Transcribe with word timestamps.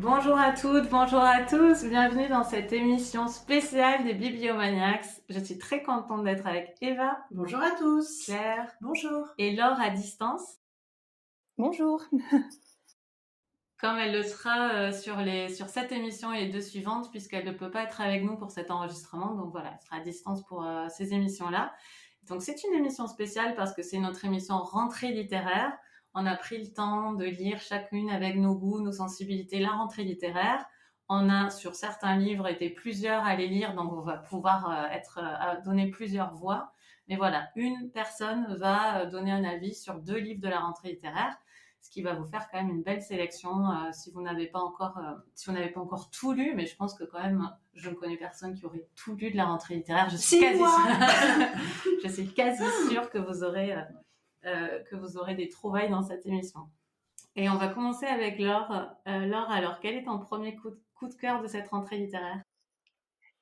Bonjour 0.00 0.36
à 0.36 0.50
toutes, 0.50 0.90
bonjour 0.90 1.20
à 1.20 1.42
tous, 1.42 1.84
bienvenue 1.84 2.26
dans 2.26 2.42
cette 2.42 2.72
émission 2.72 3.28
spéciale 3.28 4.02
des 4.02 4.14
Bibliomaniacs. 4.14 5.06
Je 5.28 5.38
suis 5.38 5.56
très 5.56 5.84
contente 5.84 6.24
d'être 6.24 6.48
avec 6.48 6.74
Eva. 6.80 7.16
Bonjour 7.30 7.60
à 7.60 7.70
tous. 7.70 8.24
Claire. 8.24 8.72
Bonjour. 8.80 9.28
Et 9.38 9.54
Laure 9.54 9.80
à 9.80 9.90
distance. 9.90 10.58
Bonjour. 11.58 12.02
Comme 13.78 13.98
elle 13.98 14.12
le 14.12 14.24
sera 14.24 14.70
euh, 14.70 14.92
sur, 14.92 15.18
les, 15.18 15.48
sur 15.54 15.68
cette 15.68 15.92
émission 15.92 16.32
et 16.32 16.46
les 16.46 16.50
deux 16.50 16.60
suivantes, 16.60 17.12
puisqu'elle 17.12 17.46
ne 17.46 17.52
peut 17.52 17.70
pas 17.70 17.84
être 17.84 18.00
avec 18.00 18.24
nous 18.24 18.36
pour 18.36 18.50
cet 18.50 18.72
enregistrement. 18.72 19.36
Donc 19.36 19.52
voilà, 19.52 19.74
elle 19.74 19.86
sera 19.86 19.96
à 19.98 20.00
distance 20.00 20.44
pour 20.46 20.64
euh, 20.64 20.88
ces 20.88 21.14
émissions-là. 21.14 21.72
Donc 22.28 22.42
c'est 22.42 22.64
une 22.64 22.74
émission 22.74 23.06
spéciale 23.06 23.54
parce 23.54 23.72
que 23.72 23.82
c'est 23.82 23.98
notre 23.98 24.24
émission 24.24 24.58
rentrée 24.58 25.12
littéraire 25.12 25.72
on 26.14 26.26
a 26.26 26.36
pris 26.36 26.58
le 26.58 26.72
temps 26.72 27.12
de 27.12 27.24
lire 27.24 27.60
chacune 27.60 28.10
avec 28.10 28.36
nos 28.36 28.54
goûts, 28.54 28.80
nos 28.80 28.92
sensibilités, 28.92 29.58
la 29.58 29.70
rentrée 29.70 30.04
littéraire. 30.04 30.64
On 31.08 31.28
a 31.28 31.50
sur 31.50 31.74
certains 31.74 32.16
livres 32.16 32.46
été 32.46 32.70
plusieurs 32.70 33.24
à 33.24 33.36
les 33.36 33.48
lire, 33.48 33.74
donc 33.74 33.92
on 33.92 34.00
va 34.00 34.16
pouvoir 34.16 34.70
euh, 34.70 34.86
être 34.92 35.18
euh, 35.20 35.60
donner 35.62 35.90
plusieurs 35.90 36.32
voix. 36.34 36.72
Mais 37.08 37.16
voilà, 37.16 37.48
une 37.56 37.90
personne 37.90 38.54
va 38.54 39.00
euh, 39.00 39.10
donner 39.10 39.32
un 39.32 39.44
avis 39.44 39.74
sur 39.74 39.96
deux 40.00 40.16
livres 40.16 40.40
de 40.40 40.48
la 40.48 40.60
rentrée 40.60 40.90
littéraire, 40.92 41.36
ce 41.82 41.90
qui 41.90 42.00
va 42.00 42.14
vous 42.14 42.24
faire 42.24 42.48
quand 42.50 42.58
même 42.58 42.70
une 42.70 42.82
belle 42.82 43.02
sélection 43.02 43.52
si 43.92 44.10
vous 44.10 44.22
n'avez 44.22 44.46
pas 44.46 44.60
encore 44.60 44.98
si 45.34 45.50
vous 45.50 45.52
n'avez 45.52 45.68
pas 45.68 45.80
encore 45.80 46.08
tout 46.08 46.32
lu. 46.32 46.54
Mais 46.54 46.64
je 46.64 46.74
pense 46.76 46.94
que 46.94 47.04
quand 47.04 47.20
même, 47.20 47.50
je 47.74 47.90
ne 47.90 47.94
connais 47.94 48.16
personne 48.16 48.54
qui 48.54 48.64
aurait 48.64 48.86
tout 48.94 49.16
lu 49.16 49.30
de 49.30 49.36
la 49.36 49.44
rentrée 49.44 49.74
littéraire. 49.74 50.08
Je 50.08 50.16
suis 50.16 50.40
quasi 50.40 50.58
sûre, 50.58 50.68
je 52.04 52.08
suis 52.08 52.28
quasi 52.32 52.64
sûre 52.88 53.10
que 53.10 53.18
vous 53.18 53.44
aurez 53.44 53.74
euh, 53.74 53.82
que 54.44 54.96
vous 54.96 55.16
aurez 55.16 55.34
des 55.34 55.48
trouvailles 55.48 55.90
dans 55.90 56.02
cette 56.02 56.26
émission. 56.26 56.68
Et 57.36 57.48
on 57.48 57.56
va 57.56 57.68
commencer 57.68 58.06
avec 58.06 58.38
Laure. 58.38 58.70
Euh, 59.08 59.26
Laure, 59.26 59.50
alors 59.50 59.80
quel 59.80 59.96
est 59.96 60.04
ton 60.04 60.18
premier 60.20 60.54
coup 60.54 60.70
de, 60.70 61.14
cœur 61.14 61.42
de 61.42 61.48
cette 61.48 61.68
rentrée 61.68 61.98
littéraire? 61.98 62.40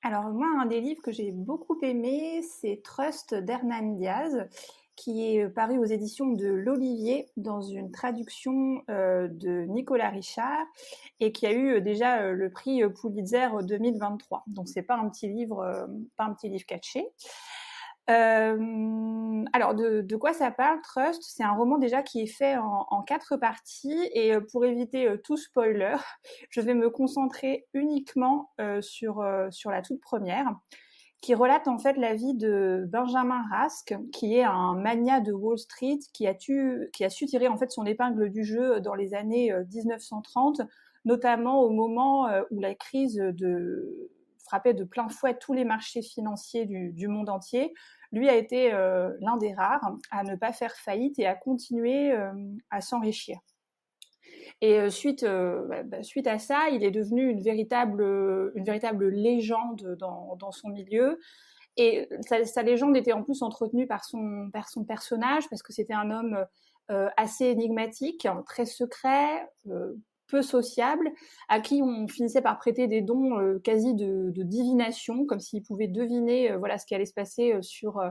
Alors 0.03 0.25
moi, 0.31 0.49
un 0.61 0.67
des 0.67 0.81
livres 0.81 1.03
que 1.03 1.13
j'ai 1.13 1.31
beaucoup 1.31 1.79
aimé, 1.83 2.43
c'est 2.43 2.81
Trust 2.83 3.35
d'Hernan 3.35 3.95
Diaz 3.95 4.49
qui 4.95 5.37
est 5.37 5.49
paru 5.49 5.79
aux 5.79 5.85
éditions 5.85 6.33
de 6.33 6.49
l'Olivier 6.49 7.27
dans 7.39 7.63
une 7.63 7.91
traduction 7.91 8.83
euh, 8.91 9.27
de 9.27 9.65
Nicolas 9.65 10.11
Richard 10.11 10.67
et 11.19 11.33
qui 11.33 11.47
a 11.47 11.53
eu 11.53 11.81
déjà 11.81 12.31
le 12.31 12.51
prix 12.51 12.83
Pulitzer 13.01 13.49
2023. 13.63 14.45
Donc 14.49 14.69
c'est 14.69 14.83
pas 14.83 14.97
un 14.97 15.09
pas 15.09 16.25
un 16.25 16.35
petit 16.35 16.49
livre 16.49 16.67
caché. 16.67 17.07
Euh, 18.11 19.45
alors, 19.53 19.75
de, 19.75 20.17
quoi 20.17 20.33
ça 20.33 20.51
parle, 20.51 20.81
Trust? 20.83 21.23
C'est 21.23 21.45
un 21.45 21.53
roman 21.53 21.79
déjà 21.79 22.03
qui 22.03 22.23
est 22.23 22.27
fait 22.27 22.57
en, 22.57 23.03
quatre 23.03 23.37
parties 23.37 24.11
et 24.13 24.35
euh, 24.35 24.41
pour 24.41 24.65
éviter 24.65 25.09
euh, 25.09 25.17
tout 25.17 25.37
spoiler, 25.37 25.97
je 26.51 26.61
vais 26.61 26.75
me 26.75 26.91
concentrer 26.91 27.67
uniquement 27.75 28.51
sur, 28.81 29.25
sur 29.51 29.71
la 29.71 29.83
toute 29.83 30.01
première 30.01 30.55
qui 31.21 31.37
relate 31.37 31.69
en 31.69 31.79
fait 31.79 31.97
la 31.99 32.17
vie 32.17 32.35
de 32.35 32.85
Benjamin 32.89 33.45
Rask, 33.49 33.95
qui 34.13 34.35
est 34.35 34.43
un 34.43 34.75
mania 34.75 35.21
de 35.21 35.33
Wall 35.33 35.57
Street, 35.57 36.01
qui 36.13 36.27
a, 36.27 36.35
qui 36.35 37.05
a 37.05 37.11
su 37.11 37.27
tirer 37.27 37.47
en 37.47 37.57
fait 37.57 37.71
son 37.71 37.87
épingle 37.87 38.29
du 38.29 38.43
jeu 38.43 38.81
dans 38.81 38.97
les 38.97 39.15
années 39.15 39.55
1930, 39.73 40.63
notamment 41.05 41.61
au 41.61 41.71
moment 41.71 42.27
où 42.51 42.59
la 42.59 42.75
crise 42.75 43.15
de 43.15 44.11
de 44.61 44.85
plein 44.85 45.09
fouet 45.09 45.35
tous 45.35 45.53
les 45.53 45.65
marchés 45.65 46.03
financiers 46.03 46.67
du, 46.67 47.09
monde 47.09 47.29
entier, 47.29 47.73
lui 48.13 48.29
a 48.29 48.37
été 48.37 48.73
euh, 48.73 49.11
l'un 49.21 49.37
des 49.37 49.55
rares 49.55 49.97
à 50.11 50.23
ne 50.23 50.37
pas 50.37 50.53
faire 50.53 50.75
faillite 50.77 51.19
et 51.19 51.27
à 51.27 51.35
continuer 51.35 52.13
euh, 52.13 52.33
à 52.71 52.81
s'enrichir. 52.81 53.39
Et 54.61 54.79
euh, 54.79 54.91
suite, 54.91 55.25
bah, 55.25 55.83
bah, 55.83 56.03
suite 56.03 56.27
à 56.27 56.39
ça, 56.39 56.69
il 56.71 56.85
est 56.85 56.91
devenu 56.91 57.29
une 57.29 57.43
véritable, 57.43 58.03
une 58.55 58.65
véritable 58.65 59.09
légende 59.09 59.97
dans, 59.99 60.37
dans 60.37 60.53
son 60.53 60.69
milieu. 60.69 61.19
Et 61.77 62.09
sa, 62.29 62.45
sa, 62.45 62.63
légende 62.63 62.97
était 62.97 63.13
en 63.13 63.23
plus 63.23 63.43
entretenue 63.43 63.87
par 63.87 64.05
son, 64.05 64.51
par 64.53 64.69
son 64.69 64.85
personnage, 64.85 65.49
parce 65.49 65.63
que 65.63 65.73
c'était 65.73 65.95
un 65.95 66.11
homme 66.11 66.47
assez 67.17 67.47
énigmatique, 67.47 68.29
très 68.45 68.67
secret, 68.67 69.49
peu 70.29 70.43
sociable, 70.43 71.11
à 71.49 71.61
qui 71.61 71.83
on 71.83 72.09
finissait 72.09 72.43
par 72.43 72.59
prêter 72.59 72.87
des 72.87 73.03
dons 73.03 73.39
euh, 73.39 73.59
quasi 73.59 73.95
de, 73.95 74.33
divination, 74.43 75.27
comme 75.27 75.41
s'ils 75.41 75.63
pouvaient 75.63 75.89
deviner 75.89 76.53
euh, 76.53 76.59
voilà 76.59 76.79
ce 76.79 76.87
qui 76.87 76.95
allait 76.95 77.07
se 77.07 77.15
passer 77.15 77.53
euh, 77.53 77.63
sur 77.63 78.03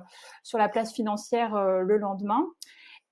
sur 0.44 0.58
la 0.58 0.70
place 0.70 0.94
financière 0.94 1.56
le 1.56 1.98
lendemain 1.98 2.48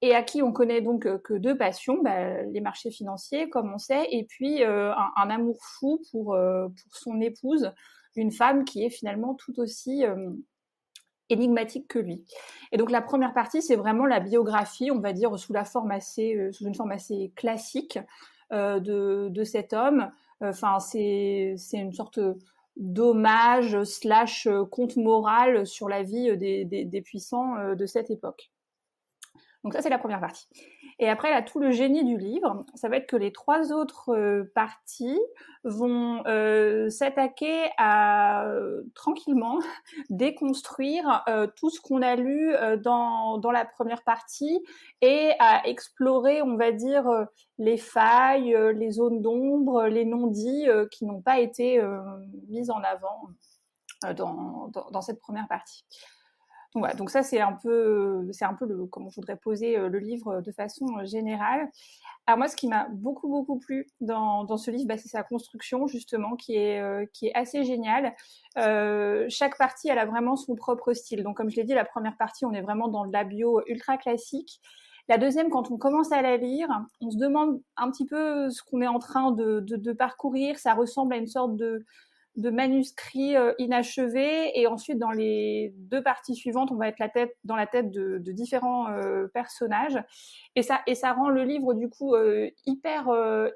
et 0.02 0.16
à 0.16 0.24
qui 0.24 0.42
on 0.42 0.54
connaît 0.54 0.82
donc 0.82 1.08
que 1.24 1.34
deux 1.34 1.58
passions, 1.58 2.02
bah, 2.02 2.44
les 2.44 2.62
marchés 2.62 2.92
financiers, 2.92 3.50
comme 3.50 3.74
on 3.74 3.78
sait, 3.78 4.08
et 4.12 4.24
puis 4.24 4.64
un, 4.64 4.96
amour 5.30 5.58
fou 5.62 6.02
pour, 6.12 6.28
pour 6.28 6.96
son 6.96 7.20
épouse, 7.20 7.70
une 8.16 8.32
femme 8.32 8.64
qui 8.64 8.86
est 8.86 8.90
finalement 8.90 9.36
tout 9.36 9.60
aussi 9.60 10.06
énigmatique 11.28 11.90
que 11.90 12.00
lui. 12.00 12.24
Et 12.72 12.78
donc 12.78 12.92
la 12.92 13.02
première 13.02 13.34
partie, 13.34 13.62
c'est 13.62 13.76
vraiment 13.76 14.06
la 14.06 14.22
biographie, 14.22 14.90
on 14.90 15.00
va 15.00 15.12
dire 15.12 15.38
sous 15.38 15.52
la 15.52 15.66
forme 15.66 15.92
assez, 15.92 16.50
sous 16.54 16.66
une 16.66 16.76
forme 16.76 16.92
assez 16.92 17.34
classique, 17.36 18.00
de, 18.52 19.30
de, 19.30 19.44
cet 19.44 19.74
homme. 19.74 20.12
Enfin, 20.42 20.80
c'est 20.80 21.56
une 21.74 21.94
sorte 21.94 22.20
d'hommage 22.80 23.84
slash 23.84 24.48
conte 24.72 24.96
moral 24.96 25.68
sur 25.68 25.90
la 25.90 26.02
vie 26.02 26.36
des, 26.38 26.66
des, 26.66 26.86
des 26.86 27.02
puissants 27.02 27.58
euh, 27.58 27.76
de 27.76 27.86
cette 27.86 28.10
époque. 28.10 28.52
Donc 29.64 29.74
ça, 29.74 29.82
c'est 29.82 29.90
la 29.90 30.00
première 30.00 30.22
partie. 30.22 30.48
Et 31.02 31.08
après, 31.08 31.30
là, 31.30 31.42
tout 31.42 31.60
le 31.60 31.72
génie 31.72 32.04
du 32.04 32.18
livre, 32.18 32.66
ça 32.76 32.90
va 32.90 32.98
être 32.98 33.08
que 33.08 33.16
les 33.16 33.32
trois 33.32 33.72
autres 33.72 34.14
euh, 34.14 34.52
parties 34.54 35.20
vont 35.64 36.22
euh, 36.28 36.90
s'attaquer 36.90 37.70
à 37.78 38.46
euh, 38.46 38.84
tranquillement 38.96 39.60
déconstruire 40.10 41.24
tout 41.56 41.70
ce 41.70 41.80
qu'on 41.80 42.02
a 42.02 42.16
lu 42.16 42.54
dans, 42.84 43.38
dans 43.38 43.52
la 43.52 43.64
première 43.64 44.04
partie 44.04 44.60
et 45.02 45.32
à 45.40 45.66
explorer, 45.68 46.42
on 46.42 46.58
va 46.58 46.72
dire, 46.74 47.06
les 47.58 47.78
failles, 47.78 48.56
les 48.76 48.92
zones 48.92 49.22
d'ombre, 49.22 49.86
les 49.86 50.06
non-dits 50.06 50.68
qui 50.92 51.06
n'ont 51.06 51.22
pas 51.22 51.40
été 51.40 51.82
mises 52.50 52.70
en 52.70 52.82
avant 52.82 53.30
dans, 54.16 54.68
dans, 54.68 54.90
dans 54.92 55.02
cette 55.02 55.20
première 55.20 55.48
partie. 55.48 55.86
Donc, 56.76 56.96
donc 56.98 57.10
ça 57.10 57.24
c'est 57.24 57.42
un 57.42 57.54
peu, 57.54 58.28
c'est 58.32 58.46
un 58.46 58.54
peu 58.54 58.68
comment 58.92 59.10
je 59.10 59.16
voudrais 59.16 59.38
poser 59.38 59.78
euh, 59.78 59.90
le 59.90 59.98
livre 60.00 60.42
de 60.42 60.52
façon 60.52 60.86
euh, 60.98 61.06
générale. 61.06 61.68
Alors 62.28 62.38
moi, 62.38 62.48
ce 62.48 62.56
qui 62.56 62.68
m'a 62.68 62.88
beaucoup 62.92 63.28
beaucoup 63.28 63.58
plu 63.58 63.88
dans, 64.02 64.44
dans 64.44 64.58
ce 64.58 64.70
livre, 64.70 64.88
bah, 64.88 64.98
c'est 64.98 65.10
sa 65.10 65.24
construction 65.24 65.88
justement 65.88 66.36
qui 66.36 66.56
est 66.56 66.80
euh, 66.80 67.06
qui 67.12 67.28
est 67.28 67.34
assez 67.34 67.64
géniale. 67.64 68.14
Euh, 68.58 69.26
chaque 69.30 69.58
partie, 69.58 69.90
elle 69.90 69.98
a 69.98 70.06
vraiment 70.06 70.36
son 70.36 70.56
propre 70.56 70.94
style. 70.94 71.24
Donc 71.24 71.38
comme 71.38 71.50
je 71.50 71.56
l'ai 71.56 71.64
dit, 71.64 71.74
la 71.74 71.86
première 71.86 72.18
partie, 72.18 72.46
on 72.46 72.54
est 72.54 72.62
vraiment 72.62 72.88
dans 72.88 73.08
de 73.08 73.14
la 73.14 73.24
bio 73.24 73.62
ultra 73.66 73.98
classique. 73.98 74.62
La 75.08 75.18
deuxième, 75.18 75.50
quand 75.50 75.72
on 75.72 75.78
commence 75.80 76.12
à 76.12 76.22
la 76.22 76.38
lire, 76.38 76.70
on 77.02 77.10
se 77.10 77.18
demande 77.18 77.60
un 77.78 77.90
petit 77.90 78.06
peu 78.06 78.52
ce 78.52 78.62
qu'on 78.62 78.82
est 78.84 78.88
en 78.88 79.00
train 79.00 79.32
de, 79.32 79.60
de 79.60 79.92
parcourir. 79.92 80.60
Ça 80.60 80.76
ressemble 80.76 81.16
à 81.16 81.18
une 81.18 81.26
sorte 81.26 81.56
de 81.56 81.84
de 82.40 82.50
manuscrits 82.50 83.36
euh, 83.36 83.54
inachevés. 83.60 84.58
Et 84.58 84.66
ensuite 84.68 84.98
dans 84.98 85.12
les 85.12 85.74
deux 85.76 86.02
parties 86.02 86.36
suivantes 86.36 86.72
on 86.72 86.76
va 86.76 86.88
être 86.88 87.00
la 87.00 87.10
tête 87.10 87.36
dans 87.44 87.56
la 87.56 87.68
tête 87.68 87.92
de, 87.92 88.18
différents 88.32 88.90
euh, 88.92 89.28
personnages. 89.28 90.02
Et 90.56 90.64
ça 90.64 91.14
rend 91.14 91.30
le 91.30 91.44
livre 91.44 91.74
du 91.74 91.90
coup 91.90 92.16
euh, 92.16 92.50
hyper 92.66 93.10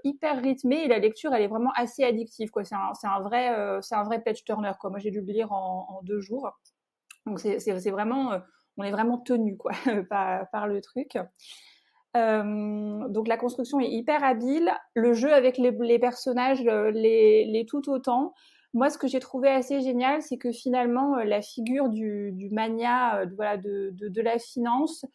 hyper 0.03 0.41
rythmé. 0.41 0.83
Et 0.83 0.87
la 0.87 0.99
lecture 0.99 1.33
elle 1.33 1.41
est 1.41 1.47
vraiment 1.47 1.71
assez 1.75 2.03
addictive 2.03 2.51
quoi. 2.51 2.63
C'est 2.63 2.75
un, 2.75 3.19
vrai 3.21 3.55
c'est 3.81 3.95
un 3.95 4.03
vrai 4.03 4.21
page 4.21 4.43
turner 4.43 4.73
quoi. 4.79 4.89
Moi 4.89 4.99
j'ai 4.99 5.11
dû 5.11 5.21
le 5.21 5.31
lire 5.31 5.51
en, 5.51 6.01
deux 6.03 6.19
jours. 6.19 6.51
Donc 7.25 7.39
c'est, 7.39 7.91
vraiment 7.91 8.39
on 8.77 8.83
est 8.83 8.91
vraiment 8.91 9.17
tenu 9.17 9.57
par, 10.09 10.67
le 10.67 10.81
truc. 10.81 11.17
Donc 12.15 13.27
la 13.27 13.37
construction 13.37 13.79
est 13.79 13.89
hyper 13.89 14.23
habile, 14.23 14.73
le 14.93 15.13
jeu 15.13 15.33
avec 15.33 15.57
les, 15.57 15.99
personnages 15.99 16.61
les, 16.63 17.45
les 17.45 17.65
tout 17.65 17.89
autant. 17.89 18.33
Moi, 18.73 18.89
ce 18.89 18.97
que 18.97 19.07
j'ai 19.07 19.19
trouvé 19.19 19.49
assez 19.49 19.81
génial, 19.81 20.21
c'est 20.21 20.37
que 20.37 20.51
finalement, 20.51 21.17
euh, 21.17 21.23
la 21.23 21.41
figure 21.41 21.89
du, 21.89 22.49
mania, 22.51 23.21
euh, 23.21 23.25
de, 23.57 24.21
la 24.21 24.39
finance, 24.39 25.05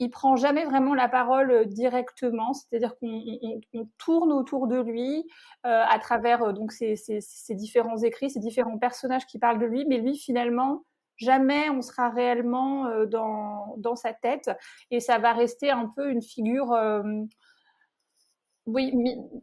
il 0.00 0.10
prend 0.10 0.34
jamais 0.34 0.64
vraiment 0.64 0.94
la 0.94 1.08
parole 1.08 1.50
euh, 1.52 1.64
directement, 1.64 2.52
c'est-à-dire 2.52 2.96
qu'on 2.98 3.22
on, 3.42 3.60
on 3.72 3.88
tourne 3.98 4.32
autour 4.32 4.66
de 4.66 4.80
lui 4.80 5.24
euh, 5.64 5.84
à 5.88 5.98
travers 6.00 6.52
donc 6.52 6.72
ces, 6.72 6.96
ces, 6.96 7.20
ces, 7.20 7.54
différents 7.54 7.98
écrits, 7.98 8.30
ces 8.30 8.40
différents 8.40 8.78
personnages 8.78 9.26
qui 9.26 9.38
parlent 9.38 9.60
de 9.60 9.66
lui, 9.66 9.84
mais 9.86 9.98
lui 9.98 10.18
finalement 10.18 10.84
jamais 11.16 11.70
on 11.70 11.80
sera 11.80 12.10
réellement 12.10 12.88
dans 13.06 13.94
sa 13.94 14.12
tête. 14.12 14.50
Et 14.90 14.98
ça 14.98 15.18
va 15.18 15.32
rester 15.32 15.70
un 15.70 15.86
peu 15.94 16.10
une 16.10 16.22
figure 16.22 16.76
oui, 18.66 18.94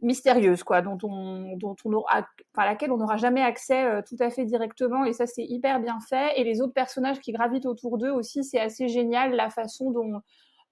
mystérieuse, 0.02 0.64
quoi, 0.64 0.82
dont 0.82 0.98
on, 1.04 1.56
dont 1.56 1.76
on 1.84 1.92
aura, 1.92 2.26
enfin, 2.54 2.66
laquelle 2.66 2.90
on 2.90 2.96
n'aura 2.96 3.16
jamais 3.16 3.42
accès 3.42 3.84
euh, 3.84 4.02
tout 4.06 4.16
à 4.18 4.30
fait 4.30 4.44
directement, 4.44 5.04
et 5.04 5.12
ça 5.12 5.26
c'est 5.26 5.44
hyper 5.44 5.80
bien 5.80 5.98
fait. 6.08 6.40
Et 6.40 6.44
les 6.44 6.60
autres 6.60 6.72
personnages 6.72 7.20
qui 7.20 7.30
gravitent 7.32 7.66
autour 7.66 7.98
d'eux 7.98 8.10
aussi, 8.10 8.42
c'est 8.42 8.58
assez 8.58 8.88
génial 8.88 9.34
la 9.34 9.50
façon 9.50 9.90
dont 9.90 10.20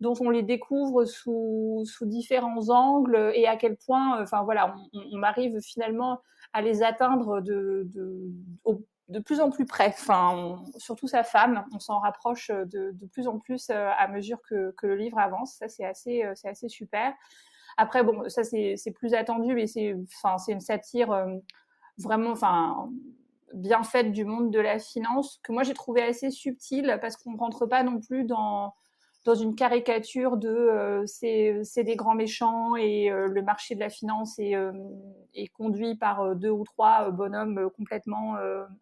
dont 0.00 0.14
on 0.20 0.30
les 0.30 0.42
découvre 0.42 1.04
sous, 1.04 1.82
sous 1.84 2.06
différents 2.06 2.70
angles 2.70 3.32
et 3.34 3.46
à 3.46 3.58
quel 3.58 3.76
point, 3.76 4.22
enfin 4.22 4.42
voilà, 4.44 4.74
on, 4.94 5.22
arrive 5.22 5.60
finalement 5.60 6.22
à 6.54 6.62
les 6.62 6.82
atteindre 6.82 7.42
de, 7.42 7.86
de, 7.94 8.32
de 9.08 9.18
plus 9.18 9.40
en 9.40 9.50
plus 9.50 9.66
près. 9.66 9.88
Enfin, 9.88 10.64
surtout 10.78 11.06
sa 11.06 11.22
femme, 11.22 11.66
on 11.74 11.78
s'en 11.78 11.98
rapproche 11.98 12.48
de, 12.48 12.92
de, 12.94 13.06
plus 13.12 13.28
en 13.28 13.38
plus 13.38 13.68
à 13.68 14.08
mesure 14.08 14.38
que, 14.48 14.72
que 14.78 14.86
le 14.86 14.96
livre 14.96 15.18
avance. 15.18 15.56
Ça, 15.58 15.68
c'est 15.68 15.84
assez, 15.84 16.24
c'est 16.34 16.48
assez 16.48 16.70
super. 16.70 17.12
Après, 17.76 18.02
bon, 18.02 18.28
ça 18.28 18.44
c'est 18.44 18.94
plus 18.94 19.14
attendu, 19.14 19.54
mais 19.54 19.66
c'est, 19.66 19.94
enfin, 20.14 20.38
c'est 20.38 20.52
une 20.52 20.60
satire 20.60 21.26
vraiment, 21.98 22.30
enfin, 22.30 22.90
bien 23.54 23.82
faite 23.82 24.12
du 24.12 24.24
monde 24.24 24.50
de 24.50 24.60
la 24.60 24.78
finance 24.78 25.40
que 25.42 25.52
moi 25.52 25.62
j'ai 25.62 25.74
trouvé 25.74 26.02
assez 26.02 26.30
subtile 26.30 26.98
parce 27.00 27.16
qu'on 27.16 27.36
rentre 27.36 27.66
pas 27.66 27.82
non 27.82 28.00
plus 28.00 28.24
dans 28.24 28.74
dans 29.24 29.34
une 29.34 29.54
caricature 29.54 30.38
de 30.38 30.48
euh, 30.48 31.04
c'est 31.06 31.84
des 31.84 31.96
grands 31.96 32.14
méchants 32.14 32.74
et 32.76 33.10
euh, 33.10 33.26
le 33.26 33.42
marché 33.42 33.74
de 33.74 33.80
la 33.80 33.90
finance 33.90 34.38
est, 34.38 34.54
euh, 34.54 34.72
est 35.34 35.48
conduit 35.48 35.94
par 35.94 36.34
deux 36.36 36.48
ou 36.48 36.64
trois 36.64 37.10
bonhommes 37.10 37.70
complètement 37.76 38.36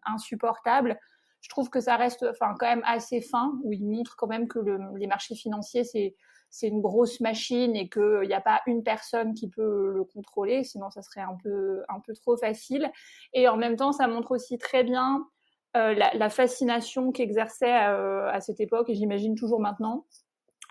insupportables. 0.05 0.97
Je 1.41 1.49
trouve 1.49 1.69
que 1.69 1.79
ça 1.79 1.95
reste 1.95 2.25
quand 2.39 2.57
même 2.61 2.83
assez 2.85 3.21
fin 3.21 3.53
où 3.63 3.73
il 3.73 3.85
montre 3.85 4.15
quand 4.15 4.27
même 4.27 4.47
que 4.47 4.59
le, 4.59 4.79
les 4.97 5.07
marchés 5.07 5.35
financiers 5.35 5.83
c'est 5.83 6.15
c'est 6.49 6.67
une 6.67 6.81
grosse 6.81 7.19
machine 7.19 7.75
et 7.75 7.89
qu'il 7.89 8.27
n'y 8.27 8.33
a 8.33 8.41
pas 8.41 8.61
une 8.65 8.83
personne 8.83 9.33
qui 9.33 9.49
peut 9.49 9.91
le 9.93 10.03
contrôler, 10.03 10.63
sinon 10.63 10.89
ça 10.89 11.01
serait 11.01 11.21
un 11.21 11.37
peu, 11.43 11.83
un 11.89 11.99
peu 11.99 12.13
trop 12.13 12.37
facile. 12.37 12.91
Et 13.33 13.47
en 13.47 13.57
même 13.57 13.75
temps, 13.75 13.91
ça 13.91 14.07
montre 14.07 14.31
aussi 14.31 14.57
très 14.57 14.83
bien 14.83 15.27
euh, 15.77 15.93
la, 15.93 16.29
fascination 16.29 17.11
qu'exerçait 17.11 17.87
euh, 17.87 18.27
à 18.31 18.41
cette 18.41 18.59
époque, 18.59 18.89
et 18.89 18.95
j'imagine 18.95 19.35
toujours 19.35 19.59
maintenant, 19.59 20.05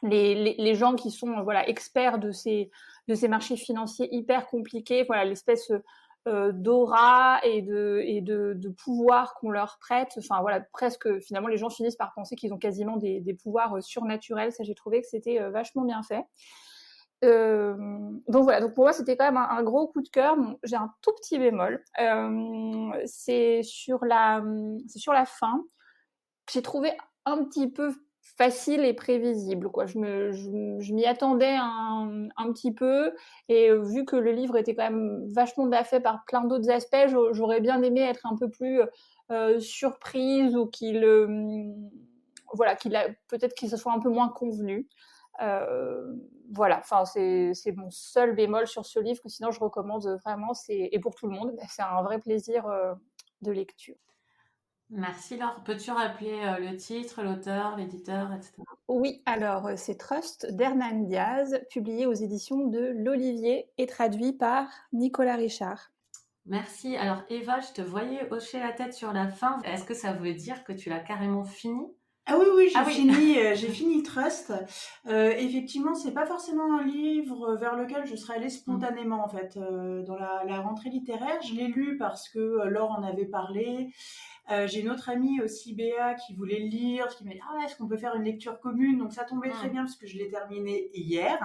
les, 0.03 0.35
les, 0.35 0.55
les, 0.59 0.75
gens 0.75 0.95
qui 0.95 1.13
sont 1.13 1.43
voilà 1.43 1.69
experts 1.69 2.19
de 2.19 2.33
ces, 2.33 2.71
de 3.07 3.15
ces 3.15 3.29
marchés 3.29 3.57
financiers 3.57 4.09
hyper 4.13 4.49
compliqués, 4.49 5.05
voilà 5.05 5.25
l'espèce 5.25 5.71
euh, 5.71 5.85
d'aura 6.53 7.41
et 7.45 7.63
de 7.63 8.03
et 8.05 8.23
pouvoir 8.77 9.35
qu'on 9.35 9.51
leur 9.51 9.79
prête. 9.81 10.15
Enfin 10.19 10.41
voilà, 10.41 10.61
presque 10.73 11.21
finalement 11.21 11.49
les 11.49 11.57
gens 11.57 11.71
finissent 11.71 11.97
par 11.97 12.13
penser 12.15 12.37
qu'ils 12.37 12.53
ont 12.53 12.59
quasiment 12.59 12.97
des, 12.97 13.39
pouvoirs 13.43 13.77
euh, 13.77 13.81
surnaturels. 13.81 14.53
Ça 14.53 14.65
j'ai 14.65 14.75
trouvé 14.75 15.01
que 15.01 15.07
c'était 15.09 15.41
euh, 15.41 15.51
vachement 15.51 15.85
bien 15.85 16.03
fait. 16.03 16.25
Euh, 17.25 17.75
donc 18.29 18.45
voilà, 18.45 18.61
donc 18.61 18.75
pour 18.75 18.85
moi 18.85 18.93
c'était 18.93 19.17
quand 19.17 19.25
même 19.25 19.37
un, 19.37 19.63
gros 19.65 19.89
coup 19.89 20.03
de 20.03 20.09
cœur. 20.09 20.37
j'ai 20.63 20.77
un 20.77 20.93
tout 21.03 21.13
petit 21.21 21.39
bémol. 21.39 21.83
Euh, 22.01 22.91
c'est 23.07 23.63
sur 23.63 24.05
la, 24.05 24.43
c'est 24.87 24.99
sur 24.99 25.13
la 25.13 25.25
fin. 25.25 25.65
J'ai 26.53 26.63
trouvé 26.63 26.93
un 27.25 27.45
petit 27.45 27.69
peu 27.71 27.93
facile 28.39 28.85
et 28.85 28.95
prévisible. 28.95 29.69
Quoi. 29.69 29.87
Je, 29.87 29.99
me, 29.99 30.31
je, 30.33 30.95
m'y 30.95 31.05
attendais 31.05 31.57
un, 31.59 32.29
un, 32.37 32.53
petit 32.53 32.73
peu 32.73 33.13
et 33.49 33.69
euh, 33.69 33.83
vu 33.83 34.05
que 34.05 34.15
le 34.15 34.31
livre 34.31 34.57
était 34.57 34.77
quand 34.77 34.85
même 34.85 35.27
vachement 35.33 35.69
fait 35.83 36.01
par 36.01 36.25
plein 36.25 36.45
d'autres 36.45 36.71
aspects, 36.71 37.09
j'aurais 37.33 37.61
bien 37.61 37.83
aimé 37.83 38.01
être 38.01 38.25
un 38.27 38.37
peu 38.37 38.49
plus 38.49 38.81
euh, 39.33 39.59
surprise 39.59 40.57
ou 40.57 40.67
qu'il 40.67 41.05
euh, 41.05 41.65
voilà 42.55 42.77
qu'il 42.77 42.95
a 42.95 43.09
peut-être 43.27 43.55
qu'il 43.55 43.69
se 43.69 43.77
soit 43.77 43.93
un 43.93 43.99
peu 43.99 44.09
moins 44.09 44.29
convenu. 44.29 44.89
Voilà, 46.51 46.79
enfin 46.79 47.05
c'est, 47.05 47.53
c'est 47.53 47.73
mon 47.73 47.91
seul 47.91 48.35
bémol 48.35 48.67
sur 48.67 48.87
ce 48.87 49.01
livre 49.01 49.21
que 49.21 49.29
sinon 49.29 49.51
je 49.51 49.61
recommande 49.61 50.19
vraiment 50.25 50.55
c'est 50.55 50.89
et 50.93 50.99
pour 50.99 51.15
tout 51.15 51.27
le 51.27 51.35
monde, 51.35 51.55
c'est 51.69 51.83
un 51.83 52.03
vrai 52.03 52.19
plaisir 52.19 52.65
de 53.43 53.53
lecture. 53.53 53.97
Merci 54.91 55.37
Laure. 55.37 55.63
Peux-tu 55.65 55.91
rappeler 55.91 56.41
euh, 56.45 56.59
le 56.59 56.77
titre, 56.77 57.23
l'auteur, 57.23 57.77
l'éditeur, 57.77 58.33
etc. 58.33 58.55
Oui, 58.89 59.23
alors 59.27 59.67
euh, 59.67 59.75
c'est 59.77 59.97
Trust 59.97 60.47
d'Hernan 60.51 61.03
Diaz, 61.03 61.61
publié 61.71 62.07
aux 62.07 62.15
éditions 62.15 62.67
de 62.67 62.95
L'Olivier 62.97 63.69
et 63.77 63.87
traduit 63.87 64.33
par 64.33 64.67
Nicolas 64.95 65.37
Richard. 65.37 65.91
Merci. 66.47 66.97
Alors 66.97 67.23
Eva, 67.29 67.61
je 67.61 67.75
te 67.75 67.83
voyais 67.83 68.33
hocher 68.33 68.61
la 68.61 68.73
tête 68.73 68.95
sur 68.95 69.13
la 69.13 69.29
fin. 69.29 69.59
Est-ce 69.65 69.85
que 69.85 69.93
ça 69.93 70.13
veut 70.13 70.33
dire 70.33 70.65
que 70.65 70.73
tu 70.73 70.89
l'as 70.89 71.01
carrément 71.01 71.45
fini? 71.45 71.87
Ah 72.25 72.37
oui, 72.39 72.47
oui, 72.57 72.69
j'ai 72.71 72.79
ah 72.79 72.85
fini, 72.87 73.39
euh, 73.39 73.55
j'ai 73.55 73.69
fini 73.69 74.03
Trust. 74.03 74.55
Euh, 75.07 75.31
effectivement, 75.37 75.95
c'est 75.95 76.13
pas 76.13 76.27
forcément 76.27 76.79
un 76.79 76.85
livre 76.85 77.57
vers 77.57 77.77
lequel 77.77 78.07
je 78.07 78.17
serais 78.17 78.37
allée 78.37 78.51
spontanément 78.51 79.23
en 79.23 79.29
fait 79.29 79.59
dans 79.59 80.17
la, 80.17 80.45
la, 80.47 80.61
rentrée 80.61 80.89
littéraire. 80.89 81.41
Je 81.43 81.55
l'ai 81.55 81.67
lu 81.67 81.99
parce 81.99 82.31
que 82.31 82.67
Laure 82.69 82.93
en 82.93 83.03
avait 83.03 83.27
parlé. 83.27 83.93
Euh, 84.51 84.67
j'ai 84.67 84.81
une 84.81 84.91
autre 84.91 85.09
amie 85.09 85.41
aussi, 85.43 85.75
Béa, 85.75 86.15
qui 86.15 86.35
voulait 86.35 86.61
le 86.61 86.69
lire, 86.69 87.09
qui 87.09 87.25
m'a 87.25 87.33
dit 87.33 87.41
ah, 87.43 87.65
est-ce 87.65 87.77
qu'on 87.77 87.87
peut 87.87 87.99
faire 87.99 88.15
une 88.15 88.25
lecture 88.25 88.61
commune? 88.61 88.99
Donc 88.99 89.13
ça 89.13 89.25
tombait 89.25 89.51
très 89.51 89.69
bien 89.69 89.83
parce 89.83 89.97
que 89.97 90.07
je 90.07 90.17
l'ai 90.17 90.29
terminé 90.31 90.89
hier. 90.95 91.39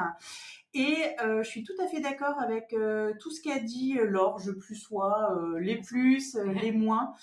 Et 0.75 0.97
euh, 1.21 1.43
je 1.43 1.49
suis 1.49 1.63
tout 1.63 1.75
à 1.79 1.85
fait 1.85 1.99
d'accord 1.99 2.39
avec 2.39 2.73
euh, 2.73 3.13
tout 3.19 3.29
ce 3.29 3.41
qu'a 3.41 3.59
dit 3.59 3.99
euh, 3.99 4.05
Laure, 4.05 4.39
je 4.39 4.51
plus 4.51 4.75
sois, 4.75 5.37
euh, 5.37 5.59
les 5.59 5.79
plus, 5.79 6.35
les 6.35 6.71
moins. 6.71 7.13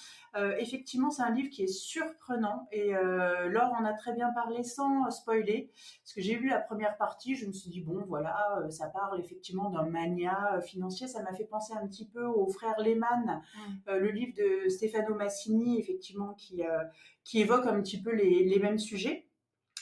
effectivement, 0.58 1.10
c'est 1.10 1.22
un 1.22 1.34
livre 1.34 1.50
qui 1.50 1.64
est 1.64 1.66
surprenant 1.66 2.68
et 2.70 2.92
Laure 2.92 3.72
en 3.72 3.84
a 3.84 3.92
très 3.94 4.12
bien 4.12 4.30
parlé 4.32 4.62
sans 4.62 5.10
spoiler. 5.10 5.72
Parce 6.04 6.14
que 6.14 6.20
j'ai 6.20 6.36
lu 6.36 6.48
la 6.48 6.60
première 6.60 6.96
partie, 6.96 7.34
je 7.34 7.46
me 7.46 7.52
suis 7.52 7.68
dit, 7.68 7.80
bon, 7.80 8.04
voilà, 8.06 8.62
ça 8.70 8.86
parle 8.86 9.18
effectivement 9.18 9.70
d'un 9.70 9.86
mania 9.86 10.60
financier. 10.60 11.08
Ça 11.08 11.22
m'a 11.22 11.32
fait 11.32 11.44
penser 11.44 11.72
un 11.74 11.84
petit 11.88 12.06
peu 12.06 12.24
au 12.24 12.46
frère 12.46 12.78
Lehman, 12.78 13.42
mm. 13.86 13.92
le 13.96 14.10
livre 14.10 14.34
de 14.36 14.68
Stefano 14.68 15.16
Massini, 15.16 15.80
effectivement, 15.80 16.34
qui, 16.34 16.62
qui 17.24 17.40
évoque 17.40 17.66
un 17.66 17.80
petit 17.82 18.00
peu 18.00 18.14
les, 18.14 18.44
les 18.44 18.58
mêmes 18.60 18.78
sujets. 18.78 19.26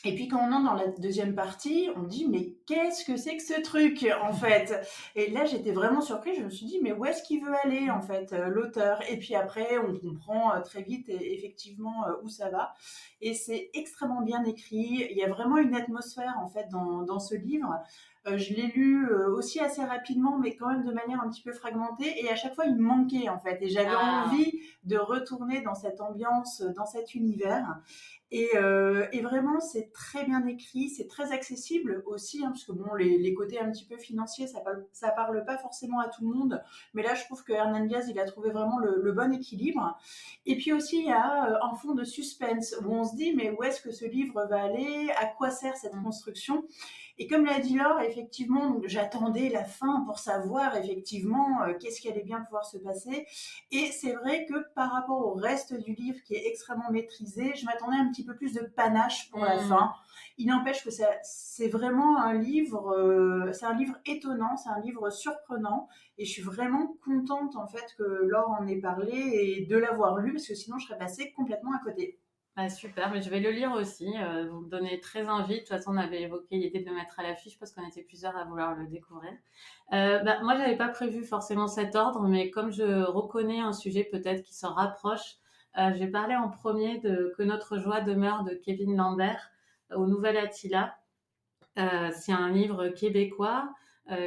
Et 0.08 0.14
puis 0.14 0.26
quand 0.26 0.38
on 0.38 0.52
entre 0.52 0.64
dans 0.64 0.72
la 0.72 0.86
deuxième 0.86 1.34
partie, 1.34 1.90
on 1.94 2.04
dit 2.04 2.26
mais 2.26 2.54
qu'est-ce 2.64 3.04
que 3.04 3.18
c'est 3.18 3.36
que 3.36 3.42
ce 3.42 3.60
truc 3.60 4.08
en 4.22 4.32
fait? 4.44 4.74
Et 5.14 5.30
là 5.30 5.44
j'étais 5.44 5.70
vraiment 5.70 6.00
surprise, 6.00 6.38
je 6.38 6.44
me 6.44 6.48
suis 6.48 6.64
dit 6.64 6.78
mais 6.82 6.92
où 6.92 7.04
est-ce 7.04 7.22
qu'il 7.22 7.44
veut 7.44 7.54
aller 7.62 7.90
en 7.90 8.00
fait 8.00 8.32
euh, 8.32 8.48
l'auteur? 8.48 9.02
Et 9.10 9.18
puis 9.18 9.34
après 9.34 9.76
on 9.76 9.98
comprend 9.98 10.54
euh, 10.54 10.60
très 10.62 10.80
vite 10.80 11.10
effectivement 11.10 12.06
euh, 12.06 12.12
où 12.22 12.30
ça 12.30 12.48
va. 12.48 12.72
Et 13.20 13.34
c'est 13.34 13.68
extrêmement 13.74 14.22
bien 14.22 14.42
écrit, 14.44 15.06
il 15.10 15.16
y 15.18 15.22
a 15.22 15.28
vraiment 15.28 15.58
une 15.58 15.74
atmosphère 15.74 16.36
en 16.42 16.48
fait 16.48 16.70
dans, 16.70 17.02
dans 17.02 17.20
ce 17.20 17.34
livre. 17.34 17.68
Je 18.36 18.54
l'ai 18.54 18.66
lu 18.68 19.08
aussi 19.34 19.60
assez 19.60 19.82
rapidement, 19.82 20.38
mais 20.38 20.56
quand 20.56 20.68
même 20.68 20.84
de 20.84 20.92
manière 20.92 21.20
un 21.22 21.28
petit 21.28 21.42
peu 21.42 21.52
fragmentée. 21.52 22.24
Et 22.24 22.30
à 22.30 22.36
chaque 22.36 22.54
fois, 22.54 22.66
il 22.66 22.76
me 22.76 22.82
manquait 22.82 23.28
en 23.28 23.38
fait. 23.38 23.58
Et 23.62 23.68
j'avais 23.68 23.88
ah. 23.90 24.26
envie 24.26 24.60
de 24.84 24.96
retourner 24.96 25.60
dans 25.60 25.74
cette 25.74 26.00
ambiance, 26.00 26.62
dans 26.76 26.86
cet 26.86 27.14
univers. 27.14 27.80
Et, 28.30 28.50
euh, 28.56 29.06
et, 29.12 29.22
vraiment, 29.22 29.58
c'est 29.58 29.90
très 29.90 30.24
bien 30.24 30.46
écrit, 30.46 30.90
c'est 30.90 31.06
très 31.06 31.32
accessible 31.32 32.02
aussi, 32.04 32.44
hein, 32.44 32.50
parce 32.50 32.64
que 32.64 32.72
bon, 32.72 32.94
les, 32.94 33.16
les, 33.16 33.32
côtés 33.32 33.58
un 33.58 33.70
petit 33.70 33.86
peu 33.86 33.96
financiers, 33.96 34.46
ça 34.46 34.60
parle, 34.60 34.84
ça 34.92 35.10
parle 35.10 35.46
pas 35.46 35.56
forcément 35.56 35.98
à 36.00 36.08
tout 36.08 36.28
le 36.28 36.36
monde, 36.36 36.62
mais 36.92 37.02
là, 37.02 37.14
je 37.14 37.24
trouve 37.24 37.42
que 37.42 37.54
Hernan 37.54 37.86
Diaz, 37.86 38.06
il 38.10 38.18
a 38.20 38.26
trouvé 38.26 38.50
vraiment 38.50 38.78
le, 38.80 39.00
le 39.00 39.12
bon 39.12 39.32
équilibre. 39.32 39.98
Et 40.44 40.56
puis 40.56 40.74
aussi, 40.74 40.98
il 40.98 41.06
y 41.06 41.12
a 41.12 41.52
euh, 41.52 41.58
un 41.62 41.74
fond 41.74 41.94
de 41.94 42.04
suspense 42.04 42.74
où 42.84 42.92
on 42.92 43.04
se 43.04 43.16
dit, 43.16 43.34
mais 43.34 43.50
où 43.50 43.62
est-ce 43.62 43.80
que 43.80 43.92
ce 43.92 44.04
livre 44.04 44.44
va 44.50 44.62
aller? 44.62 45.10
À 45.18 45.24
quoi 45.24 45.50
sert 45.50 45.76
cette 45.78 45.94
mmh. 45.94 46.02
construction? 46.02 46.64
Et 47.18 47.26
comme 47.26 47.44
l'a 47.44 47.58
dit 47.58 47.76
Laure, 47.76 48.00
effectivement, 48.00 48.80
j'attendais 48.84 49.48
la 49.48 49.64
fin 49.64 50.02
pour 50.06 50.20
savoir 50.20 50.76
effectivement 50.76 51.62
euh, 51.62 51.74
qu'est-ce 51.78 52.00
qui 52.00 52.08
allait 52.08 52.22
bien 52.22 52.40
pouvoir 52.40 52.64
se 52.64 52.78
passer. 52.78 53.26
Et 53.72 53.86
c'est 53.86 54.12
vrai 54.12 54.46
que 54.46 54.54
par 54.74 54.92
rapport 54.92 55.26
au 55.26 55.34
reste 55.34 55.74
du 55.74 55.94
livre 55.94 56.18
qui 56.24 56.34
est 56.34 56.46
extrêmement 56.46 56.90
maîtrisé, 56.90 57.54
je 57.56 57.64
m'attendais 57.66 57.96
un 57.96 58.08
petit 58.10 58.24
peu 58.24 58.36
plus 58.36 58.54
de 58.54 58.60
panache 58.60 59.30
pour 59.30 59.40
la 59.40 59.56
mmh. 59.56 59.68
fin. 59.68 59.92
Il 60.36 60.46
n'empêche 60.46 60.84
que 60.84 60.90
c'est 61.22 61.68
vraiment 61.68 62.18
un 62.18 62.34
livre, 62.34 62.94
euh, 62.96 63.52
c'est 63.52 63.66
un 63.66 63.74
livre 63.74 63.96
étonnant, 64.06 64.56
c'est 64.56 64.70
un 64.70 64.80
livre 64.80 65.10
surprenant, 65.10 65.88
et 66.16 66.24
je 66.24 66.30
suis 66.30 66.42
vraiment 66.42 66.94
contente 67.04 67.56
en 67.56 67.66
fait 67.66 67.94
que 67.96 68.04
Laure 68.04 68.50
en 68.50 68.66
ait 68.68 68.80
parlé 68.80 69.12
et 69.16 69.66
de 69.66 69.76
l'avoir 69.76 70.18
lu 70.18 70.34
parce 70.34 70.46
que 70.46 70.54
sinon 70.54 70.78
je 70.78 70.86
serais 70.86 70.98
passée 70.98 71.32
complètement 71.32 71.72
à 71.72 71.80
côté. 71.82 72.20
Ah, 72.60 72.68
super, 72.68 73.12
mais 73.12 73.22
je 73.22 73.30
vais 73.30 73.38
le 73.38 73.52
lire 73.52 73.70
aussi. 73.70 74.12
Euh, 74.18 74.48
vous 74.50 74.62
me 74.62 74.68
donnez 74.68 74.98
très 74.98 75.28
envie. 75.28 75.54
De 75.54 75.58
toute 75.60 75.68
façon, 75.68 75.92
on 75.92 75.96
avait 75.96 76.22
évoqué 76.22 76.56
l'idée 76.56 76.80
de 76.80 76.86
le 76.86 76.94
mettre 76.96 77.20
à 77.20 77.22
l'affiche 77.22 77.56
parce 77.56 77.70
qu'on 77.70 77.86
était 77.86 78.02
plusieurs 78.02 78.36
à 78.36 78.42
vouloir 78.46 78.74
le 78.74 78.88
découvrir. 78.88 79.30
Euh, 79.92 80.18
bah, 80.24 80.42
moi, 80.42 80.56
j'avais 80.56 80.76
pas 80.76 80.88
prévu 80.88 81.22
forcément 81.22 81.68
cet 81.68 81.94
ordre, 81.94 82.26
mais 82.26 82.50
comme 82.50 82.72
je 82.72 83.04
reconnais 83.04 83.60
un 83.60 83.72
sujet 83.72 84.02
peut-être 84.02 84.42
qui 84.42 84.56
se 84.56 84.66
rapproche, 84.66 85.36
euh, 85.78 85.92
j'ai 85.94 86.08
parlé 86.08 86.34
en 86.34 86.48
premier 86.48 86.98
de 86.98 87.32
Que 87.38 87.44
notre 87.44 87.78
joie 87.78 88.00
demeure 88.00 88.42
de 88.42 88.54
Kevin 88.54 88.96
Lambert 88.96 89.52
au 89.94 90.08
Nouvel 90.08 90.36
Attila. 90.36 90.98
C'est 91.76 92.32
un 92.32 92.50
livre 92.50 92.88
québécois 92.88 93.72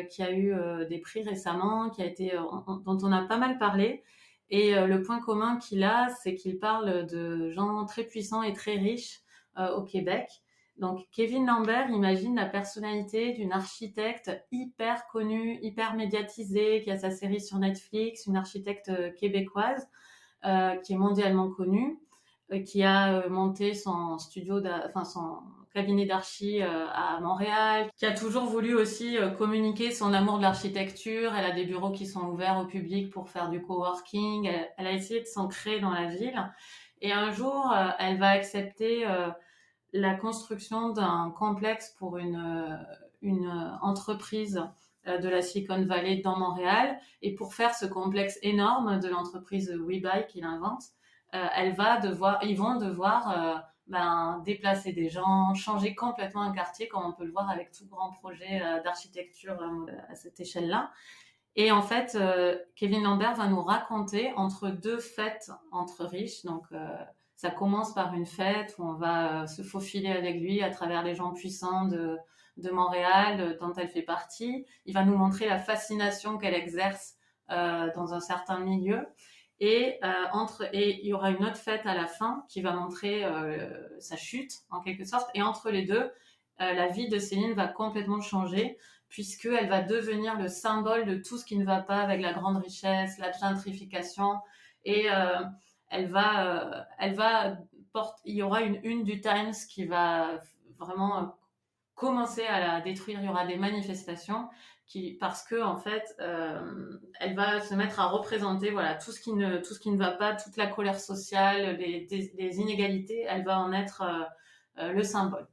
qui 0.10 0.24
a 0.24 0.32
eu 0.32 0.56
des 0.88 1.00
prix 1.00 1.22
récemment, 1.22 1.90
qui 1.90 2.02
a 2.02 2.06
été, 2.06 2.32
dont 2.86 2.98
on 3.04 3.12
a 3.12 3.24
pas 3.24 3.36
mal 3.36 3.58
parlé. 3.58 4.04
Et 4.52 4.76
euh, 4.76 4.86
le 4.86 5.02
point 5.02 5.22
commun 5.22 5.58
qu'il 5.58 5.84
a, 5.84 6.10
c'est 6.22 6.36
qu'il 6.36 6.60
parle 6.60 7.08
de 7.08 7.50
gens 7.52 7.86
très 7.86 8.04
puissants 8.04 8.44
et 8.44 8.52
très 8.52 8.76
riches 8.76 9.22
euh, 9.58 9.74
au 9.76 9.84
Québec. 9.84 10.28
Donc 10.78 11.08
Kevin 11.12 11.46
Lambert 11.46 11.90
imagine 11.90 12.36
la 12.36 12.46
personnalité 12.46 13.32
d'une 13.34 13.54
architecte 13.54 14.32
hyper 14.52 15.08
connue, 15.08 15.58
hyper 15.62 15.96
médiatisée, 15.96 16.82
qui 16.84 16.92
a 16.92 16.98
sa 16.98 17.12
série 17.12 17.40
sur 17.40 17.60
Netflix, 17.60 18.26
une 18.28 18.36
architecte 18.36 18.90
euh, 18.90 19.10
québécoise 19.12 19.88
qui 20.84 20.94
est 20.94 20.98
mondialement 20.98 21.52
connue, 21.52 22.00
qui 22.66 22.82
a 22.82 23.30
monté 23.30 23.76
son 23.76 24.18
studio, 24.18 24.60
enfin 24.88 25.06
son, 25.06 25.38
cabinet 25.74 26.06
d'archi 26.06 26.62
à 26.62 27.20
Montréal, 27.22 27.90
qui 27.98 28.06
a 28.06 28.12
toujours 28.12 28.46
voulu 28.46 28.76
aussi 28.76 29.18
communiquer 29.38 29.92
son 29.92 30.14
amour 30.14 30.38
de 30.38 30.44
l'architecture. 30.44 31.34
Elle 31.34 31.46
a 31.46 31.52
des 31.52 31.66
bureaux 31.66 31.92
qui 31.92 32.06
sont 32.06 32.28
ouverts 32.28 32.58
au 32.60 32.66
public 32.66 33.12
pour 33.12 33.30
faire 33.30 33.50
du 33.50 33.62
coworking. 33.62 34.52
Elle, 34.78 34.88
a 34.88 34.92
essayé 34.92 35.22
de 35.22 35.26
s'ancrer 35.26 35.80
dans 35.80 35.92
la 35.92 36.08
ville. 36.08 36.52
Et 37.02 37.12
un 37.12 37.32
jour, 37.32 37.74
elle 38.00 38.20
va 38.20 38.30
accepter 38.30 39.06
la 39.94 40.16
construction 40.16 40.90
d'un 40.90 41.34
complexe 41.38 41.96
pour 41.98 42.18
une, 42.18 42.78
une 43.22 43.78
entreprise 43.82 44.62
euh, 45.08 45.18
de 45.18 45.30
la 45.30 45.42
Silicon 45.42 45.84
Valley 45.86 46.18
dans 46.18 46.38
Montréal. 46.38 47.00
Et 47.24 47.34
pour 47.34 47.56
faire 47.56 47.74
ce 47.74 47.88
complexe 47.88 48.38
énorme 48.44 49.00
de 49.00 49.08
l'entreprise 49.08 49.72
WeBuy 49.72 50.28
qu'il 50.28 50.44
invente, 50.44 50.84
euh, 51.34 51.44
elle 51.56 51.74
va 51.74 51.98
devoir, 51.98 52.44
ils 52.44 52.56
vont 52.56 52.76
devoir 52.76 53.30
euh, 53.32 53.60
ben, 53.88 54.42
déplacer 54.46 54.94
des 54.94 55.10
gens, 55.10 55.54
changer 55.54 55.96
complètement 55.96 56.42
un 56.42 56.54
quartier, 56.54 56.88
comme 56.88 57.04
on 57.06 57.14
peut 57.14 57.26
le 57.26 57.32
voir 57.32 57.50
avec 57.50 57.72
tout 57.72 57.88
grand 57.88 58.12
projet 58.12 58.60
d'architecture 58.84 59.58
à 60.10 60.16
cette 60.16 60.40
échelle-là. 60.40 60.92
Et 61.56 61.72
en 61.72 61.82
fait, 61.82 62.18
Kevin 62.76 63.04
Lambert 63.04 63.36
va 63.36 63.48
nous 63.48 63.62
raconter 63.62 64.32
entre 64.38 64.70
deux 64.70 65.00
fêtes 65.00 65.52
entre 65.72 66.06
riches. 66.06 66.46
Donc, 66.46 66.66
ça 67.36 67.50
commence 67.50 67.94
par 67.94 68.14
une 68.14 68.28
fête 68.28 68.76
où 68.78 68.84
on 68.84 68.94
va 68.94 69.48
se 69.48 69.64
faufiler 69.64 70.12
avec 70.12 70.40
lui 70.40 70.62
à 70.62 70.70
travers 70.70 71.04
les 71.04 71.16
gens 71.16 71.34
puissants 71.34 71.86
de, 71.86 72.18
de 72.58 72.70
Montréal 72.70 73.42
euh, 73.42 73.58
dont 73.60 73.74
elle 73.74 73.90
fait 73.90 74.02
partie. 74.02 74.66
Il 74.86 74.94
va 74.94 75.04
nous 75.04 75.18
montrer 75.18 75.48
la 75.48 75.58
fascination 75.58 76.38
qu'elle 76.38 76.54
exerce 76.54 77.16
euh, 77.50 77.90
dans 77.96 78.14
un 78.14 78.20
certain 78.20 78.60
milieu. 78.60 79.08
Et, 79.64 80.00
euh, 80.04 80.12
entre, 80.34 80.68
et 80.74 81.00
il 81.02 81.08
y 81.08 81.14
aura 81.14 81.30
une 81.30 81.46
autre 81.46 81.56
fête 81.56 81.86
à 81.86 81.94
la 81.94 82.08
fin 82.08 82.44
qui 82.50 82.62
va 82.62 82.74
montrer 82.74 83.24
sa 84.00 84.18
chute, 84.18 84.52
en 84.72 84.82
quelque 84.82 85.06
sorte. 85.06 85.30
Et 85.36 85.42
entre 85.44 85.70
les 85.70 85.86
deux, 85.86 86.12
la 86.58 86.88
vie 86.88 87.08
de 87.08 87.20
Céline 87.20 87.54
va 87.54 87.68
complètement 87.68 88.22
changer, 88.22 88.78
puisqu'elle 89.08 89.70
va 89.70 89.84
devenir 89.84 90.40
le 90.40 90.48
symbole 90.48 91.06
de 91.06 91.16
tout 91.16 91.38
ce 91.38 91.46
qui 91.46 91.58
ne 91.58 91.66
va 91.66 91.80
pas 91.80 92.02
avec 92.02 92.22
la 92.22 92.34
grande 92.34 92.58
richesse, 92.58 93.20
la 93.20 93.32
gentrification. 93.32 94.40
Et 94.84 95.06
elle 95.90 96.10
va, 96.10 96.88
elle 96.98 97.14
va 97.14 97.56
porter, 97.94 98.22
il 98.26 98.36
y 98.36 98.42
aura 98.42 98.62
une 98.62 98.80
une 98.84 99.04
du 99.04 99.22
Times 99.22 99.54
qui 99.70 99.86
va 99.86 100.40
vraiment 100.80 101.36
commencer 101.94 102.46
à 102.48 102.60
la 102.60 102.82
détruire. 102.82 103.20
Il 103.22 103.28
y 103.28 103.30
aura 103.30 103.46
des 103.46 103.58
manifestations 103.58 104.50
parce 105.20 105.44
que 105.44 105.62
en 105.62 105.78
fait, 105.78 106.16
euh, 106.20 106.98
elle 107.20 107.36
va 107.36 107.62
se 107.62 107.74
mettre 107.74 108.00
à 108.00 108.08
représenter 108.08 108.72
voilà 108.72 108.96
tout 108.96 109.12
ce 109.12 109.20
qui 109.20 109.34
ne 109.34 109.58
tout 109.58 109.74
ce 109.74 109.80
qui 109.80 109.92
ne 109.92 109.98
va 109.98 110.12
pas, 110.12 110.36
toute 110.36 110.58
la 110.58 110.68
colère 110.68 111.00
sociale, 111.00 111.78
les, 111.78 112.60
inégalités. 112.60 113.26
Elle 113.28 113.44
va 113.44 113.60
en 113.60 113.72
être 113.72 114.02
euh, 114.02 114.84
euh, 114.84 114.92
le 114.92 115.04
symbole. 115.04 115.48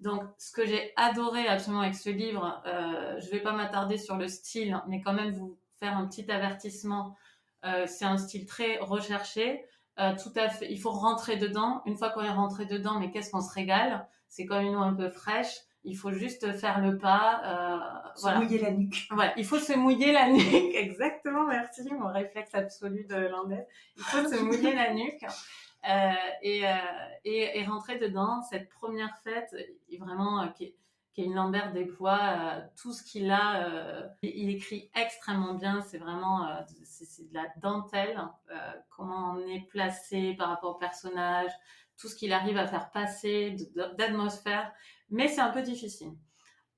Donc, 0.00 0.22
ce 0.38 0.52
que 0.52 0.66
j'ai 0.66 0.92
adoré 0.96 1.46
absolument 1.46 1.82
avec 1.82 1.94
ce 1.94 2.10
livre, 2.10 2.62
je 2.66 3.26
ne 3.26 3.30
vais 3.30 3.40
pas 3.40 3.52
m'attarder 3.52 3.96
sur 3.96 4.16
le 4.16 4.28
style, 4.28 4.78
mais 4.88 5.00
quand 5.00 5.14
même 5.14 5.32
vous 5.32 5.56
faire 5.78 5.96
un 5.96 6.06
petit 6.06 6.30
avertissement. 6.30 7.16
c'est 7.86 8.04
un 8.04 8.18
style 8.18 8.44
très 8.44 8.78
recherché. 8.78 9.64
tout 9.96 10.32
à 10.36 10.48
fait, 10.48 10.70
il 10.70 10.78
faut 10.80 10.90
rentrer 10.90 11.36
dedans. 11.36 11.80
Une 11.86 11.96
fois 11.96 12.10
qu'on 12.10 12.22
est 12.22 12.30
rentré 12.30 12.66
dedans, 12.66 12.98
mais 12.98 13.10
qu'est-ce 13.12 13.30
qu'on 13.30 13.40
se 13.40 13.52
régale? 13.54 14.06
C'est 14.28 14.44
comme 14.44 14.64
une 14.64 14.74
eau 14.74 14.82
un 14.82 14.94
peu 14.94 15.08
fraîche. 15.08 15.60
Il 15.84 15.96
faut 15.96 16.12
juste 16.12 16.52
faire 16.52 16.80
le 16.80 16.98
pas. 16.98 17.42
Euh, 17.44 18.16
se 18.16 18.38
mouiller 18.38 18.58
la 18.58 18.70
nuque. 18.70 19.08
Ouais, 19.16 19.32
il 19.36 19.44
faut 19.44 19.58
se 19.58 19.74
mouiller 19.74 20.12
la 20.12 20.30
nuque. 20.30 20.42
Exactement, 20.74 21.46
merci. 21.46 21.82
Mon 21.92 22.10
réflexe 22.10 22.54
absolu 22.54 23.04
de 23.04 23.16
l'anglais. 23.16 23.66
Il 23.96 24.02
faut 24.02 24.26
se 24.26 24.42
mouiller 24.42 24.74
la 24.74 24.94
nuque. 24.94 25.24
Euh, 25.88 26.12
et, 26.42 26.66
euh, 26.66 26.72
et, 27.24 27.58
et, 27.58 27.64
rentrer 27.66 27.98
dedans. 27.98 28.40
Cette 28.42 28.70
première 28.70 29.14
fête, 29.22 29.54
vraiment, 29.98 30.48
qui, 30.48 30.74
une 31.16 31.34
Lambert 31.34 31.72
déploie 31.72 32.18
euh, 32.22 32.60
tout 32.80 32.92
ce 32.92 33.02
qu'il 33.02 33.30
a. 33.30 33.66
Euh, 33.66 34.08
il 34.22 34.50
écrit 34.50 34.90
extrêmement 34.94 35.54
bien. 35.54 35.82
C'est 35.82 35.98
vraiment 35.98 36.48
c'est 36.84 37.28
de 37.28 37.34
la 37.34 37.46
dentelle. 37.60 38.18
comment 38.88 39.32
on 39.32 39.46
est 39.48 39.68
placé 39.68 40.34
par 40.34 40.48
rapport 40.48 40.76
au 40.76 40.78
personnage, 40.78 41.50
tout 41.98 42.08
ce 42.08 42.16
qu'il 42.16 42.32
arrive 42.32 42.56
à 42.56 42.66
faire 42.66 42.90
passer 42.90 43.56
d'atmosphère 43.98 44.72
mais 45.14 45.28
c'est 45.28 45.40
un 45.40 45.50
peu 45.50 45.62
difficile. 45.62 46.10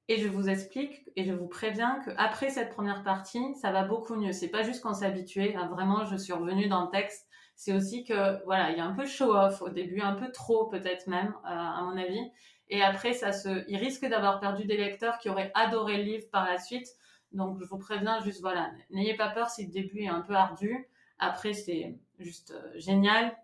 Et 0.08 0.18
je 0.18 0.28
vous 0.28 0.48
explique 0.48 1.08
et 1.16 1.24
je 1.24 1.32
vous 1.32 1.48
préviens 1.48 2.00
qu'après 2.04 2.50
cette 2.50 2.68
première 2.68 3.02
partie, 3.02 3.54
ça 3.56 3.72
va 3.72 3.82
beaucoup 3.82 4.14
mieux. 4.14 4.32
C'est 4.32 4.50
pas 4.50 4.62
juste 4.62 4.82
qu'on 4.82 4.92
habitué. 5.02 5.56
vraiment, 5.70 6.04
je 6.04 6.16
suis 6.16 6.34
revenue 6.34 6.68
dans 6.68 6.84
le 6.84 6.90
texte. 6.90 7.26
C'est 7.56 7.72
aussi 7.72 8.04
que, 8.04 8.44
voilà, 8.44 8.70
il 8.70 8.76
y 8.76 8.80
a 8.80 8.84
un 8.84 8.92
peu 8.92 9.06
show-off 9.06 9.62
au 9.62 9.70
début, 9.70 10.02
un 10.02 10.12
peu 10.12 10.30
trop 10.30 10.66
peut-être 10.66 11.06
même, 11.06 11.34
euh, 11.44 11.48
à 11.48 11.82
mon 11.82 11.96
avis. 11.96 12.20
Et 12.68 12.82
après, 12.82 13.14
ça 13.14 13.32
se, 13.32 13.64
il 13.68 13.78
risque 13.78 14.06
d'avoir 14.06 14.38
perdu 14.38 14.66
des 14.66 14.76
lecteurs 14.76 15.16
qui 15.18 15.30
auraient 15.30 15.50
adoré 15.54 15.96
le 15.96 16.02
livre 16.02 16.26
par 16.30 16.44
la 16.44 16.58
suite. 16.58 16.88
Donc, 17.32 17.58
je 17.58 17.64
vous 17.64 17.78
préviens 17.78 18.20
juste, 18.20 18.42
voilà, 18.42 18.70
n'ayez 18.90 19.16
pas 19.16 19.30
peur 19.30 19.48
si 19.48 19.64
le 19.64 19.72
début 19.72 20.02
est 20.02 20.08
un 20.08 20.20
peu 20.20 20.34
ardu. 20.34 20.86
Après, 21.18 21.54
c'est 21.54 21.96
juste 22.18 22.50
euh, 22.50 22.78
génial. 22.78 23.34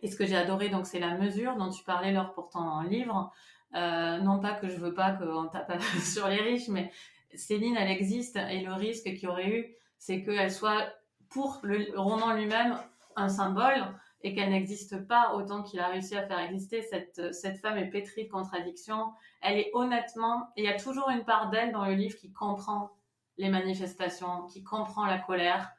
Et 0.00 0.10
ce 0.10 0.16
que 0.16 0.26
j'ai 0.26 0.36
adoré, 0.36 0.68
donc, 0.68 0.86
c'est 0.86 0.98
la 0.98 1.16
mesure 1.16 1.54
dont 1.56 1.70
tu 1.70 1.84
parlais 1.84 2.12
lors 2.12 2.32
pourtant 2.34 2.78
en 2.78 2.82
livre. 2.82 3.32
Euh, 3.74 4.18
non 4.18 4.38
pas 4.38 4.52
que 4.52 4.68
je 4.68 4.76
veux 4.76 4.92
pas 4.92 5.12
qu'on 5.12 5.46
tape 5.46 5.80
sur 6.02 6.28
les 6.28 6.40
riches, 6.40 6.68
mais 6.68 6.90
Céline, 7.34 7.76
elle 7.76 7.90
existe 7.90 8.36
et 8.36 8.60
le 8.60 8.72
risque 8.74 9.04
qu'il 9.04 9.22
y 9.22 9.26
aurait 9.26 9.48
eu, 9.48 9.74
c'est 9.98 10.22
qu'elle 10.22 10.52
soit 10.52 10.92
pour 11.30 11.60
le 11.62 11.98
roman 11.98 12.34
lui-même 12.34 12.76
un 13.16 13.28
symbole 13.28 13.82
et 14.22 14.34
qu'elle 14.34 14.50
n'existe 14.50 15.06
pas 15.06 15.34
autant 15.34 15.62
qu'il 15.62 15.80
a 15.80 15.88
réussi 15.88 16.16
à 16.16 16.26
faire 16.26 16.38
exister. 16.38 16.82
Cette, 16.82 17.34
cette 17.34 17.58
femme 17.58 17.78
est 17.78 17.88
pétrie 17.88 18.24
de 18.24 18.30
contradictions. 18.30 19.12
Elle 19.40 19.58
est 19.58 19.70
honnêtement, 19.72 20.50
il 20.56 20.64
y 20.64 20.68
a 20.68 20.78
toujours 20.78 21.08
une 21.08 21.24
part 21.24 21.50
d'elle 21.50 21.72
dans 21.72 21.86
le 21.86 21.94
livre 21.94 22.16
qui 22.16 22.30
comprend 22.32 22.90
les 23.38 23.48
manifestations, 23.48 24.46
qui 24.46 24.62
comprend 24.62 25.06
la 25.06 25.18
colère. 25.18 25.72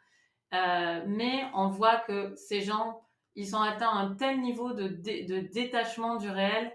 Euh, 0.54 1.04
mais 1.08 1.46
on 1.54 1.70
voit 1.70 1.98
que 1.98 2.36
ces 2.36 2.62
gens, 2.62 3.02
ils 3.36 3.56
ont 3.56 3.62
atteint 3.62 3.90
un 3.90 4.16
tel 4.16 4.42
niveau 4.42 4.74
de 4.74 4.88
détachement 4.88 6.18
du 6.18 6.30
réel 6.30 6.72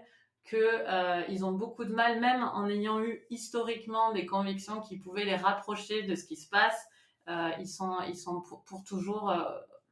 qu'ils 0.49 0.57
euh, 0.59 1.43
ont 1.43 1.51
beaucoup 1.51 1.85
de 1.85 1.93
mal, 1.93 2.19
même 2.19 2.41
en 2.41 2.67
ayant 2.67 3.01
eu 3.03 3.23
historiquement 3.29 4.11
des 4.13 4.25
convictions 4.25 4.81
qui 4.81 4.97
pouvaient 4.97 5.25
les 5.25 5.35
rapprocher 5.35 6.03
de 6.03 6.15
ce 6.15 6.25
qui 6.25 6.35
se 6.35 6.49
passe. 6.49 6.87
Euh, 7.27 7.51
ils 7.59 7.67
sont, 7.67 7.97
ils 8.07 8.17
sont 8.17 8.41
pour, 8.41 8.83
toujours 8.83 9.29
euh, 9.29 9.43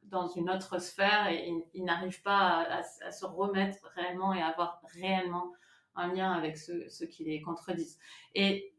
dans 0.02 0.26
une 0.26 0.50
autre 0.50 0.80
sphère 0.80 1.28
et 1.28 1.52
ils, 1.74 1.84
n'arrivent 1.84 2.22
pas 2.22 2.66
à, 3.04 3.12
se 3.12 3.24
remettre 3.24 3.88
réellement 3.94 4.34
et 4.34 4.42
à 4.42 4.48
avoir 4.48 4.80
réellement 4.94 5.52
un 5.94 6.12
lien 6.12 6.32
avec 6.32 6.56
ceux, 6.56 6.88
ceux 6.88 7.06
qui 7.06 7.24
les 7.24 7.40
contredisent. 7.40 7.98
Et 8.34 8.74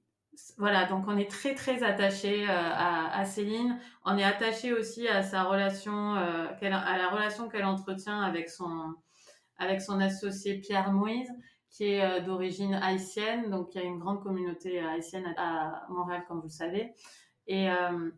voilà, 0.57 0.85
donc 0.85 1.05
on 1.07 1.17
est 1.17 1.29
très 1.29 1.55
très 1.55 1.83
attaché 1.83 2.45
à, 2.47 3.23
Céline. 3.25 3.79
On 4.05 4.17
est 4.17 4.23
attaché 4.23 4.73
aussi 4.73 5.07
à 5.07 5.23
sa 5.23 5.43
relation, 5.43 6.13
à 6.13 6.97
la 6.97 7.09
relation 7.09 7.49
qu'elle 7.49 7.65
entretient 7.65 8.21
avec 8.21 8.49
son 8.49 8.95
avec 9.57 9.81
son 9.81 9.99
associé 9.99 10.59
Pierre 10.59 10.93
Moïse 10.93 11.29
qui 11.69 11.85
est 11.85 12.03
euh, 12.03 12.19
d'origine 12.21 12.73
haïtienne. 12.73 13.49
Donc, 13.49 13.75
il 13.75 13.81
y 13.81 13.83
a 13.83 13.87
une 13.87 13.99
grande 13.99 14.21
communauté 14.21 14.81
euh, 14.81 14.89
haïtienne 14.89 15.33
à, 15.37 15.85
Montréal, 15.89 16.23
comme 16.27 16.37
vous 16.37 16.47
le 16.47 16.49
savez. 16.49 16.93
Et, 17.47 17.69
euh, 17.69 18.09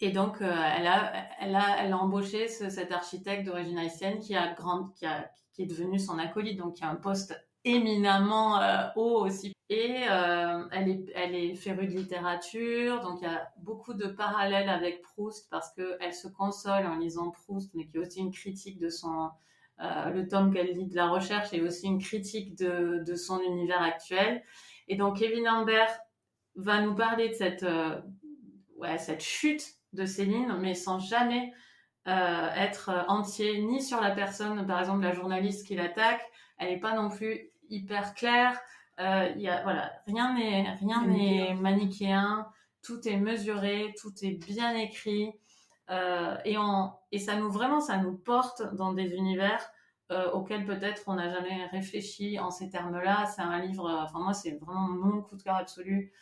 et 0.00 0.10
donc, 0.10 0.36
elle, 0.40 0.86
a, 0.86 1.12
elle, 1.40 1.54
a, 1.54 1.82
elle 1.82 1.92
a 1.92 1.98
embauché 1.98 2.48
ce, 2.48 2.68
cet 2.68 2.92
architecte 2.92 3.46
d'origine 3.46 3.78
haïtienne 3.78 4.18
qui, 4.18 4.34
a 4.34 4.52
grand, 4.52 4.88
qui, 4.96 5.06
a, 5.06 5.30
qui 5.52 5.62
est 5.62 5.66
devenu 5.66 5.98
son 5.98 6.18
acolyte, 6.18 6.58
donc 6.58 6.74
qui 6.74 6.84
a 6.84 6.88
un 6.88 6.96
poste 6.96 7.34
éminemment 7.64 8.60
haut 8.96 9.24
aussi. 9.24 9.52
Et 9.70 10.02
elle, 10.02 10.88
est, 10.88 11.12
elle 11.14 11.34
est 11.34 11.54
férue 11.54 11.86
de 11.86 11.92
littérature, 11.92 13.00
donc 13.00 13.20
il 13.22 13.24
y 13.24 13.30
a 13.30 13.48
beaucoup 13.58 13.94
de 13.94 14.06
parallèles 14.06 14.68
avec 14.68 15.00
Proust 15.00 15.48
parce 15.48 15.72
qu'elle 15.72 16.12
se 16.12 16.28
console 16.28 16.86
en 16.86 16.96
lisant 16.96 17.30
Proust, 17.30 17.70
mais 17.74 17.86
qui 17.86 17.96
est 17.96 18.00
aussi 18.00 18.20
une 18.20 18.32
critique 18.32 18.78
de 18.78 18.90
son, 18.90 19.30
euh, 19.80 20.10
le 20.10 20.28
tome 20.28 20.52
qu'elle 20.52 20.72
lit 20.72 20.86
de 20.86 20.94
la 20.94 21.08
recherche 21.08 21.52
est 21.52 21.60
aussi 21.60 21.86
une 21.86 22.00
critique 22.00 22.56
de, 22.56 23.02
de, 23.04 23.14
son 23.16 23.40
univers 23.40 23.82
actuel. 23.82 24.42
Et 24.86 24.96
donc 24.96 25.18
Kevin 25.18 25.44
Lambert 25.44 25.90
va 26.54 26.80
nous 26.80 26.94
parler 26.94 27.28
de 27.28 27.34
cette, 27.34 27.64
euh, 27.64 28.00
ouais, 28.76 28.98
cette 28.98 29.22
chute 29.22 29.66
de 29.92 30.06
Céline, 30.06 30.56
mais 30.60 30.74
sans 30.74 31.00
jamais 31.00 31.52
euh, 32.06 32.48
être 32.56 33.04
entier 33.08 33.62
ni 33.62 33.82
sur 33.82 34.00
la 34.00 34.12
personne, 34.12 34.64
par 34.66 34.78
exemple 34.78 35.02
la 35.02 35.12
journaliste 35.12 35.66
qui 35.66 35.74
l'attaque. 35.74 36.22
Elle 36.58 36.68
n'est 36.68 36.80
pas 36.80 36.94
non 36.94 37.08
plus 37.08 37.50
hyper 37.68 38.14
claire. 38.14 38.60
Y 38.98 39.48
a, 39.48 39.62
voilà, 39.64 39.92
rien 40.06 40.34
n'est 40.34 40.70
rien 40.74 41.04
n'est 41.04 41.54
manichéen. 41.54 42.46
Tout 42.82 43.08
est 43.08 43.16
mesuré, 43.16 43.92
tout 44.00 44.12
est 44.22 44.34
bien 44.34 44.76
écrit. 44.76 45.32
Euh, 45.90 46.36
et, 46.44 46.56
on, 46.58 46.92
et 47.12 47.18
ça 47.18 47.36
nous 47.36 47.50
vraiment, 47.50 47.80
ça 47.80 47.98
nous 47.98 48.16
porte 48.16 48.62
dans 48.74 48.92
des 48.92 49.14
univers 49.14 49.68
euh, 50.12 50.30
auxquels 50.32 50.64
peut-être 50.64 51.02
on 51.06 51.14
n'a 51.14 51.30
jamais 51.30 51.66
réfléchi 51.66 52.38
en 52.38 52.50
ces 52.50 52.70
termes-là. 52.70 53.26
C'est 53.26 53.42
un 53.42 53.58
livre, 53.58 53.88
euh, 53.88 54.02
enfin 54.02 54.18
moi 54.20 54.32
c'est 54.32 54.52
vraiment 54.52 54.88
mon 54.88 55.22
coup 55.22 55.36
de 55.36 55.42
cœur 55.42 55.56
absolu 55.56 56.12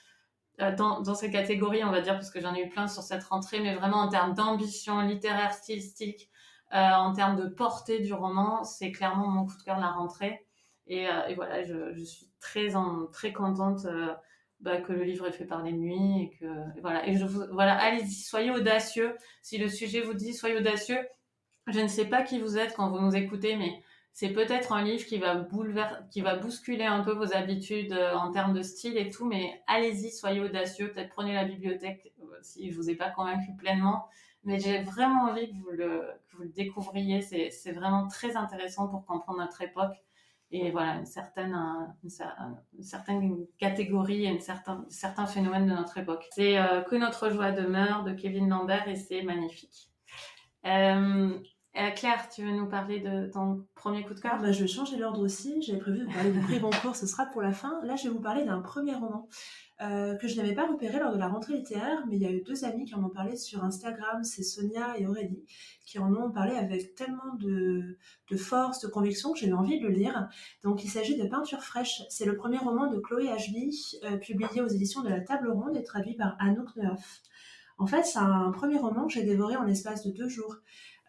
dans, 0.76 1.00
dans 1.00 1.14
ces 1.14 1.30
catégories, 1.30 1.82
on 1.82 1.90
va 1.90 2.02
dire, 2.02 2.14
parce 2.14 2.30
que 2.30 2.40
j'en 2.40 2.54
ai 2.54 2.66
eu 2.66 2.68
plein 2.68 2.86
sur 2.86 3.02
cette 3.02 3.24
rentrée, 3.24 3.60
mais 3.60 3.74
vraiment 3.74 3.96
en 3.96 4.08
termes 4.08 4.34
d'ambition 4.34 5.00
littéraire, 5.00 5.54
stylistique, 5.54 6.30
en 6.70 7.12
termes 7.14 7.36
de 7.36 7.48
portée 7.48 8.00
du 8.00 8.12
roman, 8.12 8.62
c'est 8.62 8.92
clairement 8.92 9.28
mon 9.28 9.46
coup 9.46 9.56
de 9.56 9.62
cœur 9.62 9.76
de 9.76 9.80
la 9.80 9.90
rentrée. 9.90 10.46
Et, 10.86 11.06
voilà, 11.34 11.64
je, 11.64 11.94
je, 11.94 12.04
suis 12.04 12.30
très, 12.38 12.76
en, 12.76 13.06
très 13.06 13.32
contente 13.32 13.86
bah, 14.62 14.80
que 14.80 14.92
le 14.92 15.02
livre 15.02 15.26
est 15.26 15.32
fait 15.32 15.44
par 15.44 15.62
les 15.62 15.72
nuits 15.72 16.22
et 16.22 16.36
que 16.38 16.46
voilà. 16.80 17.06
Et 17.08 17.16
je 17.16 17.26
voilà 17.26 17.76
allez-y 17.76 18.12
soyez 18.12 18.50
audacieux. 18.50 19.16
Si 19.42 19.58
le 19.58 19.68
sujet 19.68 20.00
vous 20.00 20.14
dit 20.14 20.32
soyez 20.32 20.56
audacieux. 20.56 20.98
Je 21.66 21.80
ne 21.80 21.88
sais 21.88 22.06
pas 22.06 22.22
qui 22.22 22.40
vous 22.40 22.58
êtes 22.58 22.74
quand 22.74 22.90
vous 22.90 23.00
nous 23.00 23.14
écoutez 23.16 23.56
mais 23.56 23.82
c'est 24.12 24.30
peut-être 24.30 24.72
un 24.72 24.82
livre 24.84 25.04
qui 25.04 25.18
va 25.18 25.34
bouleverser 25.34 25.96
qui 26.10 26.20
va 26.20 26.36
bousculer 26.36 26.84
un 26.84 27.02
peu 27.02 27.12
vos 27.12 27.34
habitudes 27.34 27.92
euh, 27.92 28.14
en 28.14 28.30
termes 28.30 28.52
de 28.52 28.62
style 28.62 28.96
et 28.96 29.10
tout 29.10 29.26
mais 29.26 29.60
allez-y 29.66 30.10
soyez 30.12 30.40
audacieux. 30.40 30.92
Peut-être 30.92 31.10
prenez 31.10 31.34
la 31.34 31.44
bibliothèque 31.44 32.12
euh, 32.22 32.38
si 32.42 32.70
je 32.70 32.76
vous 32.76 32.88
ai 32.88 32.94
pas 32.94 33.10
convaincu 33.10 33.52
pleinement. 33.58 34.06
Mais 34.44 34.58
j'ai 34.58 34.82
vraiment 34.82 35.30
envie 35.30 35.50
que 35.50 35.56
vous 35.56 35.70
le, 35.70 36.04
que 36.28 36.36
vous 36.36 36.42
le 36.42 36.48
découvriez. 36.48 37.22
C'est 37.22 37.72
vraiment 37.72 38.08
très 38.08 38.36
intéressant 38.36 38.88
pour 38.88 39.06
comprendre 39.06 39.38
notre 39.38 39.62
époque 39.62 39.94
et 40.52 40.70
voilà 40.70 40.96
une 40.96 41.06
certaine, 41.06 41.56
une, 42.04 42.82
certaine 42.82 43.46
catégorie 43.58 44.26
et 44.26 44.28
une 44.28 44.40
certain, 44.40 44.84
certains 44.90 45.26
phénomènes 45.26 45.66
de 45.66 45.72
notre 45.72 45.96
époque. 45.98 46.28
C'est 46.32 46.58
euh, 46.58 46.82
Que 46.82 46.94
notre 46.94 47.30
joie 47.30 47.52
demeure 47.52 48.04
de 48.04 48.12
Kevin 48.12 48.48
Lambert 48.48 48.86
et 48.86 48.96
c'est 48.96 49.22
magnifique. 49.22 49.90
Euh, 50.66 51.30
euh, 51.78 51.90
Claire, 51.92 52.28
tu 52.28 52.44
veux 52.44 52.52
nous 52.52 52.68
parler 52.68 53.00
de 53.00 53.30
ton 53.32 53.66
premier 53.74 54.04
coup 54.04 54.12
de 54.12 54.20
cœur? 54.20 54.38
Bah, 54.40 54.52
Je 54.52 54.60
vais 54.60 54.68
changer 54.68 54.98
l'ordre 54.98 55.22
aussi. 55.22 55.62
J'avais 55.62 55.78
prévu 55.78 56.06
de 56.06 56.12
parler 56.12 56.30
du 56.30 56.40
prix 56.40 56.60
Goncourt, 56.60 56.96
ce 56.96 57.06
sera 57.06 57.24
pour 57.26 57.40
la 57.40 57.52
fin. 57.52 57.80
Là, 57.82 57.96
je 57.96 58.04
vais 58.04 58.10
vous 58.10 58.20
parler 58.20 58.44
d'un 58.44 58.60
premier 58.60 58.94
roman 58.94 59.28
euh, 59.82 60.14
que 60.16 60.28
je 60.28 60.36
n'avais 60.36 60.54
pas 60.54 60.66
repéré 60.66 61.00
lors 61.00 61.12
de 61.12 61.18
la 61.18 61.28
rentrée 61.28 61.54
littéraire, 61.54 62.04
mais 62.08 62.16
il 62.16 62.22
y 62.22 62.26
a 62.26 62.30
eu 62.30 62.42
deux 62.42 62.64
amis 62.64 62.84
qui 62.84 62.94
en 62.94 63.02
ont 63.02 63.10
parlé 63.10 63.36
sur 63.36 63.64
Instagram, 63.64 64.22
c'est 64.22 64.42
Sonia 64.42 64.98
et 64.98 65.06
Aurélie, 65.06 65.44
qui 65.84 65.98
en 65.98 66.14
ont 66.14 66.30
parlé 66.30 66.54
avec 66.54 66.94
tellement 66.94 67.34
de, 67.40 67.98
force, 68.36 68.80
de 68.80 68.88
conviction 68.88 69.32
que 69.32 69.40
j'ai 69.40 69.48
eu 69.48 69.54
envie 69.54 69.80
de 69.80 69.88
le 69.88 69.92
lire. 69.92 70.28
Donc 70.62 70.84
il 70.84 70.88
s'agit 70.88 71.16
de 71.16 71.26
Peinture 71.26 71.62
fraîche. 71.62 72.02
C'est 72.10 72.26
le 72.26 72.36
premier 72.36 72.58
roman 72.58 72.90
de 72.90 72.98
Chloé 73.00 73.30
Ashby, 73.30 73.98
euh, 74.04 74.16
publié 74.18 74.60
aux 74.60 74.68
éditions 74.68 75.02
de 75.02 75.08
la 75.08 75.20
Table 75.20 75.50
Ronde 75.50 75.76
et 75.76 75.82
traduit 75.82 76.14
par 76.14 76.36
Anouk 76.38 76.76
Neuf. 76.76 77.22
En 77.78 77.86
fait, 77.86 78.04
c'est 78.04 78.20
un 78.20 78.52
premier 78.52 78.78
roman 78.78 79.06
que 79.06 79.14
j'ai 79.14 79.24
dévoré 79.24 79.56
en 79.56 79.64
l'espace 79.64 80.06
de 80.06 80.12
deux 80.12 80.28
jours. 80.28 80.56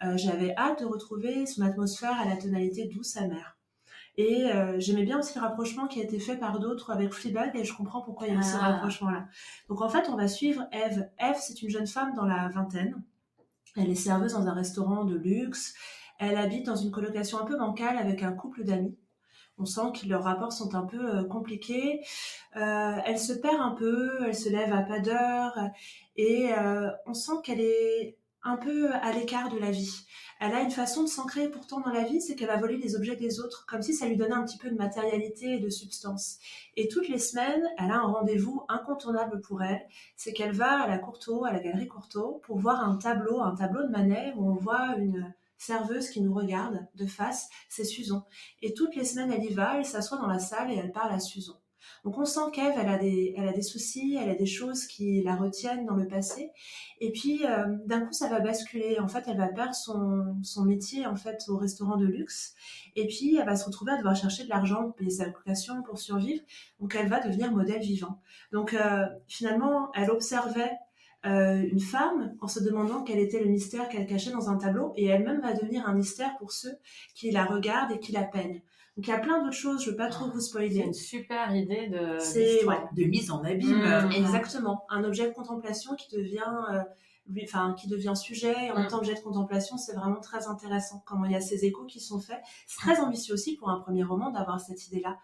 Euh, 0.03 0.17
j'avais 0.17 0.55
hâte 0.57 0.81
de 0.81 0.85
retrouver 0.85 1.45
son 1.45 1.61
atmosphère 1.61 2.19
à 2.19 2.25
la 2.25 2.37
tonalité 2.37 2.87
douce 2.87 3.15
amère. 3.17 3.57
Et 4.15 4.45
euh, 4.45 4.75
j'aimais 4.79 5.03
bien 5.03 5.19
aussi 5.19 5.35
le 5.35 5.41
rapprochement 5.41 5.87
qui 5.87 5.99
a 5.99 6.03
été 6.03 6.19
fait 6.19 6.37
par 6.37 6.59
d'autres 6.59 6.91
avec 6.91 7.11
Fleabag 7.11 7.55
et 7.55 7.63
je 7.63 7.75
comprends 7.75 8.01
pourquoi 8.01 8.27
il 8.27 8.35
y 8.35 8.37
a 8.37 8.43
ce 8.43 8.57
ah. 8.59 8.73
rapprochement-là. 8.73 9.25
Donc 9.69 9.81
en 9.81 9.89
fait, 9.89 10.07
on 10.09 10.15
va 10.15 10.27
suivre 10.27 10.67
Eve. 10.71 11.09
Eve, 11.19 11.37
c'est 11.39 11.61
une 11.63 11.69
jeune 11.69 11.87
femme 11.87 12.13
dans 12.13 12.25
la 12.25 12.49
vingtaine. 12.49 13.01
Elle 13.75 13.89
est 13.89 13.95
serveuse 13.95 14.33
dans 14.33 14.47
un 14.47 14.53
restaurant 14.53 15.03
de 15.03 15.15
luxe. 15.15 15.73
Elle 16.19 16.37
habite 16.37 16.65
dans 16.65 16.75
une 16.75 16.91
colocation 16.91 17.39
un 17.39 17.45
peu 17.45 17.57
bancale 17.57 17.97
avec 17.97 18.21
un 18.21 18.33
couple 18.33 18.63
d'amis. 18.63 18.95
On 19.57 19.65
sent 19.65 19.91
que 19.99 20.07
leurs 20.07 20.23
rapports 20.23 20.53
sont 20.53 20.75
un 20.75 20.85
peu 20.85 21.17
euh, 21.17 21.23
compliqués. 21.23 22.01
Euh, 22.55 22.97
elle 23.05 23.19
se 23.19 23.33
perd 23.33 23.59
un 23.59 23.71
peu, 23.71 24.19
elle 24.27 24.35
se 24.35 24.49
lève 24.49 24.73
à 24.73 24.83
pas 24.83 24.99
d'heure 24.99 25.57
et 26.15 26.51
on 27.07 27.15
sent 27.15 27.33
qu'elle 27.43 27.61
est 27.61 28.17
un 28.43 28.57
peu 28.57 28.93
à 28.93 29.11
l'écart 29.11 29.49
de 29.49 29.57
la 29.57 29.71
vie. 29.71 30.05
Elle 30.39 30.53
a 30.53 30.61
une 30.61 30.71
façon 30.71 31.03
de 31.03 31.07
s'ancrer 31.07 31.49
pourtant 31.49 31.79
dans 31.79 31.91
la 31.91 32.03
vie, 32.03 32.21
c'est 32.21 32.35
qu'elle 32.35 32.47
va 32.47 32.57
voler 32.57 32.77
les 32.77 32.95
objets 32.95 33.15
des 33.15 33.39
autres, 33.39 33.65
comme 33.65 33.81
si 33.81 33.93
ça 33.93 34.07
lui 34.07 34.17
donnait 34.17 34.33
un 34.33 34.43
petit 34.43 34.57
peu 34.57 34.69
de 34.69 34.75
matérialité 34.75 35.53
et 35.53 35.59
de 35.59 35.69
substance. 35.69 36.39
Et 36.75 36.87
toutes 36.87 37.07
les 37.07 37.19
semaines, 37.19 37.63
elle 37.77 37.91
a 37.91 37.99
un 37.99 38.07
rendez-vous 38.07 38.65
incontournable 38.67 39.39
pour 39.41 39.63
elle, 39.63 39.81
c'est 40.17 40.33
qu'elle 40.33 40.51
va 40.51 40.83
à 40.83 40.87
la 40.87 40.97
Courtauld, 40.97 41.45
à 41.45 41.53
la 41.53 41.59
galerie 41.59 41.87
Courtauld, 41.87 42.41
pour 42.41 42.57
voir 42.57 42.83
un 42.83 42.97
tableau, 42.97 43.41
un 43.41 43.55
tableau 43.55 43.83
de 43.83 43.89
Manet 43.89 44.33
où 44.35 44.49
on 44.49 44.55
voit 44.55 44.95
une 44.97 45.33
serveuse 45.57 46.09
qui 46.09 46.21
nous 46.21 46.33
regarde 46.33 46.85
de 46.95 47.05
face, 47.05 47.49
c'est 47.69 47.85
Susan. 47.85 48.25
Et 48.61 48.73
toutes 48.73 48.95
les 48.95 49.05
semaines, 49.05 49.31
elle 49.31 49.45
y 49.45 49.53
va, 49.53 49.77
elle 49.77 49.85
s'assoit 49.85 50.17
dans 50.17 50.27
la 50.27 50.39
salle 50.39 50.71
et 50.71 50.75
elle 50.75 50.91
parle 50.91 51.13
à 51.13 51.19
Susan. 51.19 51.62
Donc 52.03 52.17
on 52.17 52.25
sent 52.25 52.51
qu'Eve, 52.51 52.73
elle 52.77 52.89
a 52.89 52.97
des, 52.97 53.33
elle 53.37 53.47
a 53.47 53.53
des 53.53 53.61
soucis, 53.61 54.17
elle 54.21 54.29
a 54.29 54.35
des 54.35 54.45
choses 54.45 54.87
qui 54.87 55.21
la 55.23 55.35
retiennent 55.35 55.85
dans 55.85 55.95
le 55.95 56.07
passé. 56.07 56.51
Et 56.99 57.11
puis 57.11 57.45
euh, 57.45 57.65
d'un 57.85 58.01
coup, 58.01 58.13
ça 58.13 58.29
va 58.29 58.39
basculer. 58.39 58.99
En 58.99 59.07
fait, 59.07 59.23
elle 59.27 59.37
va 59.37 59.47
perdre 59.47 59.73
son, 59.73 60.35
son 60.43 60.65
métier 60.65 61.05
en 61.05 61.15
fait 61.15 61.43
au 61.47 61.57
restaurant 61.57 61.97
de 61.97 62.05
luxe. 62.05 62.55
Et 62.95 63.07
puis 63.07 63.37
elle 63.37 63.45
va 63.45 63.55
se 63.55 63.65
retrouver 63.65 63.93
à 63.93 63.97
devoir 63.97 64.15
chercher 64.15 64.43
de 64.43 64.49
l'argent 64.49 64.83
pour 64.83 64.95
payer 64.95 65.13
pour 65.85 65.97
survivre. 65.97 66.43
Donc 66.79 66.95
elle 66.95 67.07
va 67.07 67.19
devenir 67.19 67.51
modèle 67.51 67.81
vivant. 67.81 68.19
Donc 68.51 68.73
euh, 68.73 69.05
finalement, 69.27 69.91
elle 69.93 70.11
observait 70.11 70.71
euh, 71.25 71.63
une 71.71 71.79
femme 71.79 72.35
en 72.41 72.47
se 72.47 72.59
demandant 72.59 73.03
quel 73.03 73.19
était 73.19 73.39
le 73.39 73.49
mystère 73.49 73.87
qu'elle 73.87 74.05
cachait 74.05 74.31
dans 74.31 74.49
un 74.49 74.57
tableau 74.57 74.93
et 74.97 75.05
elle-même 75.05 75.39
va 75.39 75.53
devenir 75.53 75.87
un 75.87 75.93
mystère 75.93 76.35
pour 76.37 76.51
ceux 76.51 76.77
qui 77.15 77.31
la 77.31 77.45
regardent 77.45 77.93
et 77.93 77.99
qui 77.99 78.11
la 78.11 78.23
peignent. 78.23 78.61
Donc 78.95 79.07
il 79.07 79.09
y 79.09 79.13
a 79.13 79.19
plein 79.19 79.43
d'autres 79.43 79.55
choses, 79.55 79.83
je 79.83 79.89
veux 79.89 79.95
pas 79.95 80.09
trop 80.09 80.29
vous 80.29 80.39
spoiler. 80.39 80.75
C'est 80.75 80.85
une 80.85 80.93
super 80.93 81.55
idée 81.55 81.87
de, 81.87 82.19
de 82.95 83.03
mise 83.05 83.31
en 83.31 83.43
abîme. 83.43 83.81
Mmh. 83.81 84.11
Exactement, 84.11 84.85
un 84.89 85.03
objet 85.03 85.27
de 85.27 85.33
contemplation 85.33 85.95
qui 85.95 86.15
devient, 86.15 86.43
euh, 86.71 86.81
enfin 87.43 87.73
qui 87.73 87.87
devient 87.87 88.13
sujet 88.15 88.53
et 88.67 88.71
en 88.71 88.75
même 88.75 88.85
mmh. 88.85 88.89
temps 88.89 88.99
objet 88.99 89.15
de 89.15 89.19
contemplation, 89.21 89.77
c'est 89.77 89.95
vraiment 89.95 90.19
très 90.19 90.47
intéressant. 90.47 91.03
Comment 91.07 91.25
il 91.25 91.31
y 91.31 91.35
a 91.35 91.41
ces 91.41 91.65
échos 91.65 91.85
qui 91.85 91.99
sont 91.99 92.19
faits. 92.19 92.39
C'est 92.67 92.81
très 92.81 92.99
ambitieux 92.99 93.33
aussi 93.33 93.55
pour 93.55 93.71
un 93.71 93.79
premier 93.79 94.03
roman 94.03 94.29
d'avoir 94.29 94.59
cette 94.59 94.85
idée-là. 94.87 95.17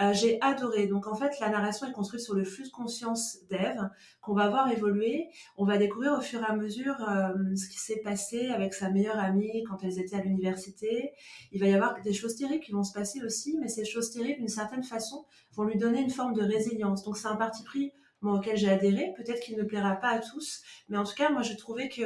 Euh, 0.00 0.12
j'ai 0.12 0.40
adoré. 0.40 0.86
Donc 0.86 1.06
en 1.06 1.14
fait, 1.14 1.38
la 1.40 1.48
narration 1.48 1.86
est 1.88 1.92
construite 1.92 2.22
sur 2.22 2.34
le 2.34 2.44
flux 2.44 2.64
de 2.64 2.70
conscience 2.70 3.38
d'Ève 3.50 3.88
qu'on 4.20 4.34
va 4.34 4.48
voir 4.48 4.70
évoluer. 4.70 5.28
On 5.56 5.64
va 5.64 5.76
découvrir 5.76 6.12
au 6.12 6.20
fur 6.20 6.40
et 6.40 6.46
à 6.46 6.54
mesure 6.54 6.94
euh, 7.08 7.32
ce 7.56 7.68
qui 7.68 7.78
s'est 7.78 8.00
passé 8.02 8.48
avec 8.48 8.74
sa 8.74 8.90
meilleure 8.90 9.18
amie 9.18 9.64
quand 9.68 9.82
elles 9.82 9.98
étaient 9.98 10.16
à 10.16 10.22
l'université. 10.22 11.12
Il 11.50 11.60
va 11.60 11.66
y 11.66 11.74
avoir 11.74 12.00
des 12.02 12.12
choses 12.12 12.36
terribles 12.36 12.62
qui 12.62 12.72
vont 12.72 12.84
se 12.84 12.92
passer 12.92 13.22
aussi, 13.24 13.58
mais 13.60 13.68
ces 13.68 13.84
choses 13.84 14.12
terribles, 14.12 14.38
d'une 14.38 14.48
certaine 14.48 14.84
façon, 14.84 15.26
vont 15.54 15.64
lui 15.64 15.76
donner 15.76 16.00
une 16.00 16.10
forme 16.10 16.34
de 16.34 16.42
résilience. 16.42 17.02
Donc 17.02 17.16
c'est 17.16 17.28
un 17.28 17.36
parti 17.36 17.64
pris 17.64 17.92
auquel 18.22 18.56
j'ai 18.56 18.68
adhéré. 18.68 19.12
Peut-être 19.16 19.40
qu'il 19.40 19.56
ne 19.56 19.62
plaira 19.62 19.96
pas 19.96 20.10
à 20.10 20.18
tous, 20.18 20.62
mais 20.88 20.96
en 20.96 21.04
tout 21.04 21.14
cas, 21.14 21.30
moi, 21.30 21.42
j'ai 21.42 21.56
trouvé 21.56 21.88
que 21.88 22.02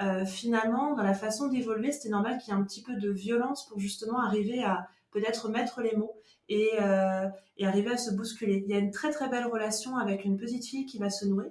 euh, 0.00 0.26
finalement, 0.26 0.94
dans 0.94 1.02
la 1.02 1.14
façon 1.14 1.48
d'évoluer, 1.48 1.92
c'était 1.92 2.10
normal 2.10 2.38
qu'il 2.38 2.52
y 2.52 2.56
ait 2.56 2.60
un 2.60 2.64
petit 2.64 2.82
peu 2.82 2.96
de 2.96 3.10
violence 3.10 3.66
pour 3.68 3.78
justement 3.78 4.20
arriver 4.20 4.62
à 4.62 4.86
peut-être 5.14 5.48
mettre 5.48 5.80
les 5.80 5.96
mots 5.96 6.12
euh, 6.50 7.28
et, 7.56 7.66
arriver 7.66 7.92
à 7.92 7.96
se 7.96 8.10
bousculer. 8.10 8.64
Il 8.66 8.70
y 8.70 8.76
a 8.76 8.78
une 8.78 8.90
très 8.90 9.10
très 9.10 9.28
belle 9.28 9.46
relation 9.46 9.96
avec 9.96 10.24
une 10.24 10.36
petite 10.36 10.66
fille 10.66 10.84
qui 10.84 10.98
va 10.98 11.08
se 11.08 11.24
nouer. 11.24 11.50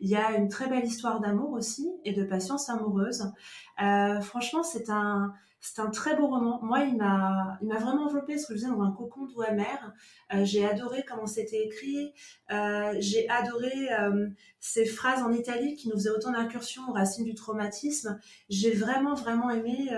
Il 0.00 0.10
y 0.10 0.16
a 0.16 0.32
une 0.36 0.48
très 0.48 0.68
belle 0.68 0.84
histoire 0.84 1.20
d'amour 1.20 1.52
aussi 1.52 1.88
et 2.04 2.12
de 2.12 2.24
patience 2.24 2.68
amoureuse. 2.68 3.32
Euh, 3.82 4.20
franchement, 4.20 4.62
c'est 4.62 4.90
un, 4.90 5.32
c'est 5.60 5.80
un 5.80 5.90
très 5.90 6.16
beau 6.16 6.28
roman. 6.28 6.60
Moi, 6.62 6.80
il 6.84 6.96
m'a, 6.96 7.58
il 7.60 7.68
m'a 7.68 7.78
vraiment 7.78 8.06
enveloppé, 8.06 8.38
ce 8.38 8.46
que 8.46 8.54
je 8.54 8.58
disais, 8.60 8.70
dans 8.70 8.82
un 8.82 8.92
cocon 8.92 9.26
doux 9.26 9.42
amer. 9.42 9.92
Euh, 10.32 10.44
j'ai 10.44 10.64
adoré 10.64 11.04
comment 11.06 11.26
c'était 11.26 11.64
écrit. 11.64 12.12
j'ai 12.98 13.28
adoré 13.28 13.88
ces 14.60 14.84
phrases 14.84 15.22
en 15.22 15.32
italique 15.32 15.78
qui 15.78 15.88
nous 15.88 15.94
faisaient 15.94 16.10
autant 16.10 16.32
d'incursions 16.32 16.82
aux 16.88 16.92
racines 16.92 17.24
du 17.24 17.34
traumatisme. 17.34 18.18
J'ai 18.48 18.72
vraiment, 18.72 19.14
vraiment 19.14 19.50
aimé 19.50 19.90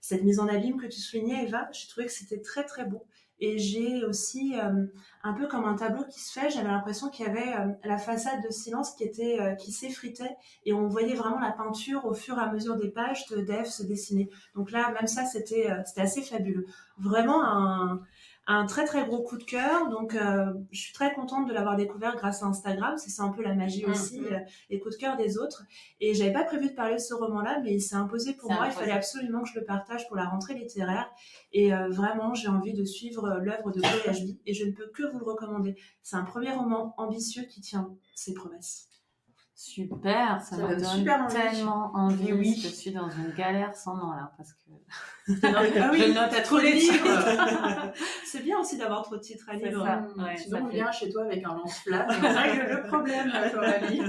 cette 0.00 0.24
mise 0.24 0.40
en 0.40 0.48
abîme 0.48 0.80
que 0.80 0.86
tu 0.86 1.00
soulignais, 1.00 1.44
Eva. 1.44 1.68
J'ai 1.72 1.88
trouvé 1.88 2.06
que 2.06 2.12
c'était 2.12 2.40
très, 2.40 2.64
très 2.64 2.84
beau. 2.84 3.06
Et 3.40 3.58
j'ai 3.58 4.04
aussi, 4.04 4.58
euh, 4.58 4.86
un 5.22 5.32
peu 5.32 5.48
comme 5.48 5.64
un 5.64 5.74
tableau 5.74 6.04
qui 6.04 6.20
se 6.20 6.32
fait, 6.38 6.50
j'avais 6.50 6.68
l'impression 6.68 7.08
qu'il 7.08 7.26
y 7.26 7.28
avait 7.28 7.54
euh, 7.54 7.72
la 7.84 7.98
façade 7.98 8.42
de 8.46 8.50
silence 8.50 8.94
qui 8.94 9.04
était 9.04 9.40
euh, 9.40 9.54
qui 9.56 9.72
s'effritait 9.72 10.36
et 10.64 10.72
on 10.72 10.86
voyait 10.86 11.14
vraiment 11.14 11.40
la 11.40 11.50
peinture 11.50 12.04
au 12.04 12.14
fur 12.14 12.38
et 12.38 12.42
à 12.42 12.52
mesure 12.52 12.76
des 12.76 12.88
pages 12.88 13.26
de 13.26 13.40
Dave 13.40 13.66
se 13.66 13.82
dessiner. 13.82 14.30
Donc 14.54 14.70
là, 14.70 14.92
même 14.92 15.08
ça, 15.08 15.24
c'était 15.24 15.68
c'était 15.84 16.02
assez 16.02 16.22
fabuleux. 16.22 16.66
Vraiment 16.98 17.42
un, 17.44 18.00
un 18.46 18.66
très 18.66 18.84
très 18.84 19.06
gros 19.06 19.22
coup 19.22 19.38
de 19.38 19.44
cœur. 19.44 19.88
Donc, 19.88 20.14
euh, 20.14 20.52
je 20.70 20.80
suis 20.80 20.92
très 20.92 21.14
contente 21.14 21.48
de 21.48 21.52
l'avoir 21.52 21.76
découvert 21.76 22.16
grâce 22.16 22.42
à 22.42 22.46
Instagram. 22.46 22.96
C'est 22.98 23.22
un 23.22 23.30
peu 23.30 23.42
la 23.42 23.54
magie 23.54 23.86
mm, 23.86 23.90
aussi, 23.90 24.20
mm. 24.20 24.26
Euh, 24.26 24.38
les 24.70 24.78
coups 24.80 24.96
de 24.96 25.00
cœur 25.00 25.16
des 25.16 25.38
autres. 25.38 25.64
Et 26.00 26.14
j'avais 26.14 26.32
pas 26.32 26.44
prévu 26.44 26.68
de 26.68 26.74
parler 26.74 26.94
de 26.94 27.00
ce 27.00 27.14
roman-là, 27.14 27.60
mais 27.62 27.74
il 27.74 27.80
s'est 27.80 27.96
imposé 27.96 28.34
pour 28.34 28.52
moi. 28.52 28.66
Il 28.66 28.72
fallait 28.72 28.92
absolument 28.92 29.42
que 29.42 29.48
je 29.48 29.58
le 29.58 29.64
partage 29.64 30.06
pour 30.08 30.16
la 30.16 30.26
rentrée 30.26 30.54
littéraire. 30.54 31.10
Et 31.52 31.74
euh, 31.74 31.88
vraiment, 31.88 32.34
j'ai 32.34 32.48
envie 32.48 32.74
de 32.74 32.84
suivre 32.84 33.38
l'œuvre 33.42 33.70
de 33.70 33.80
Chloé 33.80 34.08
Ashby 34.08 34.38
et 34.46 34.52
je 34.52 34.64
ne 34.64 34.72
peux 34.72 34.88
que 34.88 35.04
vous 35.10 35.18
le 35.18 35.24
recommander. 35.24 35.76
C'est 36.02 36.16
un 36.16 36.24
premier 36.24 36.52
roman 36.52 36.94
ambitieux 36.98 37.44
qui 37.44 37.60
tient 37.60 37.94
ses 38.14 38.34
promesses. 38.34 38.88
Super, 39.56 40.40
ça, 40.42 40.56
me 40.56 41.04
donne, 41.04 41.28
tellement 41.28 41.92
envie. 41.94 42.32
Oui. 42.32 42.60
Je 42.60 42.66
suis 42.66 42.90
dans 42.90 43.08
une 43.08 43.32
galère 43.34 43.76
sans 43.76 43.96
nom 43.96 44.10
là 44.10 44.32
parce 44.36 44.52
que 44.52 44.70
ah 45.44 45.90
oui, 45.92 45.98
je 46.08 46.12
note 46.12 46.32
à 46.32 46.40
trop 46.40 46.58
les 46.58 46.76
titres. 46.76 47.04
c'est 48.24 48.42
bien 48.42 48.58
aussi 48.58 48.76
d'avoir 48.76 49.02
trop 49.02 49.16
de 49.16 49.20
titres 49.20 49.48
à 49.48 49.54
lire. 49.54 49.80
Ouais, 50.16 50.36
Sinon, 50.36 50.64
on 50.64 50.68
vient 50.68 50.90
chez 50.90 51.08
toi 51.08 51.22
avec 51.22 51.44
un 51.44 51.54
lance-flamme. 51.54 52.08
c'est 52.10 52.68
le 52.68 52.82
problème, 52.88 53.32
Coralie. 53.52 54.00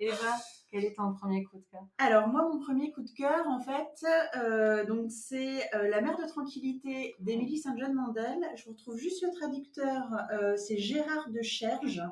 Eva, 0.00 0.36
quel 0.72 0.86
est 0.86 0.96
ton 0.96 1.12
premier 1.12 1.44
coup 1.44 1.58
de 1.58 1.64
cœur? 1.70 1.82
Alors 1.98 2.28
moi, 2.28 2.48
mon 2.50 2.58
premier 2.58 2.90
coup 2.92 3.02
de 3.02 3.10
cœur, 3.10 3.46
en 3.46 3.60
fait, 3.60 4.06
euh, 4.36 4.86
donc 4.86 5.10
c'est 5.10 5.60
euh, 5.74 5.88
La 5.88 6.00
mer 6.00 6.16
de 6.16 6.26
tranquillité 6.26 7.14
d'Émilie 7.20 7.58
Saint-John 7.58 7.92
Mandel. 7.92 8.38
Je 8.56 8.64
vous 8.64 8.70
retrouve 8.70 8.96
juste 8.96 9.22
le 9.22 9.30
traducteur, 9.32 10.02
euh, 10.32 10.56
c'est 10.56 10.78
Gérard 10.78 11.28
de 11.28 11.42
Cherge. 11.42 12.02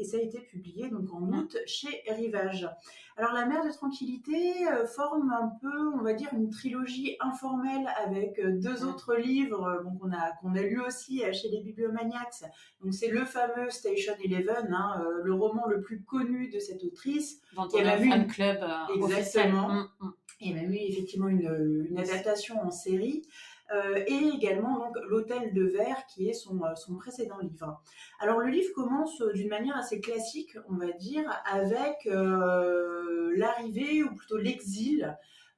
Et 0.00 0.04
ça 0.04 0.16
a 0.16 0.20
été 0.20 0.40
publié 0.40 0.88
donc 0.88 1.12
en 1.12 1.32
août 1.32 1.56
chez 1.66 2.02
Rivage. 2.08 2.68
Alors 3.16 3.32
La 3.32 3.44
mer 3.44 3.64
de 3.64 3.70
tranquillité 3.70 4.66
euh, 4.66 4.86
forme 4.86 5.30
un 5.30 5.52
peu, 5.60 5.92
on 5.94 6.02
va 6.02 6.14
dire, 6.14 6.28
une 6.32 6.48
trilogie 6.48 7.16
informelle 7.20 7.86
avec 8.02 8.38
euh, 8.38 8.58
deux 8.58 8.84
autres 8.84 9.14
livres 9.16 9.84
qu'on 10.00 10.10
a, 10.12 10.32
qu'on 10.40 10.54
a 10.54 10.62
lu 10.62 10.80
aussi 10.80 11.22
chez 11.32 11.48
les 11.50 11.60
bibliomaniacs. 11.60 12.44
Donc 12.82 12.94
c'est 12.94 13.08
le 13.08 13.24
fameux 13.24 13.68
Station 13.68 14.14
Eleven, 14.24 14.72
hein, 14.72 15.04
le 15.22 15.34
roman 15.34 15.66
le 15.66 15.82
plus 15.82 16.02
connu 16.02 16.48
de 16.48 16.58
cette 16.58 16.82
autrice. 16.82 17.42
Dont 17.54 17.68
on 17.72 17.84
a, 17.84 17.90
a 17.90 17.96
un 17.96 18.24
club 18.24 18.64
Exactement. 18.94 19.86
Il 20.40 20.48
y 20.48 20.58
a 20.58 20.62
même 20.62 20.72
eu 20.72 20.78
effectivement 20.78 21.28
une, 21.28 21.86
une 21.90 21.98
adaptation 21.98 22.58
en 22.62 22.70
série. 22.70 23.22
Euh, 23.72 24.02
et 24.06 24.30
également 24.34 24.78
donc 24.78 24.96
l'Hôtel 25.08 25.54
de 25.54 25.62
Verre 25.62 26.04
qui 26.08 26.28
est 26.28 26.32
son, 26.32 26.60
euh, 26.64 26.74
son, 26.74 26.96
précédent 26.96 27.38
livre. 27.38 27.80
Alors 28.18 28.40
le 28.40 28.48
livre 28.48 28.72
commence 28.74 29.22
d'une 29.34 29.48
manière 29.48 29.76
assez 29.76 30.00
classique, 30.00 30.56
on 30.68 30.74
va 30.74 30.90
dire, 30.90 31.24
avec 31.44 32.06
euh, 32.06 33.32
l'arrivée 33.36 34.02
ou 34.02 34.14
plutôt 34.14 34.38
l'exil 34.38 35.16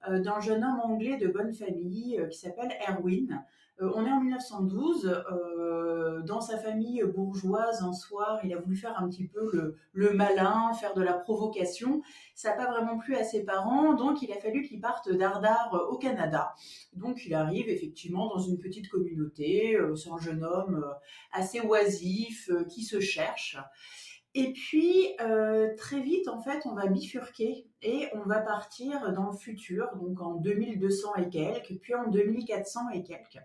d'un 0.08 0.40
jeune 0.40 0.64
homme 0.64 0.80
anglais 0.80 1.16
de 1.16 1.28
bonne 1.28 1.54
famille 1.54 2.20
qui 2.28 2.36
s'appelle 2.36 2.72
Erwin. 2.88 3.44
Euh, 3.82 3.90
on 3.94 4.06
est 4.06 4.10
en 4.10 4.20
1912. 4.20 5.24
Euh, 5.30 6.22
dans 6.22 6.40
sa 6.40 6.58
famille 6.58 7.02
bourgeoise, 7.02 7.82
un 7.82 7.92
soir, 7.92 8.38
il 8.44 8.52
a 8.54 8.58
voulu 8.58 8.76
faire 8.76 8.96
un 8.98 9.08
petit 9.08 9.26
peu 9.26 9.76
le, 9.92 10.12
malin, 10.12 10.72
faire 10.74 10.94
de 10.94 11.02
la 11.02 11.14
provocation. 11.14 12.02
Ça 12.34 12.50
n'a 12.50 12.56
pas 12.56 12.70
vraiment 12.70 12.98
plu 12.98 13.16
à 13.16 13.24
ses 13.24 13.44
parents, 13.44 13.94
donc 13.94 14.22
il 14.22 14.30
a 14.32 14.36
fallu 14.36 14.62
qu'il 14.62 14.80
parte 14.80 15.10
d'Ardar 15.10 15.86
au 15.90 15.96
Canada. 15.96 16.54
Donc 16.94 17.26
il 17.26 17.34
arrive 17.34 17.68
effectivement 17.68 18.28
dans 18.28 18.38
une 18.38 18.58
petite 18.58 18.88
communauté. 18.88 19.76
Euh, 19.76 19.96
c'est 19.96 20.10
un 20.10 20.18
jeune 20.18 20.44
homme 20.44 20.84
assez 21.32 21.60
oisif 21.60 22.50
qui 22.68 22.82
se 22.82 23.00
cherche. 23.00 23.58
Et 24.34 24.54
puis, 24.54 25.08
très 25.76 26.00
vite, 26.00 26.26
en 26.28 26.40
fait, 26.40 26.62
on 26.64 26.74
va 26.74 26.86
bifurquer 26.86 27.66
et 27.82 28.08
on 28.14 28.22
va 28.26 28.40
partir 28.40 29.12
dans 29.12 29.30
le 29.30 29.36
futur, 29.36 29.94
donc 29.96 30.22
en 30.22 30.36
2200 30.36 31.16
et 31.16 31.28
quelques, 31.28 31.78
puis 31.82 31.94
en 31.94 32.08
2400 32.08 32.88
et 32.94 33.02
quelques. 33.02 33.42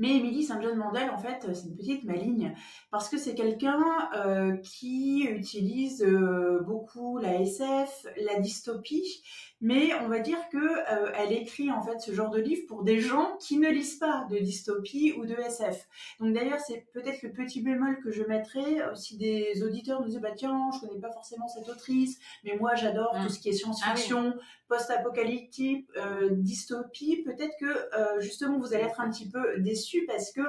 Mais 0.00 0.16
Émilie 0.16 0.42
Saint-John-Mandel, 0.42 1.10
en 1.10 1.18
fait, 1.18 1.46
c'est 1.52 1.68
une 1.68 1.76
petite 1.76 2.04
maligne. 2.04 2.54
Parce 2.90 3.10
que 3.10 3.18
c'est 3.18 3.34
quelqu'un 3.34 3.84
euh, 4.16 4.56
qui 4.56 5.24
utilise 5.24 6.02
euh, 6.02 6.60
beaucoup 6.66 7.18
la 7.18 7.38
SF, 7.42 8.06
la 8.16 8.40
dystopie, 8.40 9.22
mais 9.60 9.92
on 10.02 10.08
va 10.08 10.20
dire 10.20 10.38
que 10.50 10.58
euh, 10.58 11.12
elle 11.16 11.32
écrit 11.32 11.70
en 11.70 11.82
fait 11.82 12.00
ce 12.00 12.12
genre 12.12 12.30
de 12.30 12.40
livre 12.40 12.62
pour 12.66 12.82
des 12.82 13.00
gens 13.00 13.36
qui 13.38 13.58
ne 13.58 13.68
lisent 13.68 13.98
pas 13.98 14.26
de 14.30 14.38
dystopie 14.38 15.14
ou 15.18 15.26
de 15.26 15.34
SF. 15.34 15.88
Donc 16.20 16.34
d'ailleurs, 16.34 16.60
c'est 16.60 16.86
peut-être 16.92 17.22
le 17.22 17.32
petit 17.32 17.62
bémol 17.62 18.00
que 18.02 18.10
je 18.10 18.22
mettrais 18.22 18.78
si 18.94 19.16
des 19.16 19.62
auditeurs 19.62 20.00
nous 20.00 20.08
disent 20.08 20.20
bah 20.20 20.32
tiens, 20.36 20.70
je 20.74 20.86
connais 20.86 21.00
pas 21.00 21.12
forcément 21.12 21.48
cette 21.48 21.68
autrice, 21.68 22.18
mais 22.44 22.56
moi 22.56 22.74
j'adore 22.74 23.12
tout 23.12 23.24
mmh. 23.24 23.28
ce 23.28 23.38
qui 23.38 23.48
est 23.48 23.52
science-fiction, 23.52 24.34
ah 24.36 24.42
post-apocalyptique, 24.68 25.88
dystopie, 26.30 27.22
peut-être 27.24 27.54
que 27.58 28.20
justement 28.20 28.58
vous 28.58 28.72
allez 28.72 28.84
être 28.84 29.00
un 29.00 29.10
petit 29.10 29.28
peu 29.28 29.58
déçus 29.58 30.04
parce 30.06 30.32
que 30.32 30.42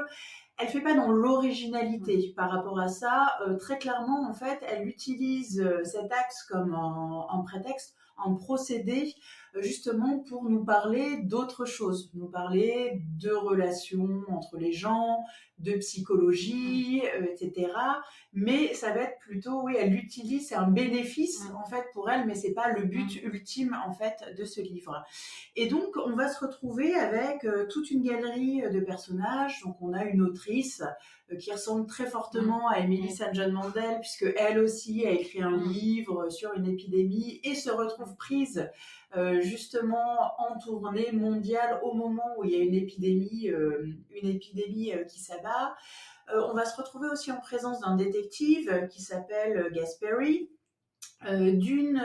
elle 0.62 0.68
fait 0.68 0.82
pas 0.82 0.94
dans 0.94 1.12
l'originalité 1.12 2.34
par 2.36 2.52
rapport 2.52 2.80
à 2.80 2.88
ça. 2.88 3.34
Euh, 3.48 3.58
très 3.58 3.78
clairement, 3.78 4.30
en 4.30 4.34
fait, 4.34 4.60
elle 4.68 4.88
utilise 4.88 5.60
euh, 5.60 5.84
cet 5.84 6.12
axe 6.12 6.44
comme 6.44 6.76
en, 6.76 7.44
prétexte, 7.44 7.96
en 8.18 8.36
procédé, 8.36 9.16
justement 9.60 10.20
pour 10.20 10.50
nous 10.50 10.64
parler 10.64 11.18
d'autre 11.24 11.66
chose, 11.66 12.10
nous 12.14 12.28
parler 12.28 13.02
de 13.20 13.32
relations 13.32 14.22
entre 14.30 14.58
les 14.58 14.72
gens, 14.72 15.20
de 15.60 15.74
psychologie, 15.74 17.04
etc. 17.22 17.72
Mais 18.34 18.74
ça 18.74 18.94
va 18.94 19.02
être 19.02 19.20
plutôt, 19.20 19.62
oui, 19.64 19.76
elle 19.78 19.92
l'utilise, 19.92 20.48
c'est 20.48 20.56
un 20.56 20.70
bénéfice 20.70 21.44
en 21.56 21.66
fait 21.70 21.84
pour 21.94 22.10
elle, 22.10 22.26
mais 22.26 22.34
c'est 22.34 22.54
pas 22.54 22.72
le 22.72 22.86
but 22.86 23.22
ultime 23.24 23.78
en 23.86 23.94
fait 23.94 24.24
de 24.38 24.44
ce 24.44 24.62
livre. 24.62 25.04
Et 25.56 25.68
donc, 25.68 25.98
on 25.98 26.16
va 26.16 26.30
se 26.30 26.44
retrouver 26.44 26.96
avec 26.96 27.46
toute 27.70 27.92
une 27.92 28.02
galerie 28.02 28.62
de 28.72 28.80
personnages. 28.80 29.62
Donc, 29.64 29.78
on 29.82 29.94
a 29.94 30.06
une 30.06 30.22
autrice 30.22 30.82
euh, 31.32 31.38
qui 31.38 31.52
ressemble 31.52 31.88
très 31.88 32.06
fortement 32.06 32.70
à 32.70 32.80
Emily 32.80 33.10
St. 33.10 33.30
John 33.34 33.52
Mandel, 33.52 34.00
puisque 34.00 34.34
elle 34.38 34.60
aussi 34.60 35.06
a 35.06 35.12
écrit 35.12 35.42
un 35.42 35.58
livre 35.58 36.30
sur 36.30 36.54
une 36.54 36.68
épidémie 36.68 37.40
et 37.44 37.56
se 37.56 37.70
retrouve 37.70 38.16
prise 38.16 38.60
euh, 38.60 38.66
justement 39.42 40.34
en 40.40 40.58
tournée 40.58 41.12
mondiale 41.12 41.80
au 41.84 41.94
moment 41.94 42.36
où 42.38 42.44
il 42.44 42.52
y 42.52 42.56
a 42.56 42.64
une 42.64 42.76
épidémie, 42.76 43.50
euh, 43.50 43.86
une 44.22 44.30
épidémie 44.30 44.94
qui 45.10 45.20
s'abat. 45.20 45.76
on 46.34 46.54
va 46.54 46.66
se 46.66 46.76
retrouver 46.78 47.10
aussi 47.10 47.32
en 47.32 47.40
présence 47.40 47.82
d'un 47.82 47.96
détective 47.96 48.88
qui 48.90 49.02
s'appelle 49.02 49.70
Gasperi, 49.74 50.50
d'une 51.30 52.02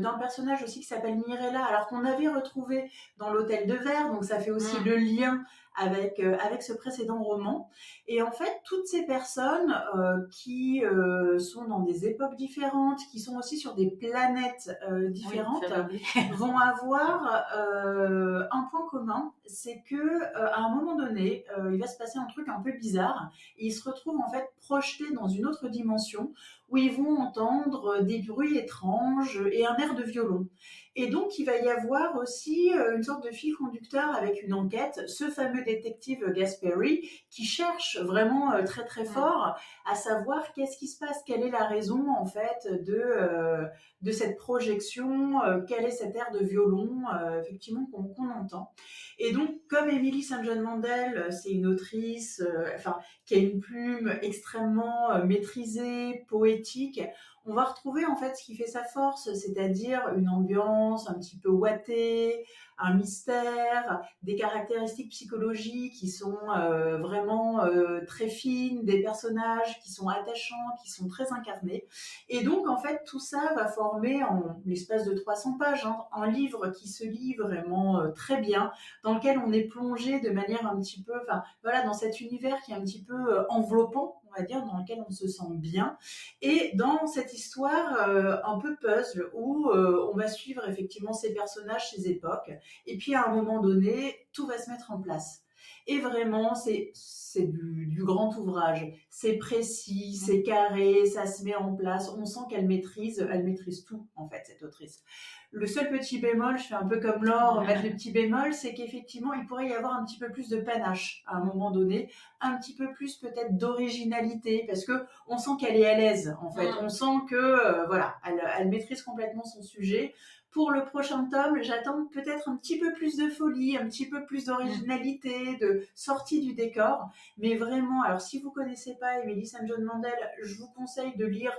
d'un 0.00 0.18
personnage 0.18 0.62
aussi 0.62 0.80
qui 0.80 0.86
s'appelle 0.86 1.16
Mirella 1.26 1.64
alors 1.64 1.86
qu'on 1.86 2.04
avait 2.04 2.28
retrouvé 2.28 2.90
dans 3.18 3.32
l'hôtel 3.32 3.66
de 3.66 3.74
verre 3.74 4.10
donc 4.10 4.24
ça 4.24 4.40
fait 4.40 4.50
aussi 4.50 4.76
mm. 4.80 4.84
le 4.84 4.96
lien 4.96 5.44
avec, 5.74 6.20
euh, 6.20 6.36
avec 6.44 6.62
ce 6.62 6.72
précédent 6.72 7.22
roman. 7.22 7.68
Et 8.06 8.22
en 8.22 8.30
fait, 8.30 8.60
toutes 8.64 8.86
ces 8.86 9.04
personnes 9.04 9.74
euh, 9.96 10.26
qui 10.30 10.84
euh, 10.84 11.38
sont 11.38 11.64
dans 11.64 11.80
des 11.80 12.06
époques 12.06 12.36
différentes, 12.36 13.00
qui 13.10 13.18
sont 13.18 13.36
aussi 13.36 13.58
sur 13.58 13.74
des 13.74 13.90
planètes 13.90 14.70
différentes, 15.10 15.64
vont 16.34 16.56
avoir 16.58 17.44
un 17.54 18.68
point 18.70 18.86
commun, 18.90 19.32
c'est 19.46 19.82
que 19.88 20.22
à 20.34 20.60
un 20.60 20.74
moment 20.74 20.94
donné, 20.94 21.44
il 21.72 21.78
va 21.78 21.86
se 21.86 21.96
passer 21.96 22.18
un 22.18 22.26
truc 22.26 22.48
un 22.48 22.60
peu 22.60 22.72
bizarre, 22.72 23.30
et 23.58 23.66
ils 23.66 23.72
se 23.72 23.88
retrouvent 23.88 24.20
en 24.20 24.30
fait 24.30 24.50
projetés 24.60 25.12
dans 25.12 25.28
une 25.28 25.46
autre 25.46 25.68
dimension 25.68 26.32
où 26.70 26.78
ils 26.78 26.92
vont 26.92 27.18
entendre 27.18 28.02
des 28.02 28.20
bruits 28.20 28.56
étranges 28.56 29.42
et 29.52 29.66
un 29.66 29.76
air 29.76 29.94
de 29.94 30.02
violon. 30.02 30.48
Et 30.96 31.08
donc, 31.08 31.38
il 31.38 31.44
va 31.44 31.56
y 31.56 31.68
avoir 31.68 32.16
aussi 32.16 32.70
une 32.70 33.02
sorte 33.02 33.24
de 33.24 33.30
fil 33.30 33.54
conducteur 33.56 34.14
avec 34.14 34.42
une 34.42 34.54
enquête, 34.54 35.00
ce 35.08 35.28
fameux 35.28 35.64
détective 35.64 36.24
Gasperi, 36.32 37.08
qui 37.30 37.44
cherche 37.44 37.98
vraiment 37.98 38.52
euh, 38.52 38.62
très 38.62 38.84
très 38.84 39.04
fort 39.04 39.56
à 39.86 39.94
savoir 39.94 40.52
qu'est-ce 40.52 40.78
qui 40.78 40.88
se 40.88 40.98
passe, 40.98 41.22
quelle 41.26 41.42
est 41.42 41.50
la 41.50 41.64
raison 41.64 42.06
en 42.10 42.26
fait 42.26 42.68
de, 42.84 42.94
euh, 42.94 43.64
de 44.02 44.12
cette 44.12 44.36
projection, 44.36 45.42
euh, 45.42 45.60
quel 45.66 45.84
est 45.84 45.90
cet 45.90 46.14
air 46.16 46.30
de 46.32 46.44
violon 46.44 47.02
effectivement 47.40 47.86
qu'on 47.92 48.30
entend. 48.30 48.70
Et 49.18 49.32
donc, 49.32 49.50
comme 49.68 49.88
Emily 49.88 50.22
St. 50.22 50.44
John 50.44 50.60
Mandel, 50.60 51.32
c'est 51.32 51.50
une 51.50 51.66
autrice 51.66 52.42
enfin, 52.74 52.98
qui 53.26 53.34
a 53.34 53.38
une 53.38 53.60
plume 53.60 54.16
extrêmement 54.22 55.24
maîtrisée, 55.24 56.24
poétique, 56.28 57.00
on 57.46 57.54
va 57.54 57.64
retrouver 57.64 58.06
en 58.06 58.16
fait 58.16 58.34
ce 58.36 58.44
qui 58.44 58.56
fait 58.56 58.66
sa 58.66 58.84
force, 58.84 59.32
c'est-à-dire 59.34 60.08
une 60.16 60.28
ambiance 60.28 61.08
un 61.10 61.14
petit 61.14 61.36
peu 61.36 61.50
ouatée, 61.50 62.46
un 62.78 62.94
mystère, 62.94 64.00
des 64.22 64.34
caractéristiques 64.34 65.10
psychologiques 65.10 65.94
qui 65.94 66.08
sont 66.08 66.38
euh, 66.56 66.98
vraiment 66.98 67.64
euh, 67.64 68.00
très 68.06 68.28
fines, 68.28 68.84
des 68.84 69.02
personnages 69.02 69.78
qui 69.80 69.92
sont 69.92 70.08
attachants, 70.08 70.56
qui 70.82 70.90
sont 70.90 71.06
très 71.06 71.32
incarnés. 71.32 71.86
Et 72.28 72.42
donc 72.42 72.68
en 72.68 72.78
fait 72.78 73.02
tout 73.04 73.20
ça 73.20 73.52
va 73.54 73.68
former 73.68 74.24
en 74.24 74.56
l'espace 74.64 75.04
de 75.04 75.14
300 75.14 75.58
pages 75.58 75.84
hein, 75.84 75.98
un 76.12 76.26
livre 76.26 76.68
qui 76.68 76.88
se 76.88 77.04
lit 77.04 77.34
vraiment 77.34 78.00
euh, 78.00 78.08
très 78.08 78.40
bien, 78.40 78.72
dans 79.02 79.14
lequel 79.14 79.38
on 79.38 79.52
est 79.52 79.64
plongé 79.64 80.20
de 80.20 80.30
manière 80.30 80.66
un 80.66 80.80
petit 80.80 81.02
peu, 81.02 81.12
enfin 81.22 81.42
voilà, 81.62 81.82
dans 81.82 81.94
cet 81.94 82.20
univers 82.20 82.60
qui 82.62 82.72
est 82.72 82.74
un 82.74 82.80
petit 82.80 83.04
peu 83.04 83.46
enveloppant 83.50 84.22
on 84.34 84.40
va 84.40 84.46
dire, 84.46 84.64
dans 84.64 84.78
lequel 84.78 85.02
on 85.06 85.10
se 85.10 85.28
sent 85.28 85.44
bien. 85.54 85.96
Et 86.42 86.72
dans 86.74 87.06
cette 87.06 87.32
histoire 87.32 88.08
euh, 88.08 88.36
un 88.44 88.58
peu 88.58 88.76
puzzle 88.76 89.30
où 89.34 89.70
euh, 89.70 90.10
on 90.12 90.16
va 90.16 90.28
suivre 90.28 90.68
effectivement 90.68 91.12
ces 91.12 91.32
personnages, 91.32 91.90
ces 91.90 92.08
époques, 92.08 92.50
et 92.86 92.96
puis 92.96 93.14
à 93.14 93.26
un 93.26 93.34
moment 93.34 93.60
donné, 93.60 94.26
tout 94.32 94.46
va 94.46 94.58
se 94.58 94.70
mettre 94.70 94.90
en 94.90 95.00
place. 95.00 95.43
Et 95.86 95.98
vraiment, 95.98 96.54
c'est 96.54 96.92
c'est 97.34 97.50
du, 97.50 98.04
grand 98.04 98.36
ouvrage. 98.36 98.86
C'est 99.10 99.38
précis, 99.38 100.14
c'est 100.14 100.42
carré, 100.42 101.06
ça 101.06 101.26
se 101.26 101.42
met 101.42 101.54
en 101.54 101.74
place. 101.74 102.08
On 102.16 102.24
sent 102.26 102.40
qu'elle 102.48 102.66
maîtrise, 102.66 103.26
elle 103.30 103.44
maîtrise 103.44 103.84
tout 103.84 104.06
en 104.14 104.28
fait 104.28 104.42
cette 104.44 104.62
autrice. 104.62 105.02
Le 105.50 105.66
seul 105.66 105.88
petit 105.90 106.18
bémol, 106.18 106.58
je 106.58 106.64
fais 106.64 106.74
un 106.74 106.86
peu 106.86 107.00
comme 107.00 107.24
Laure, 107.24 107.62
mettre 107.62 107.82
le 107.82 107.90
petit 107.90 108.12
bémol, 108.12 108.52
c'est 108.52 108.74
qu'effectivement, 108.74 109.32
il 109.32 109.46
pourrait 109.46 109.68
y 109.68 109.72
avoir 109.72 109.94
un 109.94 110.04
petit 110.04 110.18
peu 110.18 110.30
plus 110.30 110.48
de 110.48 110.58
panache 110.58 111.22
à 111.26 111.36
un 111.36 111.44
moment 111.44 111.70
donné, 111.70 112.10
un 112.40 112.56
petit 112.58 112.74
peu 112.74 112.92
plus 112.92 113.16
peut-être 113.16 113.56
d'originalité, 113.56 114.64
parce 114.66 114.84
que 114.84 115.04
on 115.26 115.38
sent 115.38 115.52
qu'elle 115.60 115.76
est 115.76 115.86
à 115.86 115.96
l'aise, 115.96 116.36
en 116.42 116.50
fait. 116.50 116.70
On 116.82 116.88
sent 116.88 117.24
que, 117.28 117.36
euh, 117.36 117.86
voilà, 117.86 118.16
elle, 118.26 118.42
elle, 118.58 118.68
maîtrise 118.68 119.02
complètement 119.02 119.44
son 119.44 119.62
sujet. 119.62 120.14
Pour 120.54 120.70
le 120.70 120.84
prochain 120.84 121.28
tome, 121.28 121.60
j'attends 121.62 122.06
peut-être 122.06 122.48
un 122.48 122.56
petit 122.56 122.78
peu 122.78 122.92
plus 122.92 123.16
de 123.16 123.28
folie, 123.28 123.76
un 123.76 123.88
petit 123.88 124.08
peu 124.08 124.24
plus 124.24 124.44
d'originalité, 124.44 125.56
de 125.56 125.84
sortie 125.96 126.40
du 126.40 126.54
décor. 126.54 127.10
Mais 127.38 127.56
vraiment, 127.56 128.02
alors 128.04 128.20
si 128.20 128.40
vous 128.40 128.52
connaissez 128.52 128.96
pas 129.00 129.18
Emily 129.18 129.44
St. 129.44 129.66
John 129.66 129.82
Mandel, 129.82 130.14
je 130.40 130.54
vous 130.54 130.68
conseille 130.68 131.16
de 131.16 131.26
lire 131.26 131.52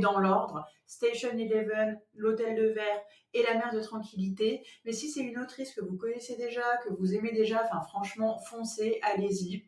dans 0.00 0.20
l'ordre 0.20 0.64
Station 0.86 1.36
Eleven, 1.36 2.00
L'Hôtel 2.14 2.54
de 2.54 2.68
Verre 2.68 3.02
et 3.34 3.42
La 3.42 3.54
Mer 3.54 3.74
de 3.74 3.80
Tranquillité. 3.80 4.64
Mais 4.84 4.92
si 4.92 5.10
c'est 5.10 5.22
une 5.22 5.40
autrice 5.40 5.74
que 5.74 5.84
vous 5.84 5.96
connaissez 5.96 6.36
déjà, 6.36 6.76
que 6.84 6.92
vous 6.92 7.16
aimez 7.16 7.32
déjà, 7.32 7.64
enfin 7.64 7.80
franchement, 7.80 8.38
foncez, 8.38 9.00
allez-y. 9.02 9.66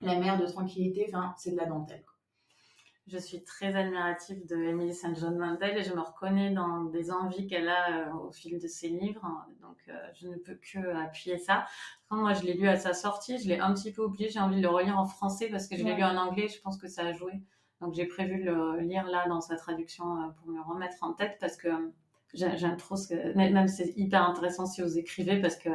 La 0.00 0.18
Mer 0.18 0.38
de 0.38 0.46
Tranquillité, 0.46 1.04
enfin 1.08 1.34
c'est 1.36 1.50
de 1.50 1.58
la 1.58 1.66
dentelle. 1.66 2.04
Je 3.06 3.18
suis 3.18 3.42
très 3.42 3.74
admirative 3.74 4.46
de 4.46 4.56
Emily 4.56 4.94
St. 4.94 5.18
John 5.18 5.36
Mandel 5.36 5.76
et 5.76 5.82
je 5.82 5.92
me 5.92 6.00
reconnais 6.00 6.50
dans 6.50 6.84
des 6.84 7.10
envies 7.10 7.46
qu'elle 7.46 7.68
a 7.68 8.08
euh, 8.08 8.12
au 8.14 8.30
fil 8.30 8.58
de 8.58 8.66
ses 8.68 8.88
livres. 8.88 9.26
Donc, 9.62 9.76
euh, 9.88 9.92
je 10.14 10.28
ne 10.28 10.36
peux 10.36 10.54
que 10.54 10.78
appuyer 10.96 11.38
ça. 11.38 11.66
moi, 12.10 12.32
je 12.34 12.42
l'ai 12.42 12.54
lu 12.54 12.68
à 12.68 12.76
sa 12.76 12.92
sortie. 12.92 13.38
Je 13.38 13.48
l'ai 13.48 13.58
un 13.58 13.74
petit 13.74 13.92
peu 13.92 14.02
oublié. 14.02 14.28
J'ai 14.28 14.40
envie 14.40 14.56
de 14.56 14.62
le 14.62 14.68
relire 14.68 14.98
en 14.98 15.06
français 15.06 15.48
parce 15.48 15.66
que 15.66 15.76
je 15.76 15.84
l'ai 15.84 15.94
lu 15.94 16.04
en 16.04 16.16
anglais. 16.16 16.48
Je 16.48 16.60
pense 16.60 16.78
que 16.78 16.88
ça 16.88 17.02
a 17.02 17.12
joué. 17.12 17.32
Donc, 17.80 17.94
j'ai 17.94 18.06
prévu 18.06 18.44
de 18.44 18.50
le 18.50 18.80
lire 18.80 19.06
là 19.06 19.26
dans 19.28 19.40
sa 19.40 19.56
traduction 19.56 20.16
euh, 20.16 20.28
pour 20.36 20.48
me 20.48 20.60
remettre 20.60 20.96
en 21.02 21.12
tête 21.12 21.38
parce 21.40 21.56
que 21.56 21.68
j'aime 22.34 22.76
trop 22.76 22.96
ce 22.96 23.08
que. 23.08 23.34
Même 23.34 23.66
c'est 23.66 23.92
hyper 23.96 24.22
intéressant 24.28 24.66
si 24.66 24.82
vous 24.82 24.98
écrivez 24.98 25.40
parce 25.40 25.56
que 25.56 25.70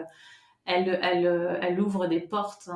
elle, 0.65 0.99
elle, 1.01 1.59
elle 1.61 1.81
ouvre 1.81 2.07
des 2.07 2.21
portes. 2.21 2.69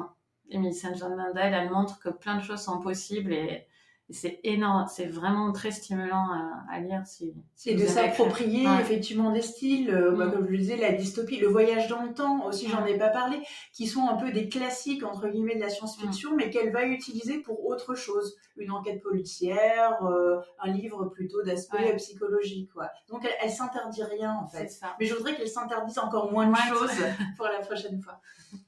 Emily 0.52 0.74
St. 0.74 0.96
John 0.96 1.16
Mandel, 1.16 1.54
elle 1.54 1.70
montre 1.70 2.00
que 2.00 2.10
plein 2.10 2.38
de 2.38 2.42
choses 2.42 2.62
sont 2.62 2.80
possibles 2.80 3.34
et 3.34 3.68
c'est 4.12 4.40
énorme, 4.44 4.88
c'est 4.88 5.06
vraiment 5.06 5.52
très 5.52 5.72
stimulant 5.72 6.28
à, 6.70 6.80
lire. 6.80 7.04
Si, 7.06 7.34
c'est 7.56 7.76
de 7.76 7.86
s'approprier 7.86 8.68
effectivement 8.82 9.32
des 9.32 9.42
styles, 9.42 9.92
euh, 9.92 10.16
bah, 10.16 10.26
mm. 10.26 10.32
comme 10.32 10.46
je 10.48 10.52
le 10.52 10.58
disais, 10.58 10.78
la 10.78 10.92
dystopie, 10.92 11.38
le 11.38 11.48
voyage 11.48 11.88
dans 11.88 12.04
le 12.04 12.14
temps, 12.14 12.46
aussi 12.46 12.68
j'en 12.68 12.86
ai 12.86 12.98
pas 12.98 13.10
parlé, 13.10 13.40
qui 13.72 13.88
sont 13.88 14.08
un 14.08 14.16
peu 14.16 14.32
des 14.32 14.50
classiques 14.50 15.04
entre 15.04 15.28
guillemets 15.28 15.56
de 15.56 15.62
la 15.62 15.70
science-fiction, 15.70 16.32
mm. 16.32 16.36
mais 16.36 16.50
qu'elle 16.50 16.72
va 16.72 16.86
utiliser 16.86 17.40
pour 17.40 17.66
autre 17.68 17.94
chose, 17.94 18.36
une 18.58 18.72
enquête 18.72 19.02
policière, 19.02 20.04
euh, 20.04 20.40
un 20.60 20.72
livre 20.72 21.06
plutôt 21.06 21.44
d'aspect 21.44 21.96
psychologique. 21.98 22.72
Quoi. 22.74 22.90
Donc 23.10 23.24
elle, 23.26 23.36
elle 23.42 23.52
s'interdit 23.52 24.04
rien 24.04 24.34
en 24.34 24.48
fait. 24.48 24.70
Mais 25.00 25.06
je 25.06 25.14
voudrais 25.14 25.36
qu'elle 25.36 25.50
s'interdise 25.50 26.00
encore 26.00 26.32
moins 26.32 26.48
de 26.48 26.56
choses 26.56 26.92
pour 27.38 27.46
la 27.46 27.60
prochaine 27.60 28.02
fois. 28.02 28.20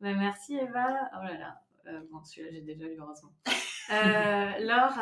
Bah, 0.00 0.12
merci 0.12 0.54
Eva. 0.54 0.86
Oh 1.14 1.24
là 1.24 1.38
là, 1.38 1.62
euh, 1.86 2.00
bon 2.12 2.22
celui-là 2.22 2.50
j'ai 2.52 2.60
déjà 2.60 2.84
lu 2.84 2.98
heureusement. 3.00 3.30
Euh, 3.90 4.58
Laure, 4.60 4.98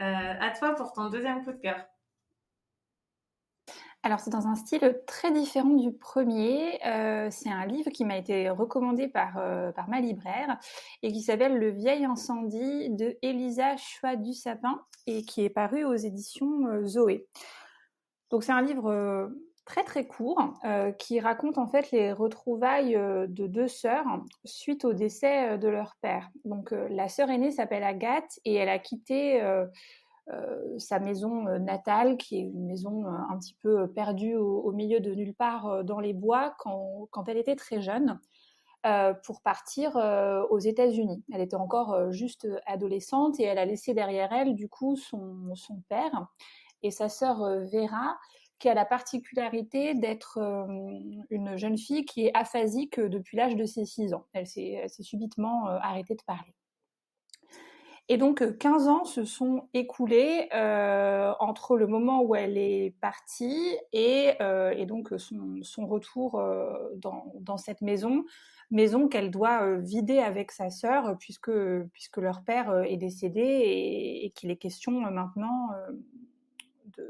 euh, 0.00 0.34
à 0.40 0.50
toi 0.50 0.74
pour 0.74 0.92
ton 0.92 1.10
deuxième 1.10 1.44
coup 1.44 1.52
de 1.52 1.58
cœur. 1.58 1.84
Alors 4.02 4.18
c'est 4.18 4.30
dans 4.30 4.46
un 4.46 4.54
style 4.54 5.02
très 5.06 5.30
différent 5.30 5.74
du 5.74 5.92
premier. 5.92 6.80
Euh, 6.86 7.28
c'est 7.30 7.50
un 7.50 7.66
livre 7.66 7.90
qui 7.90 8.06
m'a 8.06 8.16
été 8.16 8.48
recommandé 8.48 9.08
par, 9.08 9.34
ma 9.88 10.00
libraire 10.00 10.58
et 11.02 11.12
qui 11.12 11.20
s'appelle 11.20 11.58
Le 11.58 11.70
vieil 11.70 12.06
incendie 12.06 12.88
de 12.90 13.18
Elisa 13.20 13.76
Chua 13.76 14.16
du 14.16 14.32
Sapin 14.32 14.80
et 15.06 15.22
qui 15.22 15.44
est 15.44 15.50
paru 15.50 15.84
aux 15.84 15.96
éditions 15.96 16.82
Zoé. 16.86 17.28
Donc 18.30 18.42
c'est 18.42 18.52
un 18.52 18.62
livre 18.62 19.30
très 19.64 19.84
très 19.84 20.06
court 20.06 20.54
euh, 20.64 20.92
qui 20.92 21.20
raconte 21.20 21.58
en 21.58 21.68
fait 21.68 21.90
les 21.90 22.12
retrouvailles 22.12 22.96
euh, 22.96 23.26
de 23.28 23.46
deux 23.46 23.68
sœurs 23.68 24.06
suite 24.44 24.84
au 24.84 24.92
décès 24.92 25.50
euh, 25.50 25.56
de 25.58 25.68
leur 25.68 25.96
père. 26.00 26.30
Donc 26.44 26.72
la 26.72 27.08
sœur 27.08 27.30
aînée 27.30 27.50
s'appelle 27.50 27.84
Agathe 27.84 28.40
et 28.44 28.54
elle 28.54 28.68
a 28.68 28.78
quitté 28.78 29.40
sa 30.78 31.00
maison 31.00 31.42
natale, 31.58 32.16
qui 32.16 32.36
est 32.38 32.42
une 32.42 32.66
maison 32.66 33.04
un 33.06 33.36
petit 33.38 33.56
peu 33.60 33.88
perdue 33.88 34.36
au, 34.36 34.70
milieu 34.70 35.00
de 35.00 35.12
nulle 35.12 35.34
part 35.34 35.82
dans 35.82 35.98
les 35.98 36.12
bois 36.12 36.54
quand, 36.58 37.08
quand 37.10 37.28
elle 37.28 37.36
était 37.36 37.56
très 37.56 37.80
jeune. 37.80 38.20
pour 39.24 39.40
partir 39.42 39.96
aux 40.50 40.58
États-Unis. 40.58 41.24
Elle 41.32 41.40
était 41.40 41.56
encore 41.56 42.12
juste 42.12 42.46
adolescente 42.66 43.40
et 43.40 43.44
elle 43.44 43.58
a 43.58 43.64
laissé 43.64 43.92
derrière 43.92 44.32
elle 44.32 44.54
du 44.54 44.68
coup 44.68 44.94
son, 44.94 45.54
son 45.56 45.82
père 45.88 46.28
et 46.82 46.92
sa 46.92 47.08
sœur 47.08 47.38
Vera 47.72 48.16
qui 48.60 48.68
a 48.68 48.74
la 48.74 48.84
particularité 48.84 49.94
d'être 49.94 50.38
euh, 50.38 50.98
une 51.30 51.56
jeune 51.56 51.78
fille 51.78 52.04
qui 52.04 52.26
est 52.26 52.36
aphasique 52.36 53.00
depuis 53.00 53.36
l'âge 53.36 53.56
de 53.56 53.64
ses 53.64 53.84
6 53.84 54.12
ans. 54.14 54.26
Elle 54.32 54.46
s'est 54.46 54.86
subitement 55.00 55.68
euh, 55.68 55.78
arrêtée 55.80 56.14
de 56.14 56.22
parler. 56.22 56.54
Et 58.08 58.18
donc 58.18 58.58
15 58.58 58.88
ans 58.88 59.04
se 59.04 59.24
sont 59.24 59.68
écoulés 59.72 60.48
euh, 60.52 61.32
entre 61.40 61.76
le 61.76 61.86
moment 61.86 62.22
où 62.22 62.34
elle 62.34 62.58
est 62.58 62.94
partie 63.00 63.76
et, 63.92 64.32
donc 64.86 65.14
son, 65.16 65.86
retour 65.86 66.42
dans, 66.96 67.56
cette 67.56 67.82
maison, 67.82 68.24
maison 68.72 69.06
qu'elle 69.06 69.30
doit 69.30 69.76
vider 69.76 70.18
avec 70.18 70.50
sa 70.50 70.70
sœur 70.70 71.16
puisque, 71.20 71.52
puisque 71.92 72.16
leur 72.16 72.42
père 72.42 72.82
est 72.82 72.96
décédé 72.96 73.42
et, 74.24 74.32
qu'il 74.34 74.50
est 74.50 74.56
question 74.56 74.90
maintenant 74.90 75.68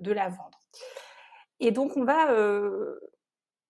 de, 0.03 0.13
la 0.13 0.29
vendre. 0.29 0.61
Et 1.61 1.71
donc 1.71 1.97
on 1.97 2.05
va 2.05 2.35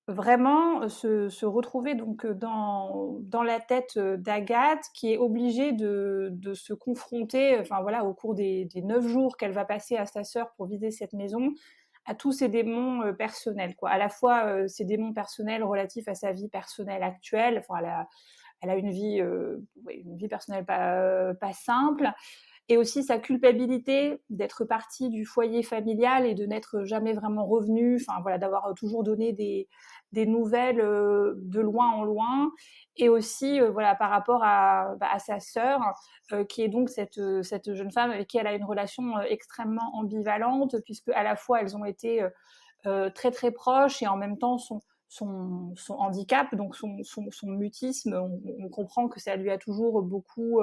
vraiment 0.09 0.89
se, 0.89 1.45
retrouver 1.45 1.95
donc 1.95 2.27
dans, 2.27 3.19
dans 3.21 3.43
la 3.43 3.61
tête 3.61 3.99
d'Agathe 3.99 4.85
qui 4.95 5.13
est 5.13 5.19
obligée 5.19 5.73
de, 5.73 6.53
se 6.55 6.73
confronter, 6.73 7.59
enfin 7.59 7.81
voilà, 7.83 8.05
au 8.05 8.15
cours 8.15 8.35
des, 8.35 8.69
neuf 8.77 9.07
jours 9.07 9.37
qu'elle 9.37 9.53
va 9.53 9.65
passer 9.65 9.97
à 9.97 10.07
sa 10.07 10.25
sœur 10.25 10.53
pour 10.57 10.67
vider 10.67 10.91
cette 10.91 11.13
maison, 11.13 11.53
à 12.07 12.15
tous 12.15 12.33
ses 12.33 12.49
démons 12.49 13.15
personnels, 13.15 13.77
quoi. 13.77 13.91
À 13.91 13.99
la 13.99 14.09
fois 14.09 14.69
ses 14.69 14.85
démons 14.85 15.13
personnels 15.13 15.63
relatifs 15.63 16.09
à 16.09 16.15
sa 16.15 16.33
vie 16.33 16.49
personnelle 16.49 17.03
actuelle, 17.03 17.59
enfin 17.59 17.81
elle 17.81 17.91
a, 17.91 18.09
elle 18.63 18.71
a 18.71 18.77
une 18.77 18.91
vie, 18.91 19.19
une 19.19 20.17
vie 20.17 20.29
personnelle 20.29 20.65
pas 20.65 21.53
simple, 21.53 22.11
et 22.71 22.77
aussi 22.77 23.03
sa 23.03 23.19
culpabilité 23.19 24.23
d'être 24.31 24.65
partie 24.65 25.11
du 25.11 25.25
foyer 25.25 25.65
familial 25.65 26.25
et 26.25 26.37
de 26.37 26.47
n'être 26.47 26.85
jamais 26.85 27.13
vraiment 27.13 27.45
revenue, 27.45 27.99
enfin 28.01 28.21
voilà, 28.23 28.39
d'avoir 28.39 28.73
toujours 28.77 29.03
donné 29.03 29.33
des, 29.33 29.69
des 30.13 30.25
nouvelles 30.25 30.81
euh, 30.81 31.35
de 31.39 31.61
loin 31.61 31.91
en 31.91 32.05
loin, 32.05 32.53
et 32.97 33.09
aussi 33.09 33.61
euh, 33.61 33.73
voilà 33.73 33.97
par 33.97 34.09
rapport 34.09 34.45
à, 34.45 34.95
bah, 35.01 35.19
sa 35.19 35.41
sœur, 35.41 35.81
euh, 36.31 36.45
qui 36.45 36.63
est 36.63 36.69
donc 36.69 36.91
cette, 36.91 37.21
cette 37.43 37.75
jeune 37.75 37.91
femme 37.91 38.13
avec 38.13 38.29
qui 38.29 38.39
elle 38.39 38.47
a 38.47 38.55
une 38.55 38.65
relation 38.65 39.21
extrêmement 39.23 39.91
ambivalente, 39.95 40.77
puisque 40.85 41.09
à 41.09 41.25
la 41.25 41.35
fois 41.35 41.63
elles 41.63 41.77
ont 41.77 41.85
été 41.85 42.25
très 42.85 43.31
très 43.33 43.51
proches 43.51 44.01
et 44.01 44.07
en 44.07 44.17
même 44.17 44.39
temps 44.39 44.59
son, 44.59 44.81
son, 45.09 45.75
handicap, 45.89 46.55
donc 46.55 46.77
son, 46.77 46.99
son, 47.03 47.49
mutisme, 47.49 48.15
on, 48.15 48.69
comprend 48.69 49.09
que 49.09 49.19
ça 49.19 49.35
lui 49.35 49.51
a 49.51 49.59
toujours 49.59 50.03
beaucoup 50.03 50.61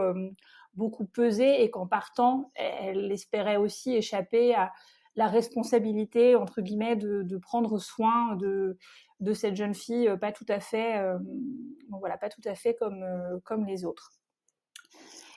beaucoup 0.78 1.06
pesé 1.06 1.64
et 1.64 1.70
qu'en 1.70 1.88
partant, 1.88 2.52
elle 2.56 3.12
espérait 3.12 3.58
aussi 3.58 3.96
échapper 3.96 4.54
à 4.56 4.72
la 5.18 5.28
responsabilité 5.28 6.36
entre 6.36 6.62
guillemets 6.62 6.96
de, 6.96 7.38
prendre 7.38 7.80
soin 7.80 8.36
de, 8.36 8.78
cette 9.34 9.56
jeune 9.56 9.74
fille 9.74 10.10
pas 10.22 10.32
tout 10.32 10.46
à 10.48 10.60
fait 10.60 11.00
euh, 11.00 11.18
voilà 11.90 12.18
pas 12.18 12.30
tout 12.30 12.42
à 12.46 12.54
fait 12.54 12.76
comme 12.76 13.02
euh, 13.04 13.40
comme 13.44 13.66
les 13.66 13.84
autres 13.84 14.12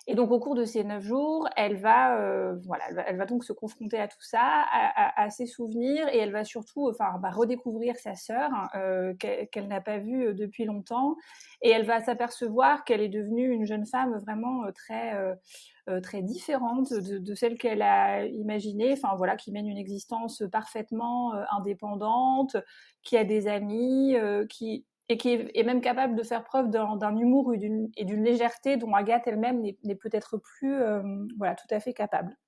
et 0.06 0.14
donc 0.14 0.30
au 0.30 0.40
cours 0.40 0.54
de 0.54 0.64
ces 0.64 0.82
neuf 0.82 1.02
jours, 1.04 1.48
elle 1.56 1.76
va, 1.76 2.18
euh, 2.18 2.56
voilà, 2.64 2.84
elle 3.06 3.16
va, 3.16 3.26
donc 3.26 3.44
se 3.44 3.52
confronter 3.52 3.98
à 3.98 4.08
tout 4.08 4.22
ça, 4.22 4.64
à, 4.72 5.30
ses 5.30 5.46
souvenirs, 5.46 6.08
et 6.08 6.18
elle 6.18 6.32
va 6.32 6.44
surtout, 6.44 6.88
enfin, 6.88 7.12
redécouvrir 7.30 7.96
sa 7.96 8.14
sœur 8.14 8.50
euh, 8.74 9.14
qu'elle 9.14 9.68
n'a 9.68 9.80
pas 9.80 9.98
vue 9.98 10.28
euh, 10.28 10.34
depuis 10.34 10.64
longtemps, 10.64 11.16
et 11.60 11.70
elle 11.70 11.84
va 11.84 12.00
s'apercevoir 12.00 12.84
qu'elle 12.84 13.02
est 13.02 13.08
devenue 13.10 13.50
une 13.50 13.66
jeune 13.66 13.86
femme 13.86 14.16
vraiment 14.18 14.62
très 14.72 15.14
très 16.02 16.22
différente 16.22 16.92
de, 16.92 17.18
de 17.18 17.34
celle 17.34 17.58
qu'elle 17.58 17.82
a 17.82 18.24
imaginée, 18.24 18.92
enfin 18.92 19.14
voilà, 19.16 19.36
qui 19.36 19.50
mène 19.50 19.66
une 19.66 19.76
existence 19.76 20.42
parfaitement 20.50 21.32
indépendante, 21.50 22.56
qui 23.02 23.16
a 23.16 23.24
des 23.24 23.48
amis, 23.48 24.14
qui 24.48 24.86
et 25.10 25.16
qui 25.16 25.30
est, 25.30 25.64
même 25.64 25.80
capable 25.80 26.14
de 26.14 26.22
faire 26.22 26.44
preuve 26.44 26.70
d'un 26.70 27.16
humour 27.16 27.52
et 27.52 27.58
d'une 27.58 28.24
légèreté 28.24 28.76
dont 28.76 28.94
Agathe 28.94 29.26
elle-même 29.26 29.60
n'est 29.60 29.94
peut-être 29.96 30.38
plus 30.38 30.80
euh, 30.80 31.02
voilà, 31.36 31.56
tout 31.56 31.66
à 31.70 31.80
fait 31.80 31.92
capable. 31.92 32.38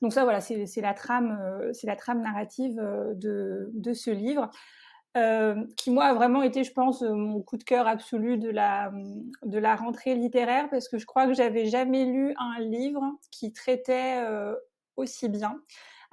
Donc 0.00 0.12
ça, 0.12 0.22
voilà, 0.22 0.40
c'est 0.40 0.80
la 0.80 0.94
trame, 0.94 1.36
euh, 1.42 1.72
la 1.82 1.96
trame 1.96 2.22
narrative 2.22 2.78
euh, 2.78 3.14
de, 3.14 3.68
de 3.74 3.92
ce 3.92 4.10
livre, 4.10 4.48
qui 5.76 5.90
moi 5.90 6.06
a 6.06 6.14
vraiment 6.14 6.42
été, 6.42 6.62
je 6.62 6.72
pense, 6.72 7.02
mon 7.02 7.40
coup 7.40 7.56
de 7.56 7.62
cœur 7.62 7.86
absolu 7.86 8.36
de 8.36 8.50
la 8.50 8.92
de 9.44 9.58
la 9.58 9.76
rentrée 9.76 10.16
littéraire, 10.16 10.68
parce 10.70 10.88
que 10.88 10.98
je 10.98 11.06
crois 11.06 11.28
que 11.28 11.34
j'avais 11.34 11.66
jamais 11.66 12.04
lu 12.04 12.34
un 12.36 12.60
livre 12.60 13.02
qui 13.30 13.52
traitait 13.52 14.24
aussi 14.96 15.28
bien 15.28 15.60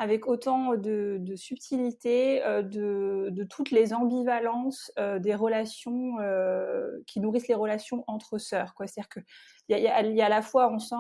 avec 0.02 0.26
autant 0.26 0.74
de, 0.78 1.22
subtilité, 1.36 2.44
euh, 2.44 2.64
de, 2.64 3.44
toutes 3.44 3.70
les 3.70 3.94
ambivalences 3.94 4.92
euh, 4.98 5.20
des 5.20 5.36
relations 5.36 6.18
euh, 6.20 6.90
qui 7.06 7.20
nourrissent 7.20 7.48
les 7.48 7.54
relations 7.54 8.04
entre 8.08 8.40
sœurs. 8.40 8.74
C'est-à-dire 8.80 9.10
qu'il 9.10 9.78
y, 9.78 9.88
a, 9.88 10.26
à 10.26 10.30
la 10.30 10.42
fois, 10.42 10.72
on 10.74 10.80
sent 10.80 10.96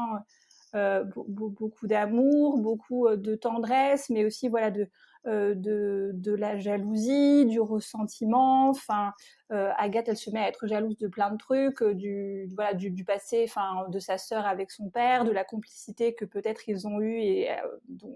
beaucoup 1.27 1.87
d'amour, 1.87 2.59
beaucoup 2.59 3.09
de 3.09 3.33
tendresse, 3.33 4.11
mais 4.11 4.23
aussi 4.23 4.49
voilà 4.49 4.69
de, 4.69 4.87
de, 5.25 6.35
la 6.35 6.59
jalousie, 6.59 7.47
du 7.47 7.59
ressentiment. 7.59 8.69
Enfin, 8.69 9.13
Agathe, 9.49 10.09
elle 10.09 10.17
se 10.17 10.29
met 10.29 10.41
à 10.41 10.47
être 10.47 10.67
jalouse 10.67 10.97
de 10.99 11.07
plein 11.07 11.31
de 11.31 11.37
trucs, 11.37 11.83
du 11.83 12.47
voilà 12.55 12.75
du, 12.75 13.03
passé, 13.03 13.45
enfin 13.49 13.89
de 13.89 13.97
sa 13.97 14.19
sœur 14.19 14.45
avec 14.45 14.69
son 14.69 14.89
père, 14.89 15.25
de 15.25 15.31
la 15.31 15.43
complicité 15.43 16.13
que 16.13 16.23
peut-être 16.23 16.69
ils 16.69 16.87
ont 16.87 17.01
eu 17.01 17.19
et 17.19 17.49
dont, 17.89 18.15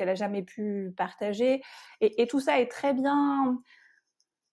qu'elle 0.00 0.08
a 0.08 0.14
jamais 0.14 0.42
pu 0.42 0.94
partager. 0.96 1.62
Et, 2.00 2.26
tout 2.26 2.40
ça 2.40 2.58
est 2.58 2.68
très 2.68 2.94
bien, 2.94 3.60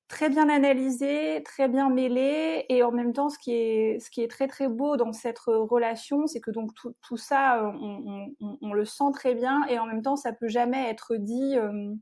très 0.09 0.27
bien 0.27 0.49
analysé, 0.49 1.41
très 1.45 1.69
bien 1.69 1.89
mêlé, 1.89 2.65
et 2.67 2.83
en 2.83 2.91
même 2.91 3.13
temps, 3.13 3.29
ce 3.29 3.39
qui 3.39 3.53
est, 3.53 3.99
ce 4.01 4.11
qui 4.11 4.21
est 4.21 4.27
très 4.27 4.47
très 4.47 4.67
beau 4.67 4.97
dans 4.97 5.13
cette 5.13 5.39
relation, 5.39 6.27
c'est 6.27 6.41
que 6.41 6.51
donc 6.51 6.73
tout, 6.75 6.93
tout 7.01 7.15
ça, 7.15 7.71
on, 7.81 8.73
le 8.73 8.83
sent 8.83 9.11
très 9.13 9.35
bien, 9.35 9.65
et 9.69 9.79
en 9.79 9.85
même 9.85 10.01
temps, 10.01 10.17
ça 10.17 10.33
peut 10.33 10.49
jamais 10.49 10.89
être 10.89 11.15
dit. 11.15 11.57
Euh, 11.57 11.93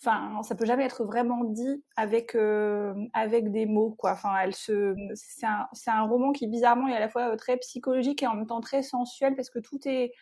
enfin, 0.00 0.42
ça 0.42 0.56
peut 0.56 0.66
jamais 0.66 0.84
être 0.84 1.04
vraiment 1.04 1.44
dit 1.44 1.84
avec 1.96 2.34
euh, 2.34 2.92
avec 3.12 3.52
des 3.52 3.66
mots, 3.66 3.94
quoi. 3.96 4.12
Enfin, 4.12 4.34
elle 4.42 4.54
se, 4.54 4.96
c'est 5.14 5.46
un, 5.46 5.68
c'est 5.72 5.90
un 5.90 6.02
roman 6.02 6.32
qui 6.32 6.48
bizarrement 6.48 6.88
est 6.88 6.96
à 6.96 7.00
la 7.00 7.08
fois 7.08 7.36
très 7.36 7.56
psychologique 7.58 8.24
et 8.24 8.26
en 8.26 8.34
même 8.34 8.46
temps 8.48 8.60
très 8.60 8.82
sensuel 8.82 9.36
parce 9.36 9.50
que 9.50 9.60
tout 9.60 9.78
est 9.86 10.12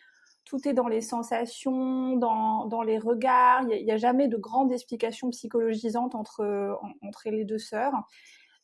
tout 0.53 0.67
est 0.67 0.73
dans 0.73 0.87
les 0.87 1.01
sensations, 1.01 2.15
dans, 2.15 2.67
dans 2.67 2.83
les 2.83 2.99
regards. 2.99 3.63
Il 3.71 3.83
n'y 3.83 3.91
a, 3.91 3.97
jamais 3.97 4.27
de 4.27 4.37
grande 4.37 4.71
explication 4.71 5.31
psychologisante 5.31 6.13
entre, 6.13 6.77
entre 7.01 7.29
les 7.31 7.43
deux 7.43 7.57
sœurs. 7.57 7.93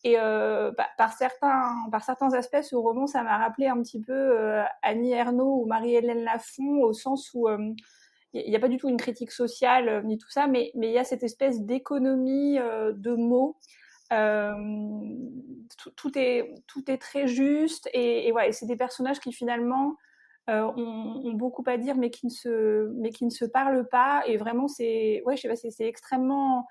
Et 0.04 0.19
euh, 0.19 0.71
bah, 0.78 0.86
par, 0.99 1.13
certains, 1.13 1.73
par 1.91 2.04
certains 2.04 2.32
aspects, 2.36 2.62
ce 2.62 2.75
roman, 2.75 3.08
ça 3.08 3.23
m'a 3.23 3.39
rappelé 3.39 3.65
un 3.65 3.82
petit 3.82 3.99
peu 3.99 4.13
euh, 4.13 4.63
Annie 4.84 5.13
Ernaux 5.13 5.63
ou 5.63 5.65
Marie-Hélène 5.65 6.23
Lafont, 6.23 6.84
au 6.84 6.93
sens 6.93 7.32
où 7.34 7.49
euh, 7.49 7.73
il 8.34 8.47
n'y 8.47 8.56
a 8.56 8.60
pas 8.60 8.67
du 8.67 8.78
tout 8.78 8.88
une 8.88 8.97
critique 8.97 9.32
sociale 9.32 9.89
euh, 9.89 10.02
ni 10.04 10.19
tout 10.19 10.30
ça, 10.30 10.45
mais, 10.45 10.71
il 10.75 10.91
y 10.91 10.99
a 10.99 11.04
cette 11.04 11.23
espèce 11.23 11.62
d'économie 11.62 12.60
euh, 12.60 12.93
de 12.93 13.15
mots. 13.15 13.58
Tout, 15.95 16.17
est, 16.17 16.54
tout 16.67 16.89
est 16.89 16.97
très 16.97 17.28
juste 17.28 17.89
et, 17.93 18.28
et, 18.28 18.52
c'est 18.52 18.65
des 18.65 18.75
personnages 18.75 19.19
qui 19.19 19.32
finalement 19.32 19.95
euh, 20.50 20.66
ont, 20.76 21.34
beaucoup 21.34 21.64
à 21.68 21.78
dire, 21.78 21.96
mais 21.96 22.10
qui 22.10 22.26
ne 22.26 22.32
se, 22.32 22.92
mais 22.96 23.12
qui 23.12 23.26
ne 23.26 23.30
se 23.30 23.46
parlent 23.46 23.88
pas. 23.88 24.24
Et 24.28 24.38
vraiment, 24.38 24.68
c'est, 24.68 25.22
ouais, 25.26 25.38
je 25.38 25.44
sais 25.44 25.48
pas, 25.48 25.56
c'est 25.56 25.86
extrêmement, 25.86 26.68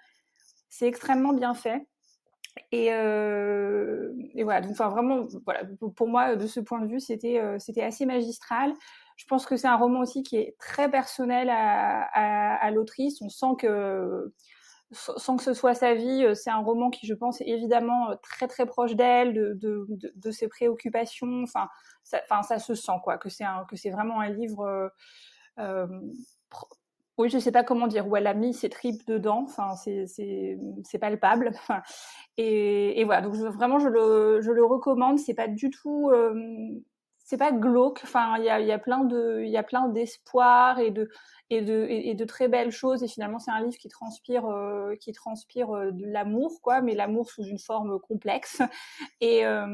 c'est 0.69 0.87
extrêmement 0.87 1.33
bien 1.33 1.55
fait. 1.55 1.87
Et, 2.73 2.93
euh, 2.93 4.13
et, 4.35 4.43
voilà, 4.43 4.63
donc 4.63 4.73
enfin 4.73 4.89
vraiment, 4.89 5.27
voilà, 5.45 5.63
pour 5.97 6.09
moi, 6.09 6.37
de 6.37 6.47
ce 6.47 6.61
point 6.61 6.81
de 6.81 6.89
vue, 6.89 7.01
c'était 7.01 7.39
euh, 7.41 7.59
c'était 7.59 7.83
assez 7.83 8.05
magistral. 8.05 8.75
Je 9.17 9.27
pense 9.27 9.47
que 9.47 9.57
c'est 9.57 9.69
un 9.69 9.77
roman 9.77 10.01
aussi 10.01 10.23
qui 10.23 10.37
est 10.37 10.57
très 10.59 10.91
personnel 10.91 11.51
à, 11.51 12.03
à, 12.13 12.57
à 12.57 12.71
l'autrice. 12.71 13.21
On 13.23 13.29
sent 13.29 13.57
que 13.59 14.33
sans 14.91 15.37
que 15.37 15.43
ce 15.43 15.53
soit 15.53 15.75
sa 15.75 15.95
vie, 15.95 16.25
euh, 16.25 16.35
c'est 16.35 16.51
un 16.51 16.63
roman 16.63 16.91
qui, 16.91 17.07
je 17.07 17.15
pense, 17.15 17.41
est 17.41 17.49
évidemment 17.49 18.11
euh, 18.11 18.15
très 18.23 18.49
très 18.49 18.67
proche 18.67 18.95
d'elle, 18.95 19.35
de, 19.59 20.31
ses 20.31 20.49
préoccupations. 20.49 21.43
Enfin, 21.43 21.69
ça, 22.05 22.59
se 22.59 22.75
sent 22.75 22.93
quoi, 23.05 23.19
que 23.19 23.29
c'est 23.29 23.45
que 23.69 23.77
c'est 23.77 23.91
vraiment 23.91 24.21
un 24.21 24.31
livre. 24.31 24.91
Euh, 25.59 25.87
oui, 27.19 27.29
je 27.29 27.39
sais 27.39 27.53
pas 27.53 27.65
comment 27.65 27.89
dire, 27.89 28.07
où 28.07 28.17
elle 28.17 28.29
a 28.29 28.35
mis 28.35 28.55
ses 28.55 28.71
tripes 28.71 29.07
dedans. 29.07 29.45
Enfin, 29.45 29.75
c'est 29.77 30.99
palpable. 31.01 31.51
et, 32.39 33.01
et 33.01 33.05
voilà, 33.05 33.23
donc 33.23 33.35
vraiment, 33.35 33.79
je 33.79 33.89
le 33.89 34.41
je 34.41 34.53
le 34.53 34.65
recommande. 34.65 35.19
C'est 35.19 35.35
pas 35.35 35.49
du 35.49 35.71
tout. 35.71 36.11
C'est 37.29 37.37
pas 37.37 37.53
glauque. 37.53 38.01
Enfin, 38.05 38.39
il 38.39 38.45
y 38.45 38.73
a, 38.73 38.79
plein 38.79 39.05
de, 39.05 39.43
il 39.45 39.51
y 39.51 39.59
a 39.59 39.63
plein 39.63 39.89
d'espoir 39.89 40.79
et 40.79 40.91
de, 40.91 41.11
et 41.51 41.61
de, 41.61 41.87
et, 41.91 42.15
de 42.15 42.25
très 42.25 42.49
belles 42.49 42.71
choses. 42.71 43.03
Et 43.03 43.07
finalement, 43.07 43.39
c'est 43.39 43.51
un 43.51 43.61
livre 43.61 43.77
qui 43.77 43.91
transpire, 43.91 44.47
euh, 44.47 44.95
qui 44.97 45.13
transpire 45.13 45.71
euh, 45.71 45.91
de 45.91 46.07
l'amour, 46.07 46.63
quoi, 46.63 46.81
mais 46.81 46.95
l'amour 46.95 47.29
sous 47.29 47.45
une 47.45 47.59
forme 47.59 48.01
complexe. 48.01 48.63
Et 49.21 49.45
euh, 49.45 49.67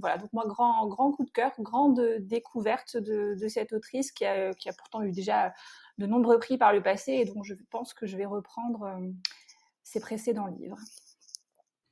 voilà. 0.00 0.18
Donc 0.18 0.32
moi, 0.32 0.46
grand, 0.48 0.88
grand 0.88 1.12
coup 1.12 1.24
de 1.24 1.30
cœur, 1.30 1.52
grande 1.60 2.00
découverte 2.18 2.96
de, 2.96 3.36
de 3.40 3.48
cette 3.48 3.72
autrice 3.72 4.10
qui 4.10 4.24
a, 4.24 4.52
qui 4.52 4.68
a 4.68 4.72
pourtant 4.72 5.02
eu 5.02 5.12
déjà 5.12 5.52
de 5.98 6.06
nombreux 6.06 6.40
prix 6.40 6.58
par 6.58 6.72
le 6.72 6.82
passé, 6.82 7.12
et 7.12 7.24
donc 7.24 7.44
je 7.44 7.54
pense 7.70 7.94
que 7.94 8.04
je 8.04 8.16
vais 8.16 8.24
reprendre 8.24 8.98
ses 9.84 10.00
précédents 10.00 10.48
livres. 10.48 10.78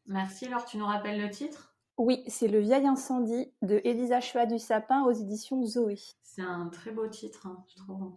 Merci. 0.06 0.46
Alors, 0.46 0.64
tu 0.64 0.76
nous 0.76 0.86
rappelles 0.86 1.20
le 1.20 1.30
titre? 1.30 1.71
Oui, 1.98 2.22
c'est 2.26 2.48
Le 2.48 2.60
vieil 2.60 2.86
incendie 2.86 3.52
de 3.62 3.80
Elisa 3.84 4.20
Chua 4.20 4.46
du 4.46 4.58
Sapin 4.58 5.04
aux 5.04 5.12
éditions 5.12 5.64
Zoé. 5.64 5.98
C'est 6.22 6.42
un 6.42 6.68
très 6.68 6.90
beau 6.90 7.06
titre, 7.08 7.46
hein, 7.46 7.64
je 7.68 7.82
trouve. 7.82 8.16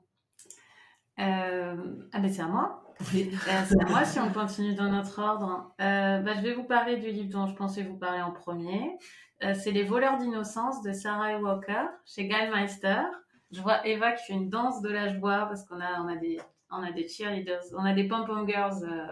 Euh... 1.20 2.08
Ah 2.12 2.20
ben 2.20 2.32
c'est 2.32 2.42
à 2.42 2.48
moi. 2.48 2.84
Oui. 3.14 3.32
Euh, 3.48 3.62
c'est 3.66 3.82
à 3.82 3.90
moi 3.90 4.06
si 4.06 4.20
on 4.20 4.32
continue 4.32 4.74
dans 4.76 4.90
notre 4.90 5.20
ordre. 5.20 5.74
Euh, 5.82 6.20
bah, 6.20 6.34
je 6.36 6.42
vais 6.42 6.54
vous 6.54 6.64
parler 6.64 6.98
du 6.98 7.12
livre 7.12 7.30
dont 7.30 7.48
je 7.48 7.56
pensais 7.56 7.84
vous 7.84 7.98
parler 7.98 8.22
en 8.22 8.32
premier. 8.32 8.98
Euh, 9.44 9.54
c'est 9.54 9.72
Les 9.72 9.84
voleurs 9.84 10.18
d'innocence 10.18 10.82
de 10.82 10.94
Sarah 10.94 11.38
Walker 11.40 11.86
chez 12.06 12.28
Gallmeister. 12.28 13.04
Je 13.52 13.62
vois 13.62 13.86
Eva 13.86 14.14
qui 14.14 14.26
fait 14.26 14.34
une 14.34 14.50
danse 14.50 14.82
de 14.82 14.90
la 14.90 15.14
joie 15.14 15.46
parce 15.48 15.66
qu'on 15.66 15.80
a, 15.80 16.02
on 16.02 16.08
a, 16.08 16.16
des, 16.16 16.40
on 16.72 16.82
a 16.82 16.92
des 16.92 17.08
cheerleaders, 17.08 17.64
on 17.74 17.86
a 17.86 17.94
des 17.94 18.08
pom-pom 18.08 18.48
girls 18.48 18.84
euh, 18.84 19.08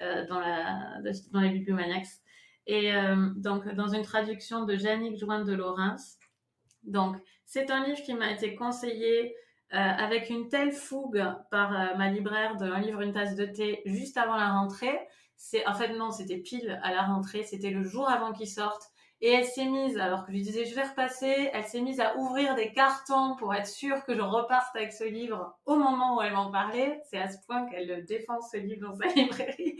euh, 0.00 0.26
dans, 0.26 0.40
la, 0.40 1.00
dans 1.32 1.40
les 1.40 1.50
bibliomaniacs. 1.50 2.06
Et 2.66 2.94
euh, 2.94 3.30
donc, 3.36 3.66
dans 3.74 3.88
une 3.88 4.02
traduction 4.02 4.64
de 4.64 4.76
Jannick 4.76 5.18
Join 5.18 5.44
de 5.44 5.52
Laurens. 5.52 6.18
Donc, 6.84 7.16
c'est 7.46 7.70
un 7.70 7.84
livre 7.84 8.02
qui 8.02 8.14
m'a 8.14 8.30
été 8.30 8.54
conseillé 8.54 9.34
euh, 9.72 9.76
avec 9.76 10.30
une 10.30 10.48
telle 10.48 10.72
fougue 10.72 11.24
par 11.50 11.72
euh, 11.72 11.96
ma 11.96 12.10
libraire 12.10 12.56
de 12.56 12.66
Un 12.66 12.80
livre, 12.80 13.00
une 13.02 13.12
tasse 13.12 13.36
de 13.36 13.44
thé 13.44 13.82
juste 13.86 14.16
avant 14.16 14.36
la 14.36 14.50
rentrée. 14.50 14.98
C'est, 15.36 15.66
en 15.66 15.74
fait, 15.74 15.96
non, 15.96 16.10
c'était 16.10 16.38
pile 16.38 16.80
à 16.82 16.92
la 16.92 17.02
rentrée. 17.02 17.44
C'était 17.44 17.70
le 17.70 17.82
jour 17.84 18.08
avant 18.08 18.32
qu'il 18.32 18.48
sorte. 18.48 18.82
Et 19.22 19.30
elle 19.30 19.44
s'est 19.44 19.66
mise, 19.66 19.98
alors 19.98 20.24
que 20.24 20.32
je 20.32 20.36
lui 20.38 20.42
disais 20.42 20.64
je 20.64 20.74
vais 20.74 20.82
repasser, 20.82 21.50
elle 21.52 21.66
s'est 21.66 21.82
mise 21.82 22.00
à 22.00 22.16
ouvrir 22.16 22.54
des 22.54 22.72
cartons 22.72 23.36
pour 23.36 23.54
être 23.54 23.66
sûre 23.66 24.02
que 24.06 24.14
je 24.14 24.20
reparte 24.22 24.74
avec 24.74 24.94
ce 24.94 25.04
livre 25.04 25.58
au 25.66 25.76
moment 25.76 26.16
où 26.16 26.22
elle 26.22 26.32
m'en 26.32 26.50
parlait. 26.50 27.00
C'est 27.10 27.18
à 27.18 27.28
ce 27.28 27.36
point 27.46 27.66
qu'elle 27.68 28.06
défend 28.06 28.40
ce 28.40 28.56
livre 28.56 28.88
dans 28.88 28.94
sa 28.94 29.06
librairie. 29.14 29.76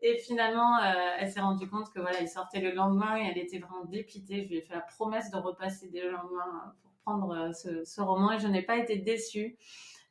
Et 0.00 0.16
finalement, 0.18 0.78
euh, 0.78 1.16
elle 1.18 1.30
s'est 1.30 1.40
rendue 1.40 1.68
compte 1.68 1.92
que 1.92 2.00
voilà, 2.00 2.20
il 2.20 2.28
sortait 2.28 2.60
le 2.60 2.70
lendemain 2.72 3.16
et 3.16 3.26
elle 3.30 3.38
était 3.38 3.58
vraiment 3.58 3.84
dépitée. 3.84 4.44
Je 4.44 4.48
lui 4.48 4.56
ai 4.58 4.62
fait 4.62 4.74
la 4.74 4.80
promesse 4.80 5.30
de 5.30 5.36
repasser 5.36 5.88
dès 5.88 6.02
le 6.02 6.12
lendemain 6.12 6.74
pour 6.82 6.92
prendre 7.04 7.34
euh, 7.34 7.52
ce, 7.84 8.00
roman 8.00 8.32
et 8.32 8.38
je 8.38 8.46
n'ai 8.46 8.62
pas 8.62 8.76
été 8.76 8.96
déçue. 8.96 9.56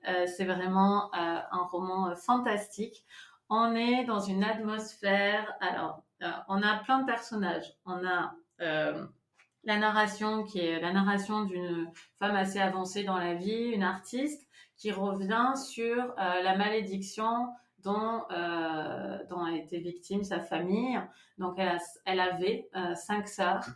Euh, 0.07 0.25
c'est 0.25 0.45
vraiment 0.45 1.05
euh, 1.13 1.39
un 1.51 1.63
roman 1.63 2.09
euh, 2.09 2.15
fantastique. 2.15 3.05
On 3.49 3.75
est 3.75 4.05
dans 4.05 4.19
une 4.19 4.43
atmosphère. 4.43 5.53
Alors, 5.61 6.03
euh, 6.23 6.31
on 6.47 6.61
a 6.61 6.77
plein 6.77 6.99
de 6.99 7.05
personnages. 7.05 7.73
On 7.85 8.05
a 8.05 8.33
la 8.59 9.77
narration 9.77 10.43
qui 10.43 10.59
est 10.59 10.79
la 10.79 10.93
narration 10.93 11.43
d'une 11.43 11.91
femme 12.19 12.35
assez 12.35 12.59
avancée 12.59 13.03
dans 13.03 13.17
la 13.17 13.35
vie, 13.35 13.71
une 13.73 13.83
artiste 13.83 14.47
qui 14.77 14.91
revient 14.91 15.53
sur 15.55 16.15
la 16.17 16.55
malédiction 16.57 17.49
dont, 19.29 19.43
a 19.43 19.51
été 19.55 19.79
victime 19.79 20.23
sa 20.23 20.39
famille. 20.39 20.99
Donc, 21.37 21.55
elle, 21.57 21.77
elle 22.05 22.19
avait 22.19 22.69
euh, 22.75 22.95
cinq 22.95 23.27
sœurs 23.27 23.67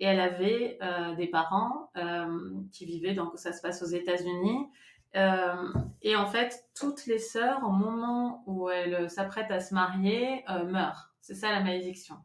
et 0.00 0.06
elle 0.06 0.20
avait 0.20 0.78
euh, 0.82 1.14
des 1.14 1.26
parents 1.26 1.90
euh, 1.96 2.50
qui 2.72 2.84
vivaient, 2.84 3.14
donc 3.14 3.38
ça 3.38 3.52
se 3.52 3.62
passe 3.62 3.82
aux 3.82 3.86
États-Unis. 3.86 4.68
Et 6.02 6.14
en 6.14 6.26
fait, 6.26 6.66
toutes 6.78 7.06
les 7.06 7.18
sœurs, 7.18 7.64
au 7.64 7.70
moment 7.70 8.42
où 8.46 8.68
elles 8.68 9.08
s'apprêtent 9.08 9.50
à 9.50 9.60
se 9.60 9.72
marier, 9.72 10.44
meurent. 10.66 11.10
C'est 11.22 11.34
ça 11.34 11.50
la 11.52 11.60
malédiction. 11.60 12.16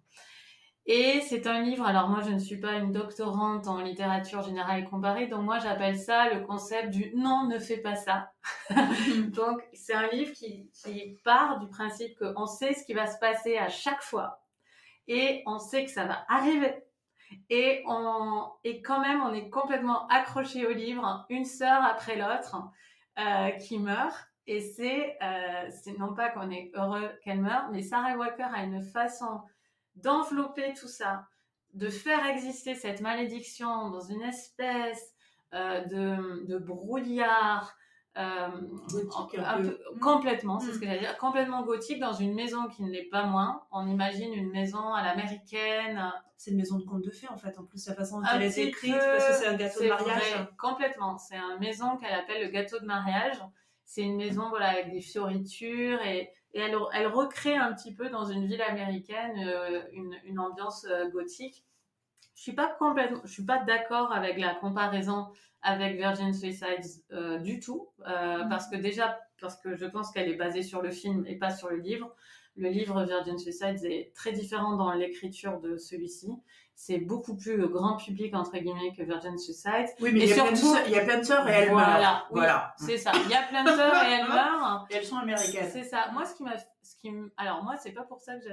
Et 0.87 1.21
c'est 1.21 1.45
un 1.45 1.61
livre, 1.61 1.85
alors 1.85 2.09
moi 2.09 2.21
je 2.21 2.31
ne 2.31 2.39
suis 2.39 2.59
pas 2.59 2.73
une 2.73 2.91
doctorante 2.91 3.67
en 3.67 3.81
littérature 3.81 4.41
générale 4.41 4.81
et 4.81 4.83
comparée, 4.85 5.27
donc 5.27 5.43
moi 5.43 5.59
j'appelle 5.59 5.97
ça 5.97 6.33
le 6.33 6.41
concept 6.41 6.89
du 6.89 7.11
non, 7.15 7.47
ne 7.47 7.59
fais 7.59 7.77
pas 7.77 7.95
ça. 7.95 8.31
donc 9.29 9.61
c'est 9.73 9.93
un 9.93 10.07
livre 10.07 10.33
qui, 10.33 10.71
qui 10.73 11.17
part 11.23 11.59
du 11.59 11.67
principe 11.67 12.17
qu'on 12.17 12.47
sait 12.47 12.73
ce 12.73 12.83
qui 12.83 12.93
va 12.93 13.05
se 13.05 13.19
passer 13.19 13.57
à 13.57 13.69
chaque 13.69 14.01
fois 14.01 14.41
et 15.07 15.43
on 15.45 15.59
sait 15.59 15.85
que 15.85 15.91
ça 15.91 16.05
va 16.05 16.25
arriver. 16.29 16.73
Et, 17.49 17.83
on, 17.85 18.49
et 18.63 18.81
quand 18.81 19.01
même 19.01 19.21
on 19.21 19.33
est 19.33 19.49
complètement 19.49 20.07
accroché 20.07 20.65
au 20.65 20.73
livre, 20.73 21.25
une 21.29 21.45
sœur 21.45 21.83
après 21.83 22.17
l'autre, 22.17 22.57
euh, 23.19 23.51
qui 23.51 23.77
meurt. 23.79 24.15
Et 24.47 24.59
c'est 24.59 25.17
euh, 25.21 25.69
non 25.99 26.13
pas 26.13 26.29
qu'on 26.29 26.49
est 26.49 26.71
heureux 26.73 27.09
qu'elle 27.23 27.41
meure, 27.41 27.69
mais 27.71 27.83
Sarah 27.83 28.17
Walker 28.17 28.47
a 28.53 28.63
une 28.63 28.81
façon 28.81 29.41
d'envelopper 29.95 30.73
tout 30.73 30.87
ça, 30.87 31.27
de 31.73 31.89
faire 31.89 32.25
exister 32.25 32.75
cette 32.75 33.01
malédiction 33.01 33.89
dans 33.89 34.01
une 34.01 34.21
espèce 34.23 35.13
euh, 35.53 35.83
de, 35.85 36.45
de, 36.47 36.57
brouillard 36.57 37.75
euh, 38.17 38.47
gothique, 38.89 39.39
un, 39.39 39.43
un 39.43 39.61
peu, 39.61 39.77
peu, 39.77 39.99
complètement, 39.99 40.59
c'est 40.59 40.67
mmh. 40.67 40.73
ce 40.73 40.79
que 40.79 40.85
j'allais 40.85 40.99
dire, 40.99 41.17
complètement 41.17 41.63
gothique 41.63 41.99
dans 41.99 42.13
une 42.13 42.33
maison 42.33 42.67
qui 42.67 42.83
ne 42.83 42.89
l'est 42.89 43.09
pas 43.09 43.23
moins. 43.23 43.63
On 43.71 43.87
imagine 43.87 44.33
une 44.33 44.49
maison 44.49 44.93
à 44.93 45.03
l'américaine. 45.03 46.11
C'est 46.35 46.51
une 46.51 46.57
maison 46.57 46.79
de 46.79 46.83
conte 46.83 47.03
de 47.03 47.11
fées 47.11 47.29
en 47.29 47.37
fait, 47.37 47.57
en 47.59 47.63
plus 47.63 47.85
la 47.87 47.93
façon 47.93 48.19
dont 48.19 48.27
elle 48.33 48.41
est 48.41 48.57
écrite, 48.57 48.97
parce 48.97 49.27
que 49.27 49.33
c'est 49.33 49.47
un 49.47 49.55
gâteau 49.55 49.83
de 49.83 49.89
mariage. 49.89 50.33
Vrai, 50.33 50.49
complètement, 50.57 51.17
c'est 51.17 51.35
une 51.35 51.59
maison 51.59 51.97
qu'elle 51.97 52.13
appelle 52.13 52.43
le 52.43 52.49
gâteau 52.49 52.79
de 52.79 52.85
mariage. 52.85 53.37
C'est 53.85 54.01
une 54.01 54.17
maison 54.17 54.49
voilà 54.49 54.69
avec 54.69 54.89
des 54.89 55.01
fioritures 55.01 56.01
et 56.01 56.31
et 56.53 56.59
elle, 56.59 56.75
elle, 56.93 57.07
recrée 57.07 57.55
un 57.55 57.73
petit 57.73 57.93
peu 57.93 58.09
dans 58.09 58.25
une 58.25 58.45
ville 58.45 58.61
américaine 58.61 59.37
euh, 59.45 59.81
une, 59.93 60.15
une, 60.25 60.39
ambiance 60.39 60.85
euh, 60.89 61.09
gothique. 61.09 61.63
Je 62.35 62.41
suis 62.41 62.53
pas 62.53 62.67
complètement, 62.67 63.21
je 63.23 63.31
suis 63.31 63.45
pas 63.45 63.63
d'accord 63.63 64.11
avec 64.11 64.37
la 64.39 64.55
comparaison 64.55 65.27
avec 65.61 65.97
Virgin 65.97 66.33
Suicides 66.33 67.03
euh, 67.11 67.37
du 67.37 67.59
tout, 67.59 67.89
euh, 68.07 68.43
mmh. 68.43 68.49
parce 68.49 68.67
que 68.67 68.75
déjà 68.75 69.19
parce 69.39 69.57
que 69.57 69.75
je 69.75 69.85
pense 69.85 70.11
qu'elle 70.11 70.29
est 70.29 70.35
basée 70.35 70.63
sur 70.63 70.81
le 70.81 70.91
film 70.91 71.25
et 71.27 71.35
pas 71.35 71.51
sur 71.51 71.69
le 71.69 71.77
livre. 71.77 72.15
Le 72.57 72.69
livre 72.69 73.03
Virgin 73.05 73.37
Suicides 73.37 73.83
est 73.85 74.13
très 74.13 74.33
différent 74.33 74.75
dans 74.75 74.91
l'écriture 74.91 75.59
de 75.61 75.77
celui-ci. 75.77 76.29
C'est 76.75 76.97
beaucoup 76.97 77.35
plus 77.35 77.67
grand 77.67 77.97
public, 77.97 78.33
entre 78.33 78.57
guillemets, 78.57 78.93
que 78.97 79.03
Virgin 79.03 79.37
Suicides. 79.37 79.89
Oui, 79.99 80.11
mais 80.13 80.21
il 80.21 80.29
y, 80.29 80.33
surtout, 80.33 80.75
il 80.87 80.91
y 80.91 80.97
a 80.97 81.05
plein 81.05 81.19
de 81.19 81.23
sœurs 81.23 81.47
et 81.47 81.51
elles 81.51 81.69
voilà, 81.69 81.99
meurent. 81.99 82.27
Oui, 82.31 82.39
voilà. 82.39 82.73
C'est 82.77 82.97
ça. 82.97 83.11
Il 83.23 83.29
y 83.29 83.35
a 83.35 83.43
plein 83.43 83.63
de 83.63 83.69
sœurs 83.69 84.03
et 84.03 84.11
elles 84.13 84.27
meurent. 84.27 84.87
Et 84.89 84.95
elles 84.95 85.05
sont 85.05 85.17
américaines. 85.17 85.69
C'est 85.71 85.83
ça. 85.83 86.09
Moi, 86.11 86.25
ce 86.25 86.33
qui 86.33 86.43
m'a, 86.43 86.57
ce 86.57 86.95
qui 86.95 87.11
alors 87.37 87.63
moi, 87.63 87.77
c'est 87.77 87.91
pas 87.91 88.03
pour 88.03 88.19
ça 88.19 88.35
que 88.35 88.49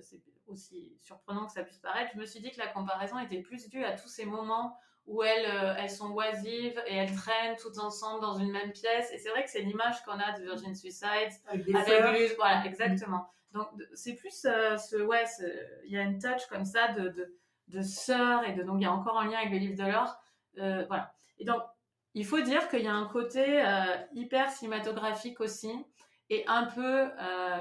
c'est 0.00 0.20
aussi 0.48 0.96
surprenant 1.02 1.46
que 1.46 1.52
ça 1.52 1.62
puisse 1.62 1.78
paraître. 1.78 2.10
Je 2.14 2.18
me 2.18 2.26
suis 2.26 2.40
dit 2.40 2.50
que 2.50 2.58
la 2.58 2.66
comparaison 2.66 3.18
était 3.18 3.40
plus 3.40 3.68
due 3.68 3.84
à 3.84 3.92
tous 3.92 4.08
ces 4.08 4.24
moments 4.24 4.76
où 5.06 5.22
elles, 5.22 5.46
euh, 5.46 5.74
elles 5.78 5.90
sont 5.90 6.12
oisives 6.12 6.80
et 6.86 6.94
elles 6.94 7.14
traînent 7.14 7.56
toutes 7.56 7.78
ensemble 7.78 8.20
dans 8.20 8.34
une 8.34 8.50
même 8.50 8.72
pièce. 8.72 9.10
Et 9.12 9.18
c'est 9.18 9.30
vrai 9.30 9.44
que 9.44 9.50
c'est 9.50 9.62
l'image 9.62 10.02
qu'on 10.04 10.18
a 10.18 10.38
de 10.38 10.44
Virgin 10.44 10.74
Suicides 10.74 11.32
avec, 11.48 11.64
des 11.64 11.74
avec 11.74 12.36
voilà, 12.36 12.64
exactement. 12.64 13.28
Donc 13.52 13.66
c'est 13.94 14.14
plus 14.14 14.44
euh, 14.44 14.76
ce, 14.76 14.96
ouais, 15.02 15.24
il 15.84 15.92
y 15.92 15.98
a 15.98 16.02
une 16.02 16.20
touch 16.20 16.46
comme 16.48 16.64
ça 16.64 16.92
de, 16.92 17.08
de, 17.08 17.34
de 17.70 17.82
sœurs 17.82 18.44
et 18.44 18.52
de 18.52 18.62
donc 18.62 18.76
il 18.80 18.84
y 18.84 18.86
a 18.86 18.92
encore 18.92 19.18
un 19.18 19.26
lien 19.26 19.38
avec 19.38 19.50
le 19.52 19.58
livre 19.58 19.76
de 19.76 19.90
l'or, 19.90 20.16
euh, 20.58 20.84
voilà. 20.88 21.12
Et 21.38 21.44
donc 21.44 21.62
il 22.14 22.26
faut 22.26 22.40
dire 22.40 22.68
qu'il 22.68 22.82
y 22.82 22.88
a 22.88 22.94
un 22.94 23.06
côté 23.06 23.64
hyper 24.12 24.50
cinématographique 24.50 25.40
aussi 25.40 25.70
et 26.28 26.44
un 26.48 26.64
peu 26.64 27.08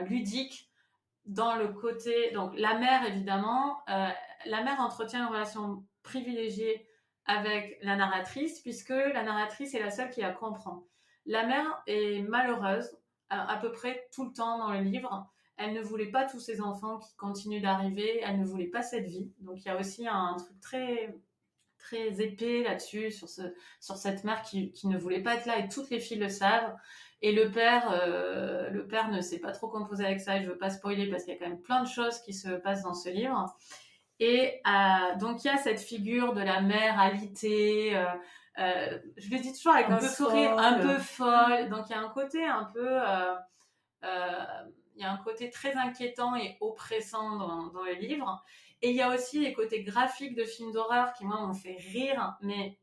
ludique 0.07 0.71
dans 1.25 1.55
le 1.55 1.67
côté 1.67 2.31
donc 2.31 2.53
la 2.57 2.79
mère 2.79 3.05
évidemment, 3.05 3.83
la 3.87 4.63
mère 4.63 4.79
entretient 4.79 5.27
une 5.27 5.31
relation 5.31 5.85
privilégiée 6.01 6.89
avec 7.29 7.77
la 7.83 7.95
narratrice, 7.95 8.59
puisque 8.61 8.89
la 8.89 9.21
narratrice 9.21 9.75
est 9.75 9.79
la 9.79 9.91
seule 9.91 10.09
qui 10.09 10.21
la 10.21 10.31
comprend. 10.31 10.87
La 11.27 11.45
mère 11.45 11.83
est 11.85 12.23
malheureuse 12.23 12.89
à, 13.29 13.55
peu 13.57 13.71
près 13.71 14.07
tout 14.11 14.25
le 14.25 14.33
temps 14.33 14.57
dans 14.57 14.71
le 14.71 14.79
livre. 14.79 15.29
Elle 15.59 15.73
ne 15.73 15.81
voulait 15.81 16.09
pas 16.09 16.25
tous 16.25 16.39
ces 16.39 16.61
enfants 16.61 16.99
qui 16.99 17.15
continuent 17.17 17.61
d'arriver, 17.61 18.21
elle 18.25 18.39
ne 18.39 18.45
voulait 18.45 18.67
pas 18.67 18.81
cette 18.81 19.05
vie. 19.05 19.31
Donc 19.39 19.59
il 19.59 19.65
y 19.65 19.69
a 19.69 19.77
aussi 19.77 20.07
un, 20.07 20.37
truc 20.37 20.59
très 20.61 21.15
très 21.77 22.21
épais 22.21 22.63
là-dessus 22.63 23.11
sur 23.11 23.29
ce 23.29 23.41
sur 23.79 23.95
cette 23.95 24.23
mère 24.23 24.41
qui, 24.41 24.71
qui, 24.71 24.87
ne 24.87 24.97
voulait 24.97 25.21
pas 25.21 25.35
être 25.35 25.45
là 25.45 25.59
et 25.59 25.69
toutes 25.69 25.89
les 25.89 25.99
filles 25.99 26.19
le 26.19 26.27
savent 26.27 26.75
et 27.21 27.31
le 27.31 27.51
père 27.51 27.89
euh, 27.91 28.69
le 28.69 28.85
père 28.85 29.09
ne 29.09 29.21
s'est 29.21 29.39
pas 29.39 29.53
trop 29.53 29.69
composé 29.69 30.05
avec 30.05 30.19
ça 30.19 30.37
et 30.37 30.43
je 30.43 30.49
veux 30.49 30.57
pas 30.57 30.69
spoiler 30.69 31.09
parce 31.09 31.23
qu'il 31.23 31.33
y 31.33 31.37
a 31.37 31.39
quand 31.39 31.47
même 31.47 31.61
plein 31.61 31.81
de 31.81 31.87
choses 31.87 32.19
qui 32.19 32.33
se 32.33 32.49
passent 32.49 32.83
dans 32.83 32.93
ce 32.93 33.09
livre 33.09 33.57
et 34.19 34.61
euh, 34.67 35.15
donc 35.19 35.43
il 35.43 35.47
y 35.47 35.49
a 35.49 35.57
cette 35.57 35.79
figure 35.79 36.33
de 36.33 36.41
la 36.41 36.59
mère 36.59 36.99
alitée, 36.99 37.95
euh, 37.95 38.99
je 39.15 39.29
le 39.31 39.39
dis 39.39 39.53
toujours 39.53 39.73
avec 39.73 39.89
un, 39.89 40.01
sourire 40.01 40.57
un 40.57 40.79
peu 40.79 40.97
folle. 40.97 41.69
Donc 41.69 41.85
il 41.89 41.93
y 41.93 41.95
a 41.95 42.01
un 42.01 42.09
côté 42.09 42.43
un 42.43 42.65
peu, 42.65 42.99
il 44.99 45.03
y 45.03 45.05
a 45.05 45.11
un 45.11 45.17
côté 45.17 45.49
très 45.49 45.73
inquiétant 45.73 46.35
et 46.35 46.57
oppressant 46.59 47.37
dans, 47.37 47.67
dans, 47.67 47.83
le 47.83 47.93
livre. 47.93 48.43
Et 48.81 48.89
il 48.89 48.95
y 48.95 49.01
a 49.01 49.09
aussi 49.13 49.39
les 49.39 49.53
côtés 49.53 49.81
graphiques 49.81 50.35
de 50.35 50.43
films 50.43 50.73
d'horreur 50.73 51.13
qui 51.13 51.25
moi 51.25 51.39
m'ont 51.39 51.53
fait 51.53 51.77
rire, 51.77 52.35
mais 52.41 52.77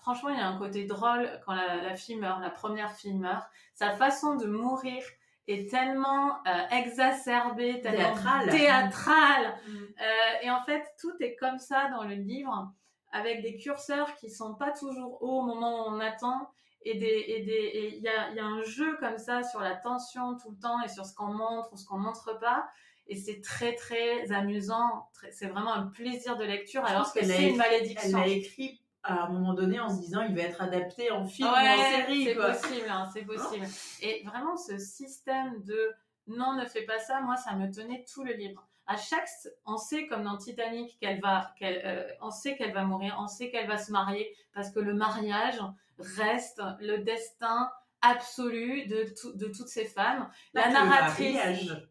franchement, 0.00 0.30
il 0.30 0.38
y 0.38 0.40
a 0.40 0.48
un 0.48 0.58
côté 0.58 0.84
drôle 0.84 1.28
quand 1.44 1.54
la, 1.54 1.76
la 1.76 1.94
fille 1.94 2.16
meurt, 2.16 2.40
la 2.40 2.50
première 2.50 2.92
fille 2.92 3.14
meurt. 3.14 3.44
Sa 3.74 3.90
façon 3.90 4.36
de 4.36 4.46
mourir 4.46 5.02
est 5.46 5.70
tellement 5.70 6.38
euh, 6.46 6.68
exacerbée, 6.70 7.80
tellement 7.82 8.14
théâtrale. 8.50 9.54
Mm. 9.66 9.76
Euh, 9.76 10.42
et 10.42 10.50
en 10.50 10.62
fait, 10.62 10.84
tout 10.98 11.12
est 11.20 11.36
comme 11.36 11.58
ça 11.58 11.88
dans 11.90 12.04
le 12.04 12.14
livre, 12.14 12.72
avec 13.12 13.42
des 13.42 13.56
curseurs 13.56 14.14
qui 14.16 14.30
sont 14.30 14.54
pas 14.54 14.72
toujours 14.72 15.22
hauts 15.22 15.40
au 15.40 15.42
moment 15.42 15.86
où 15.86 15.90
on 15.90 16.00
attend. 16.00 16.50
Et 16.84 16.94
des 16.94 17.24
et 17.28 17.40
des 17.40 17.94
il 17.96 18.02
y 18.02 18.08
a, 18.08 18.30
y 18.32 18.40
a 18.40 18.44
un 18.44 18.62
jeu 18.62 18.96
comme 18.98 19.18
ça 19.18 19.42
sur 19.42 19.60
la 19.60 19.74
tension 19.74 20.36
tout 20.36 20.50
le 20.50 20.58
temps 20.58 20.82
et 20.82 20.88
sur 20.88 21.06
ce 21.06 21.14
qu'on 21.14 21.32
montre 21.32 21.72
ou 21.72 21.76
ce 21.76 21.86
qu'on 21.86 21.98
montre 21.98 22.38
pas 22.38 22.68
et 23.06 23.16
c'est 23.16 23.40
très 23.40 23.74
très 23.74 24.30
amusant 24.32 25.08
c'est 25.30 25.46
vraiment 25.46 25.72
un 25.72 25.86
plaisir 25.86 26.36
de 26.36 26.44
lecture 26.44 26.84
alors 26.84 27.10
que 27.12 27.24
c'est 27.24 27.50
une 27.50 27.56
malédiction 27.56 28.18
elle 28.18 28.24
a 28.24 28.26
écrit 28.26 28.84
à 29.04 29.24
un 29.24 29.28
moment 29.28 29.54
donné 29.54 29.78
en 29.78 29.88
se 29.88 30.00
disant 30.00 30.22
il 30.22 30.34
va 30.34 30.42
être 30.42 30.60
adapté 30.62 31.10
en 31.10 31.24
film 31.26 31.48
ou 31.48 31.52
en 31.52 31.90
série. 31.90 32.24
C'est 32.24 32.34
possible, 32.34 32.88
hein, 32.88 33.08
c'est 33.12 33.22
possible. 33.22 33.66
Et 34.00 34.22
vraiment, 34.24 34.56
ce 34.56 34.78
système 34.78 35.62
de 35.62 35.92
non, 36.26 36.54
ne 36.54 36.64
fais 36.64 36.82
pas 36.82 36.98
ça, 36.98 37.20
moi, 37.20 37.36
ça 37.36 37.54
me 37.54 37.70
tenait 37.70 38.04
tout 38.12 38.24
le 38.24 38.32
livre. 38.32 38.66
À 38.86 38.96
chaque, 38.96 39.28
on 39.64 39.76
sait 39.76 40.06
comme 40.06 40.24
dans 40.24 40.36
Titanic 40.36 40.98
qu'elle 41.00 41.20
va, 41.20 41.54
qu'elle, 41.58 41.80
euh, 41.84 42.06
on 42.20 42.30
sait 42.30 42.56
qu'elle 42.56 42.72
va 42.72 42.84
mourir, 42.84 43.16
on 43.18 43.26
sait 43.26 43.50
qu'elle 43.50 43.66
va 43.66 43.78
se 43.78 43.90
marier 43.90 44.36
parce 44.52 44.70
que 44.70 44.80
le 44.80 44.94
mariage 44.94 45.58
reste 45.98 46.62
le 46.80 46.98
destin 46.98 47.70
absolu 48.02 48.86
de, 48.86 49.06
de 49.34 49.46
toutes 49.46 49.68
ces 49.68 49.86
femmes. 49.86 50.28
Pas 50.52 50.66
la 50.66 50.72
narratrice, 50.72 51.38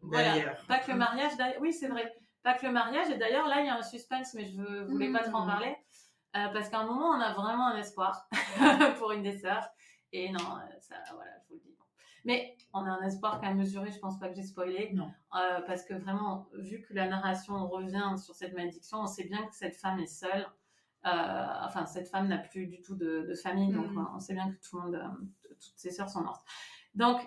le 0.02 0.08
mariage, 0.08 0.66
pas 0.68 0.78
que 0.78 0.92
le 0.92 0.96
mariage, 0.96 1.32
oui, 1.60 1.72
c'est 1.72 1.88
vrai, 1.88 2.12
pas 2.42 2.54
que 2.54 2.66
le 2.66 2.72
mariage. 2.72 3.10
Et 3.10 3.16
d'ailleurs, 3.16 3.48
là, 3.48 3.60
il 3.60 3.66
y 3.66 3.70
a 3.70 3.76
un 3.76 3.82
suspense, 3.82 4.34
mais 4.34 4.44
je 4.44 4.56
ne 4.60 4.84
voulais 4.84 5.10
pas 5.10 5.24
trop 5.24 5.38
en 5.38 5.46
mmh. 5.46 5.50
parler. 5.50 5.76
Euh, 6.36 6.48
parce 6.52 6.68
qu'à 6.68 6.80
un 6.80 6.86
moment, 6.86 7.10
on 7.10 7.20
a 7.20 7.32
vraiment 7.32 7.68
un 7.68 7.76
espoir 7.76 8.28
pour 8.98 9.12
une 9.12 9.22
des 9.22 9.38
sœurs. 9.38 9.68
Et 10.12 10.30
non, 10.30 10.40
euh, 10.40 10.80
ça, 10.80 10.96
voilà, 11.12 11.30
je 11.42 11.48
vous 11.48 11.54
le 11.54 11.60
dis. 11.60 11.76
Mais 12.24 12.56
on 12.72 12.80
a 12.80 12.90
un 12.90 13.02
espoir 13.02 13.40
qu'à 13.40 13.52
mesurer, 13.52 13.90
je 13.90 13.98
pense 13.98 14.18
pas 14.18 14.28
que 14.28 14.34
j'ai 14.34 14.42
spoilé. 14.42 14.90
Non. 14.94 15.10
Euh, 15.36 15.60
parce 15.66 15.84
que 15.84 15.94
vraiment, 15.94 16.48
vu 16.54 16.80
que 16.80 16.94
la 16.94 17.08
narration 17.08 17.68
revient 17.68 18.14
sur 18.16 18.34
cette 18.34 18.54
malédiction, 18.54 19.00
on 19.00 19.06
sait 19.06 19.24
bien 19.24 19.46
que 19.46 19.54
cette 19.54 19.76
femme 19.76 19.98
est 20.00 20.06
seule. 20.06 20.46
enfin, 21.04 21.86
cette 21.86 22.08
femme 22.08 22.28
n'a 22.28 22.38
plus 22.38 22.66
du 22.66 22.80
tout 22.80 22.94
de, 22.94 23.34
famille, 23.42 23.72
donc 23.72 23.90
mm. 23.90 24.08
on 24.16 24.20
sait 24.20 24.34
bien 24.34 24.50
que 24.50 24.56
tout 24.66 24.76
le 24.76 24.82
monde, 24.82 25.02
toutes 25.50 25.76
ses 25.76 25.90
sœurs 25.90 26.08
sont 26.08 26.22
mortes. 26.22 26.44
Donc, 26.94 27.20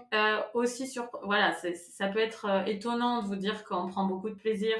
aussi 0.54 0.88
sur, 0.88 1.10
voilà, 1.24 1.54
ça 1.54 2.08
peut 2.08 2.20
être 2.20 2.68
étonnant 2.68 3.22
de 3.22 3.28
vous 3.28 3.36
dire 3.36 3.64
qu'on 3.66 3.88
prend 3.88 4.06
beaucoup 4.06 4.30
de 4.30 4.36
plaisir 4.36 4.76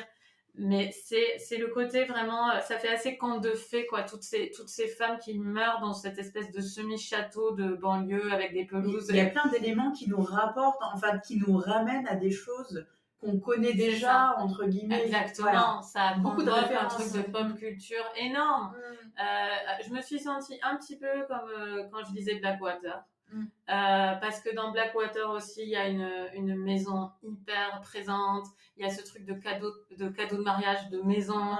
mais 0.58 0.92
c'est 0.92 1.58
le 1.58 1.68
côté 1.68 2.06
vraiment 2.06 2.50
euh, 2.52 2.60
ça 2.62 2.78
fait 2.78 2.90
assez 2.90 3.18
conte 3.18 3.44
de 3.44 3.52
fées 3.52 3.86
quoi. 3.86 4.04
Toutes 4.04 4.24
ces 4.24 4.52
toutes 4.52 4.70
ces 4.70 4.88
femmes 4.88 5.18
qui 5.20 5.38
meurent 5.38 5.80
dans 5.82 5.94
cette 5.94 6.18
espèce 6.18 6.52
de 6.52 6.62
semi 6.62 6.98
château 6.98 7.52
de 7.52 7.76
banlieue 7.76 8.32
avec 8.32 8.54
des 8.54 8.66
pelouses 8.66 9.08
il 9.10 9.16
y 9.18 9.20
a 9.20 9.28
plein 9.28 9.48
d'éléments 9.48 9.92
qui 9.92 10.10
nous 10.10 10.22
rapportent 10.22 10.82
enfin 10.94 11.20
qui 11.20 11.38
nous 11.38 11.58
ramènent 11.58 12.08
à 12.08 12.16
des 12.16 12.32
choses 12.32 12.86
qu'on 13.20 13.40
connaît 13.40 13.74
déjà 13.74 14.36
entre 14.38 14.66
guillemets. 14.66 15.06
Exactement. 15.06 15.82
Ça 15.82 16.02
a 16.02 16.14
beaucoup 16.16 16.44
de 16.44 16.50
un 16.50 16.86
truc 16.86 17.12
de 17.12 17.22
pop 17.22 17.56
culture 17.58 18.06
énorme. 18.16 18.74
Mm. 18.76 19.22
euh, 19.22 19.84
je 19.88 19.94
me 19.94 20.02
suis 20.02 20.20
sentie 20.20 20.60
un 20.62 20.78
petit 20.78 20.98
peu 20.98 21.26
comme 21.28 21.50
euh, 21.50 21.84
quand 21.92 22.06
je 22.08 22.14
lisais 22.14 22.36
Blackwater 22.36 23.04
Mm. 23.32 23.44
Euh, 23.44 24.16
parce 24.22 24.40
que 24.40 24.54
dans 24.56 24.72
Blackwater 24.72 25.30
aussi, 25.30 25.64
il 25.64 25.70
y 25.70 25.76
a 25.76 25.88
une, 25.88 26.10
une, 26.34 26.56
maison 26.56 27.12
hyper 27.24 27.82
présente. 27.82 28.46
Il 28.78 28.86
y 28.86 28.86
a 28.86 28.90
ce 28.90 29.04
truc 29.04 29.26
de 29.26 29.34
cadeau 29.34 29.74
de, 29.92 30.10
cadeau 30.10 30.38
de 30.38 30.44
mariage 30.44 30.90
de 30.90 31.02
maison. 31.02 31.58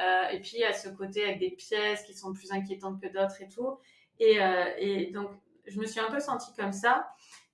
Euh, 0.00 0.28
et 0.28 0.40
puis, 0.40 0.52
il 0.54 0.60
y 0.60 0.64
a 0.64 0.72
ce 0.72 0.88
côté 0.88 1.24
avec 1.24 1.40
des 1.40 1.50
pièces 1.50 2.04
qui 2.04 2.14
sont 2.14 2.32
plus 2.32 2.52
inquiétantes 2.52 3.00
que 3.00 3.08
d'autres 3.08 3.42
et 3.42 3.48
tout. 3.48 3.78
Et, 4.20 4.40
euh, 4.40 4.70
et, 4.78 5.10
donc, 5.10 5.30
je 5.66 5.78
me 5.80 5.86
suis 5.86 6.00
un 6.00 6.10
peu 6.10 6.20
sentie 6.20 6.54
comme 6.56 6.72
ça. 6.72 7.10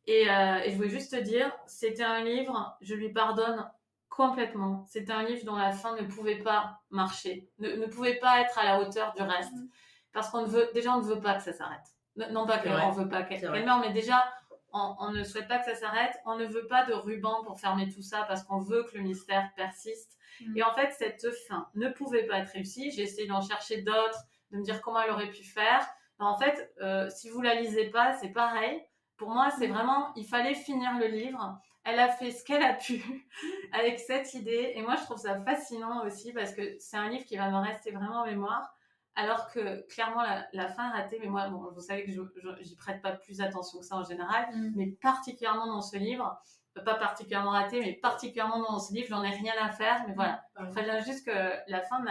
Et, 0.07 0.25
et 0.25 0.71
je 0.71 0.77
voulais 0.77 0.91
juste 0.91 1.13
te 1.13 1.21
dire, 1.23 1.51
c'était 1.67 2.05
un 2.05 2.23
livre, 2.23 2.77
je 2.83 2.95
lui 2.95 3.11
pardonne 3.11 3.67
complètement. 4.15 4.85
C'était 4.87 5.13
un 5.13 5.25
livre 5.25 5.45
dont 5.45 5.57
la 5.57 5.73
fin 5.73 5.97
ne 5.97 6.07
pouvait 6.07 6.39
pas 6.39 6.81
marcher, 6.91 7.49
ne, 7.59 7.71
ne 7.71 7.87
pouvait 7.87 8.19
pas 8.19 8.41
être 8.41 8.59
à 8.59 8.65
la 8.65 8.81
hauteur 8.81 9.13
du 9.15 9.23
reste. 9.23 9.53
Mm. 9.53 9.69
Parce 10.13 10.31
qu'on 10.31 10.43
ne 10.43 10.47
veut, 10.47 10.71
déjà, 10.73 10.97
on 10.97 11.01
ne 11.01 11.07
veut 11.07 11.21
pas 11.21 11.35
que 11.35 11.43
ça 11.43 11.53
s'arrête. 11.53 11.94
Non 12.17 12.47
pas 12.47 12.59
qu'on 12.59 12.91
veut 12.93 13.09
pas 13.09 13.23
qu'elle 13.25 13.65
meure, 13.65 13.81
mais 13.81 13.93
déjà, 13.93 14.25
on, 14.73 15.11
ne 15.13 15.23
souhaite 15.23 15.49
pas 15.49 15.59
que 15.59 15.67
ça 15.67 15.75
s'arrête. 15.75 16.17
On 16.27 16.37
ne 16.37 16.47
veut 16.47 16.67
pas 16.67 16.85
de 16.85 16.93
ruban 16.93 17.45
pour 17.45 17.61
fermer 17.61 17.89
tout 17.89 18.03
ça 18.03 18.25
parce 18.27 18.43
qu'on 18.43 18.59
veut 18.59 18.85
que 18.85 18.97
le 18.97 19.03
mystère 19.05 19.51
persiste. 19.57 20.19
Mm. 20.41 20.59
Et 20.59 20.63
en 20.63 20.75
fait, 20.75 20.93
cette 20.93 21.27
fin 21.49 21.69
ne 21.75 21.89
pouvait 21.89 22.25
pas 22.25 22.39
être 22.39 22.51
réussie. 22.51 22.91
J'ai 22.91 23.03
essayé 23.03 23.27
d'en 23.27 23.41
chercher 23.41 23.83
d'autres, 23.83 24.19
de 24.51 24.59
me 24.59 24.63
dire 24.63 24.81
comment 24.81 25.01
elle 25.01 25.11
aurait 25.11 25.31
pu 25.31 25.45
faire. 25.45 25.87
en 26.19 26.37
fait, 26.37 26.73
euh, 26.81 27.09
si 27.11 27.29
vous 27.29 27.41
la 27.41 27.55
lisez 27.55 27.91
pas, 27.91 28.15
c'est 28.15 28.31
pareil. 28.31 28.83
Pour 29.17 29.31
moi, 29.31 29.51
c'est 29.59 29.69
mm. 29.69 29.73
vraiment, 29.73 30.13
il 30.17 30.27
fallait 30.27 30.55
finir 30.55 30.99
le 30.99 31.07
livre. 31.07 31.59
Elle 31.85 32.01
a 32.01 32.09
fait 32.09 32.31
ce 32.31 32.45
qu'elle 32.45 32.63
a 32.63 32.75
pu 32.75 33.29
avec 33.73 34.01
cette 34.01 34.35
idée. 34.35 34.73
Et 34.75 34.83
moi, 34.83 34.97
je 34.97 35.03
trouve 35.05 35.19
ça 35.19 35.41
fascinant 35.43 36.05
aussi 36.05 36.33
parce 36.33 36.53
que 36.53 36.77
c'est 36.79 36.97
un 36.97 37.09
livre 37.09 37.25
qui 37.25 37.37
va 37.37 37.49
me 37.51 37.59
rester 37.59 37.93
vraiment 37.93 38.23
en 38.23 38.27
mémoire 38.27 38.75
alors 39.17 39.49
que 39.51 39.87
clairement 39.89 40.23
la, 40.53 40.69
fin 40.69 40.91
est 40.91 41.03
ratée, 41.03 41.19
mais 41.21 41.29
moi, 41.29 41.49
bon, 41.49 41.71
vous 41.73 41.81
savez 41.81 42.05
que 42.05 42.11
je 42.11 42.21
j'y 42.61 42.77
prête 42.77 43.01
pas 43.01 43.13
plus 43.13 43.41
attention 43.41 43.79
que 43.79 43.85
ça 43.85 43.97
en 43.97 44.05
général, 44.05 44.47
mm. 44.53 44.73
mais 44.75 44.87
particulièrement 44.87 45.67
dans 45.67 45.83
ce 45.83 45.97
livre, 45.97 46.37
euh, 46.77 46.83
pas 46.83 46.95
particulièrement 46.95 47.51
raté, 47.51 47.81
mais 47.81 47.93
particulièrement 47.93 48.61
dans 48.61 48.79
ce 48.79 48.93
livre, 48.93 49.09
j'en 49.11 49.23
ai 49.23 49.31
rien 49.31 49.55
à 49.61 49.71
faire, 49.71 50.05
mais 50.09 50.15
voilà, 50.15 50.43
je 50.59 50.67
préviens 50.67 51.01
juste 51.01 51.27
que 51.27 51.53
la 51.69 51.81
fin 51.83 52.03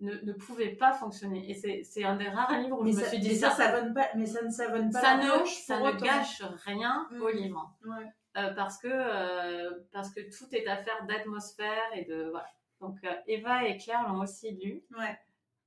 ne, 0.00 0.12
ne, 0.22 0.32
pouvait 0.34 0.74
pas 0.74 0.92
fonctionner. 0.92 1.50
Et 1.50 1.82
c'est 1.82 2.04
un 2.04 2.16
des 2.16 2.28
rares 2.28 2.58
livres 2.58 2.78
où 2.80 2.86
je 2.86 2.98
me 2.98 3.04
suis 3.04 3.18
dit 3.18 3.36
ça. 3.36 3.50
ça 3.50 3.70
pas, 3.70 4.08
mais 4.14 4.26
ça 4.26 4.42
ne 4.42 4.50
savonne 4.50 4.90
pas 4.90 5.00
ça 5.00 5.16
la 5.16 5.40
ne, 5.40 5.44
Ça 5.46 5.80
ne 5.80 5.92
gâche 5.92 6.42
rien 6.66 7.08
au 7.22 7.28
mm. 7.28 7.36
livre. 7.36 7.74
Euh, 8.36 8.52
parce, 8.54 8.76
que, 8.76 8.88
euh, 8.90 9.70
parce 9.92 10.12
que 10.12 10.20
tout 10.20 10.54
est 10.54 10.66
affaire 10.66 11.06
d'atmosphère 11.06 11.90
et 11.94 12.04
de. 12.04 12.28
Voilà. 12.30 12.48
Donc 12.80 12.98
Eva 13.26 13.64
et 13.64 13.76
Claire 13.78 14.06
l'ont 14.06 14.20
aussi 14.20 14.52
lu. 14.52 14.84
Ouais. 14.96 15.18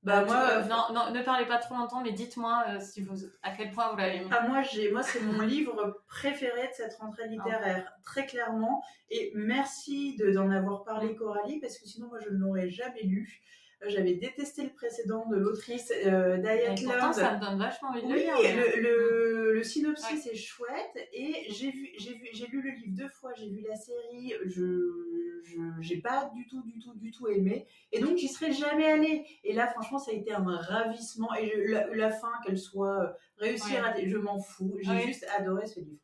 Bah 0.02 0.24
moi, 0.24 0.62
non, 0.64 0.92
non, 0.92 1.12
ne 1.12 1.22
parlez 1.22 1.46
pas 1.46 1.58
trop 1.58 1.76
longtemps, 1.76 2.02
mais 2.02 2.10
dites-moi 2.10 2.80
si 2.80 3.02
vous, 3.02 3.24
à 3.42 3.52
quel 3.52 3.70
point 3.70 3.90
vous 3.90 3.96
l'avez 3.96 4.16
aimé. 4.16 4.30
Ah, 4.32 4.46
moi, 4.48 4.62
j'ai, 4.62 4.90
moi, 4.90 5.02
c'est 5.02 5.20
mon 5.20 5.42
livre 5.42 6.02
préféré 6.08 6.66
de 6.68 6.72
cette 6.72 6.94
rentrée 6.96 7.28
littéraire, 7.28 7.92
très 8.02 8.26
clairement. 8.26 8.82
Et 9.10 9.30
merci 9.34 10.16
de, 10.16 10.32
d'en 10.32 10.50
avoir 10.50 10.82
parlé, 10.82 11.14
Coralie, 11.14 11.60
parce 11.60 11.78
que 11.78 11.86
sinon, 11.86 12.08
moi, 12.08 12.18
je 12.18 12.30
ne 12.30 12.38
l'aurais 12.38 12.68
jamais 12.68 13.02
lu. 13.02 13.42
J'avais 13.86 14.14
détesté 14.14 14.62
le 14.62 14.70
précédent 14.70 15.26
de 15.28 15.36
l'autrice 15.36 15.92
euh, 16.06 16.36
Diane 16.38 16.76
Pourtant, 16.84 17.12
ça 17.12 17.36
me 17.36 17.40
donne 17.40 17.58
vachement 17.58 17.88
envie 17.88 18.02
de 18.02 18.08
le 18.08 18.18
lire. 18.18 18.34
Le, 18.38 18.80
le, 18.80 19.52
le, 19.54 19.62
synopsis 19.64 20.26
est 20.26 20.36
chouette 20.36 21.08
et 21.12 21.46
j'ai 21.50 21.70
vu, 21.70 21.90
j'ai 21.98 22.14
vu, 22.14 22.28
j'ai 22.32 22.46
lu 22.46 22.62
le 22.62 22.70
livre 22.70 22.96
deux 22.96 23.08
fois, 23.08 23.32
j'ai 23.36 23.48
vu 23.48 23.64
la 23.68 23.74
série, 23.74 24.34
je, 24.46 25.40
j'ai 25.80 26.00
pas 26.00 26.30
du 26.34 26.46
tout, 26.46 26.62
du 26.62 26.78
tout, 26.78 26.94
du 26.94 27.10
tout 27.10 27.28
aimé 27.28 27.66
et 27.90 28.00
donc 28.00 28.16
j'y 28.16 28.28
serais 28.28 28.52
jamais 28.52 28.86
allée. 28.86 29.24
Et 29.44 29.52
là, 29.52 29.66
franchement, 29.66 29.98
ça 29.98 30.12
a 30.12 30.14
été 30.14 30.32
un 30.32 30.44
ravissement 30.44 31.34
et 31.34 31.52
la, 31.94 32.10
fin, 32.10 32.32
qu'elle 32.44 32.58
soit 32.58 33.16
réussie, 33.38 33.72
ouais. 33.72 34.08
je 34.08 34.18
m'en 34.18 34.38
fous. 34.38 34.76
J'ai 34.80 35.06
juste 35.06 35.26
adoré 35.36 35.66
ce 35.66 35.80
livre. 35.80 36.01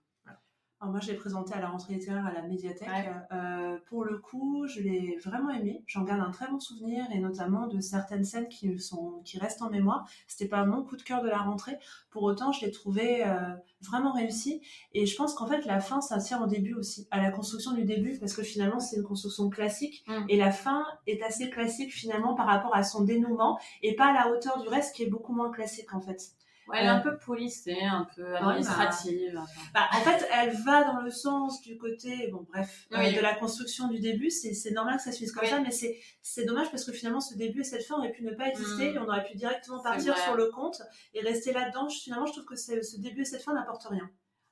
Alors 0.81 0.93
moi, 0.93 1.01
je 1.01 1.09
l'ai 1.09 1.17
présenté 1.17 1.55
à 1.55 1.61
la 1.61 1.71
rentrée 1.71 1.95
littéraire 1.95 2.25
à 2.25 2.33
la 2.33 2.43
médiathèque. 2.43 2.89
Euh, 3.33 3.79
pour 3.87 4.05
le 4.05 4.19
coup, 4.19 4.65
je 4.69 4.81
l'ai 4.81 5.19
vraiment 5.25 5.51
aimé. 5.51 5.83
J'en 5.89 6.05
garde 6.05 6.21
un 6.21 6.31
très 6.31 6.47
bon 6.49 6.61
souvenir 6.61 7.05
et 7.13 7.19
notamment 7.19 7.67
de 7.67 7.81
certaines 7.81 8.23
scènes 8.23 8.47
qui 8.47 8.79
sont 8.79 9.21
qui 9.25 9.41
restent 9.41 9.63
en 9.63 9.71
mémoire. 9.71 10.09
C'était 10.29 10.49
pas 10.49 10.65
mon 10.65 10.85
coup 10.85 10.97
de 10.97 11.03
cœur 11.03 11.21
de 11.23 11.29
la 11.29 11.39
rentrée. 11.39 11.77
Pour 12.11 12.23
autant, 12.23 12.53
je 12.53 12.65
l'ai 12.65 12.71
trouvé 12.71 13.27
euh, 13.27 13.57
vraiment 13.81 14.13
réussi. 14.13 14.63
Et 14.95 15.05
je 15.05 15.17
pense 15.17 15.35
qu'en 15.35 15.47
fait, 15.49 15.65
la 15.65 15.81
fin, 15.81 16.01
ça 16.01 16.19
tient 16.19 16.41
au 16.41 16.47
début 16.47 16.75
aussi, 16.75 17.09
à 17.11 17.21
la 17.21 17.33
construction 17.33 17.73
du 17.73 17.83
début, 17.83 18.17
parce 18.21 18.35
que 18.35 18.45
finalement, 18.45 18.79
c'est 18.79 18.99
une 18.99 19.03
construction 19.03 19.51
classique 19.51 20.05
mm. 20.07 20.27
et 20.29 20.37
la 20.37 20.53
fin 20.53 20.87
est 21.09 21.21
assez 21.25 21.51
classique 21.51 21.93
finalement 21.93 22.35
par 22.35 22.47
rapport 22.47 22.75
à 22.77 22.85
son 22.85 23.03
dénouement 23.03 23.59
et 23.83 23.97
pas 23.97 24.07
à 24.07 24.13
la 24.13 24.31
hauteur 24.31 24.61
du 24.63 24.69
reste 24.69 24.95
qui 24.95 25.03
est 25.03 25.11
beaucoup 25.11 25.35
moins 25.35 25.51
classique 25.51 25.93
en 25.93 26.01
fait 26.01 26.35
elle 26.75 26.87
est 26.87 26.89
un 26.89 27.01
peu 27.01 27.17
polissée, 27.17 27.81
un 27.83 28.07
peu 28.15 28.37
administrative. 28.37 29.41
Bah, 29.75 29.89
en 29.93 30.01
fait, 30.01 30.29
elle 30.33 30.55
va 30.65 30.85
dans 30.85 31.01
le 31.01 31.11
sens 31.11 31.63
du 31.63 31.77
côté, 31.79 32.29
bon 32.31 32.47
bref, 32.49 32.87
euh, 32.93 33.13
de 33.13 33.21
la 33.21 33.35
construction 33.35 33.89
du 33.89 34.01
début. 34.01 34.31
C'est 34.31 34.71
normal 34.71 34.97
que 34.97 35.03
ça 35.03 35.13
se 35.13 35.19
finisse 35.19 35.33
comme 35.33 35.49
ça, 35.49 35.61
mais 35.61 35.71
c'est 35.71 36.45
dommage 36.45 36.71
parce 36.71 36.85
que 36.85 36.93
finalement, 36.93 37.21
ce 37.21 37.37
début 37.37 37.61
et 37.61 37.65
cette 37.65 37.85
fin 37.85 37.97
auraient 37.97 38.13
pu 38.13 38.25
ne 38.25 38.33
pas 38.33 38.49
exister. 38.49 38.95
Et 38.95 38.99
on 38.99 39.09
aurait 39.09 39.25
pu 39.25 39.37
directement 39.37 39.83
partir 39.83 40.17
sur 40.17 40.35
le 40.35 40.51
compte 40.51 40.81
et 41.15 41.21
rester 41.21 41.53
là-dedans. 41.53 41.89
Finalement, 41.89 42.27
je 42.27 42.33
trouve 42.33 42.45
que 42.45 42.57
ce 42.57 43.01
début 43.01 43.23
et 43.23 43.25
cette 43.25 43.43
fin 43.43 43.55
n'apportent 43.55 43.89
rien. 43.89 44.11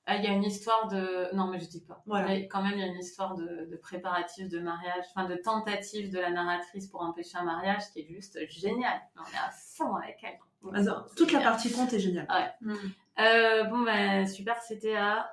Ah, 0.09 0.17
il 0.19 0.25
y 0.25 0.29
a 0.29 0.31
une 0.31 0.45
histoire 0.45 0.87
de. 0.87 1.35
Non, 1.35 1.49
mais 1.49 1.59
je 1.59 1.69
dis 1.69 1.81
pas. 1.81 2.01
Voilà. 2.07 2.33
quand 2.43 2.63
même, 2.63 2.75
il 2.75 2.81
y 2.81 2.85
a 2.85 2.87
une 2.87 3.01
histoire 3.01 3.35
de, 3.35 3.69
de 3.69 3.77
préparatif 3.77 4.49
de 4.49 4.61
mariage, 4.61 5.05
enfin 5.11 5.29
de 5.29 5.35
tentative 5.35 6.13
de 6.13 6.21
la 6.21 6.31
narratrice 6.31 6.87
pour 6.87 7.03
empêcher 7.03 7.37
un 7.39 7.45
mariage 7.45 7.83
qui 7.93 8.01
est 8.01 8.07
juste 8.07 8.39
génial. 8.49 9.01
On 9.17 9.23
est 9.23 9.37
à 9.37 9.51
fond 9.51 9.97
avec 9.97 10.19
elle. 10.23 10.39
Toute 11.17 11.33
la 11.33 11.41
partie 11.41 11.73
compte 11.73 11.93
est 11.93 12.01
géniale. 12.01 12.27
Ouais. 12.31 12.73
Mm. 12.73 12.75
Euh, 13.19 13.65
bon, 13.65 13.81
ben 13.81 14.27
super, 14.27 14.61
c'était 14.63 14.97
à 14.97 15.31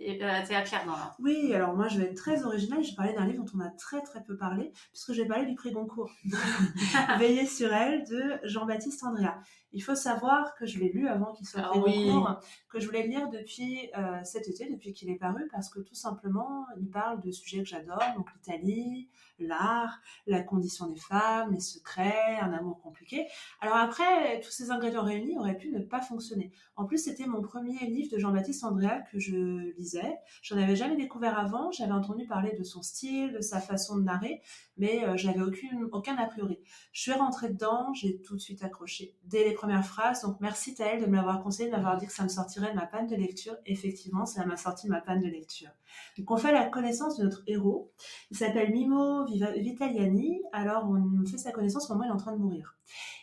euh, 0.00 0.40
c'est 0.44 0.56
à 0.56 0.62
Claire 0.62 1.14
Oui, 1.20 1.54
alors 1.54 1.74
moi 1.74 1.86
je 1.86 1.98
vais 1.98 2.06
être 2.06 2.16
très 2.16 2.44
originale. 2.44 2.82
J'ai 2.82 2.96
parlé 2.96 3.12
d'un 3.12 3.26
livre 3.26 3.44
dont 3.44 3.52
on 3.54 3.60
a 3.60 3.70
très 3.70 4.02
très 4.02 4.22
peu 4.24 4.36
parlé, 4.36 4.72
puisque 4.90 5.12
j'ai 5.12 5.24
parlé 5.24 5.46
du 5.46 5.54
prix 5.54 5.70
Goncourt. 5.70 6.10
Veiller 7.18 7.46
sur 7.46 7.72
elle 7.72 8.04
de 8.04 8.38
Jean-Baptiste 8.42 9.04
Andrea. 9.04 9.38
Il 9.72 9.82
faut 9.82 9.94
savoir 9.94 10.54
que 10.56 10.66
je 10.66 10.80
l'ai 10.80 10.90
lu 10.90 11.06
avant 11.06 11.32
qu'il 11.32 11.46
soit 11.46 11.62
ah, 11.64 11.70
Goncourt, 11.72 12.40
que 12.68 12.80
je 12.80 12.86
voulais 12.86 13.04
le 13.04 13.08
lire 13.08 13.28
depuis 13.28 13.90
euh, 13.96 14.18
cet 14.24 14.48
été, 14.48 14.68
depuis 14.68 14.92
qu'il 14.92 15.10
est 15.10 15.18
paru, 15.18 15.48
parce 15.52 15.70
que 15.70 15.78
tout 15.78 15.94
simplement 15.94 16.66
il 16.76 16.90
parle 16.90 17.20
de 17.20 17.30
sujets 17.30 17.62
que 17.62 17.68
j'adore, 17.68 18.02
donc 18.16 18.26
l'Italie, 18.34 19.08
l'art, 19.38 20.00
la 20.26 20.42
condition 20.42 20.86
des 20.86 20.96
femmes, 20.96 21.52
les 21.52 21.60
secrets, 21.60 22.38
un 22.40 22.52
amour 22.52 22.80
compliqué. 22.80 23.26
Alors 23.60 23.76
après, 23.76 24.40
tous 24.40 24.50
ces 24.50 24.70
ingrédients 24.70 25.02
réunis 25.02 25.38
auraient 25.38 25.56
pu 25.56 25.70
ne 25.70 25.80
pas 25.80 26.00
fonctionner. 26.00 26.52
En 26.76 26.84
plus, 26.84 26.98
c'était 26.98 27.26
mon 27.26 27.42
premier 27.42 27.78
livre 27.86 28.10
de 28.12 28.18
Jean-Baptiste 28.18 28.64
Andrea 28.64 29.00
que 29.12 29.18
je 29.18 29.72
lisais. 29.76 30.18
J'en 30.42 30.56
avais 30.56 30.76
jamais 30.76 30.96
découvert 30.96 31.38
avant. 31.38 31.70
J'avais 31.72 31.92
entendu 31.92 32.26
parler 32.26 32.54
de 32.58 32.64
son 32.64 32.82
style, 32.82 33.32
de 33.32 33.40
sa 33.40 33.60
façon 33.60 33.96
de 33.96 34.02
narrer, 34.02 34.40
mais 34.76 35.04
euh, 35.04 35.16
je 35.16 35.26
n'avais 35.26 35.42
aucune, 35.42 35.88
aucun 35.92 36.16
a 36.16 36.26
priori. 36.26 36.58
Je 36.92 37.02
suis 37.02 37.12
rentrée 37.12 37.50
dedans, 37.50 37.92
j'ai 37.94 38.20
tout 38.20 38.34
de 38.34 38.40
suite 38.40 38.62
accroché 38.62 39.16
dès 39.24 39.44
les 39.44 39.52
premières 39.52 39.86
phrases. 39.86 40.22
Donc 40.22 40.38
merci 40.40 40.74
Taël 40.74 41.00
de 41.00 41.06
me 41.06 41.16
l'avoir 41.16 41.42
conseillé, 41.42 41.68
de 41.68 41.74
m'avoir 41.74 41.96
dit 41.96 42.06
que 42.06 42.12
ça 42.12 42.22
me 42.24 42.28
sortirait 42.28 42.70
de 42.70 42.76
ma 42.76 42.86
panne 42.86 43.06
de 43.06 43.16
lecture. 43.16 43.56
Effectivement, 43.66 44.26
ça 44.26 44.44
m'a 44.44 44.56
sorti 44.56 44.86
de 44.86 44.92
ma 44.92 45.00
panne 45.00 45.20
de 45.20 45.28
lecture. 45.28 45.70
Donc 46.18 46.30
on 46.30 46.36
fait 46.36 46.52
la 46.52 46.66
connaissance 46.66 47.16
de 47.18 47.24
notre 47.24 47.42
héros. 47.46 47.92
Il 48.30 48.36
s'appelle 48.36 48.72
Mimo 48.72 49.24
Vitaliani. 49.26 50.40
Alors 50.52 50.88
on 50.88 51.26
fait 51.26 51.38
sa 51.38 51.52
connaissance 51.52 51.90
au 51.90 51.94
moment 51.94 52.04
où 52.04 52.06
il 52.06 52.10
est 52.10 52.14
en 52.14 52.18
train 52.18 52.32
de 52.32 52.42
mourir. 52.42 52.76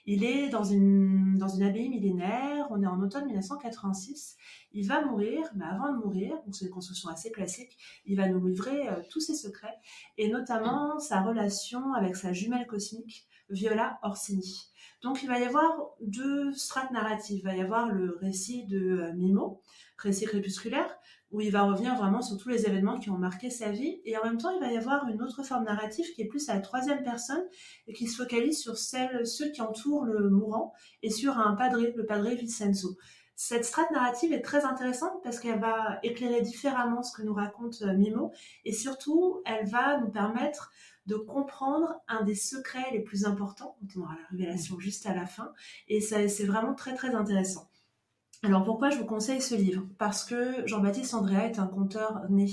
Il 0.06 0.24
est 0.24 0.50
dans 0.50 0.64
une, 0.64 1.38
dans 1.38 1.48
une 1.48 1.64
abbaye 1.64 1.90
millénaire, 1.90 2.68
on 2.72 2.82
est 2.82 2.88
en 2.88 3.00
automne 3.02 3.26
1986. 3.26 4.36
Il 4.74 4.88
va 4.88 5.06
mourir, 5.06 5.48
mais 5.56 5.66
avant 5.66 5.94
de 5.94 5.98
mourir, 5.98 6.36
donc 6.46 6.56
c'est 6.56 6.66
une 6.66 6.72
construction 6.72 7.10
assez 7.10 7.32
classique, 7.32 7.78
il 8.06 8.18
va 8.18 8.28
nous 8.28 8.46
livrer 8.46 8.90
euh, 8.90 9.02
tous 9.12 9.20
ses 9.20 9.36
secrets, 9.36 9.78
et 10.18 10.30
notamment 10.30 11.00
sa 11.00 11.22
relation 11.22 11.94
avec 11.94 12.16
sa 12.16 12.34
jumelle 12.34 12.66
cosmique, 12.66 13.28
Viola 13.50 14.00
Orsini. 14.02 14.72
Donc 15.04 15.24
il 15.24 15.28
va 15.28 15.40
y 15.40 15.44
avoir 15.44 15.72
deux 16.00 16.54
strates 16.54 16.92
narratives. 16.92 17.40
Il 17.40 17.44
va 17.44 17.56
y 17.56 17.62
avoir 17.62 17.88
le 17.88 18.18
récit 18.22 18.66
de 18.66 18.80
euh, 18.80 19.14
Mimo, 19.14 19.62
récit 19.98 20.26
crépusculaire, 20.26 20.96
où 21.32 21.42
il 21.42 21.52
va 21.52 21.64
revenir 21.64 21.96
vraiment 21.96 22.22
sur 22.22 22.38
tous 22.38 22.50
les 22.50 22.66
événements 22.66 23.00
qui 23.00 23.10
ont 23.10 23.18
marqué 23.18 23.50
sa 23.50 23.72
vie. 23.72 24.02
Et 24.06 24.18
en 24.18 24.24
même 24.24 24.38
temps, 24.38 24.52
il 24.52 24.60
va 24.60 24.72
y 24.72 24.78
avoir 24.78 25.08
une 25.08 25.22
autre 25.22 25.44
forme 25.44 25.64
narrative 25.64 26.06
qui 26.14 26.22
est 26.22 26.28
plus 26.28 26.50
à 26.50 26.56
la 26.56 26.62
troisième 26.62 27.04
personne 27.04 27.44
et 27.88 27.94
qui 27.94 28.08
se 28.08 28.22
focalise 28.22 28.60
sur 28.60 28.78
ceux 28.78 29.52
qui 29.52 29.62
entourent 29.62 30.06
le 30.06 30.30
mourant 30.30 30.74
et 31.04 31.10
sur 31.10 31.38
un 31.38 31.56
padre, 31.56 31.80
le 31.80 32.06
padre 32.06 32.30
Vincenzo. 32.30 32.98
Cette 33.44 33.66
strate 33.66 33.90
narrative 33.90 34.34
est 34.34 34.44
très 34.44 34.66
intéressante 34.66 35.24
parce 35.24 35.40
qu'elle 35.40 35.60
va 35.60 35.98
éclairer 36.04 36.44
différemment 36.44 37.02
ce 37.02 37.12
que 37.12 37.24
nous 37.24 37.34
raconte 37.34 37.82
euh, 37.82 37.98
Mimo 37.98 38.32
et 38.66 38.72
surtout, 38.72 39.42
elle 39.48 39.68
va 39.68 39.98
nous 40.00 40.10
permettre 40.10 40.72
de 41.08 41.16
comprendre 41.16 42.00
un 42.08 42.22
des 42.22 42.36
secrets 42.36 42.92
les 42.92 43.00
plus 43.00 43.26
importants. 43.26 43.78
On 43.82 44.02
aura 44.02 44.14
la 44.14 44.28
révélation 44.30 44.80
juste 44.80 45.08
à 45.08 45.16
la 45.16 45.26
fin 45.26 45.54
et 45.88 46.02
c'est 46.02 46.46
vraiment 46.46 46.76
très 46.76 46.94
très 46.94 47.16
intéressant. 47.16 47.71
Alors 48.44 48.64
pourquoi 48.64 48.90
je 48.90 48.98
vous 48.98 49.06
conseille 49.06 49.40
ce 49.42 49.54
livre? 49.54 49.84
Parce 50.00 50.24
que 50.24 50.66
Jean-Baptiste 50.68 51.14
Andrea 51.14 51.46
est 51.46 51.60
un 51.60 51.68
conteur 51.68 52.22
né, 52.30 52.48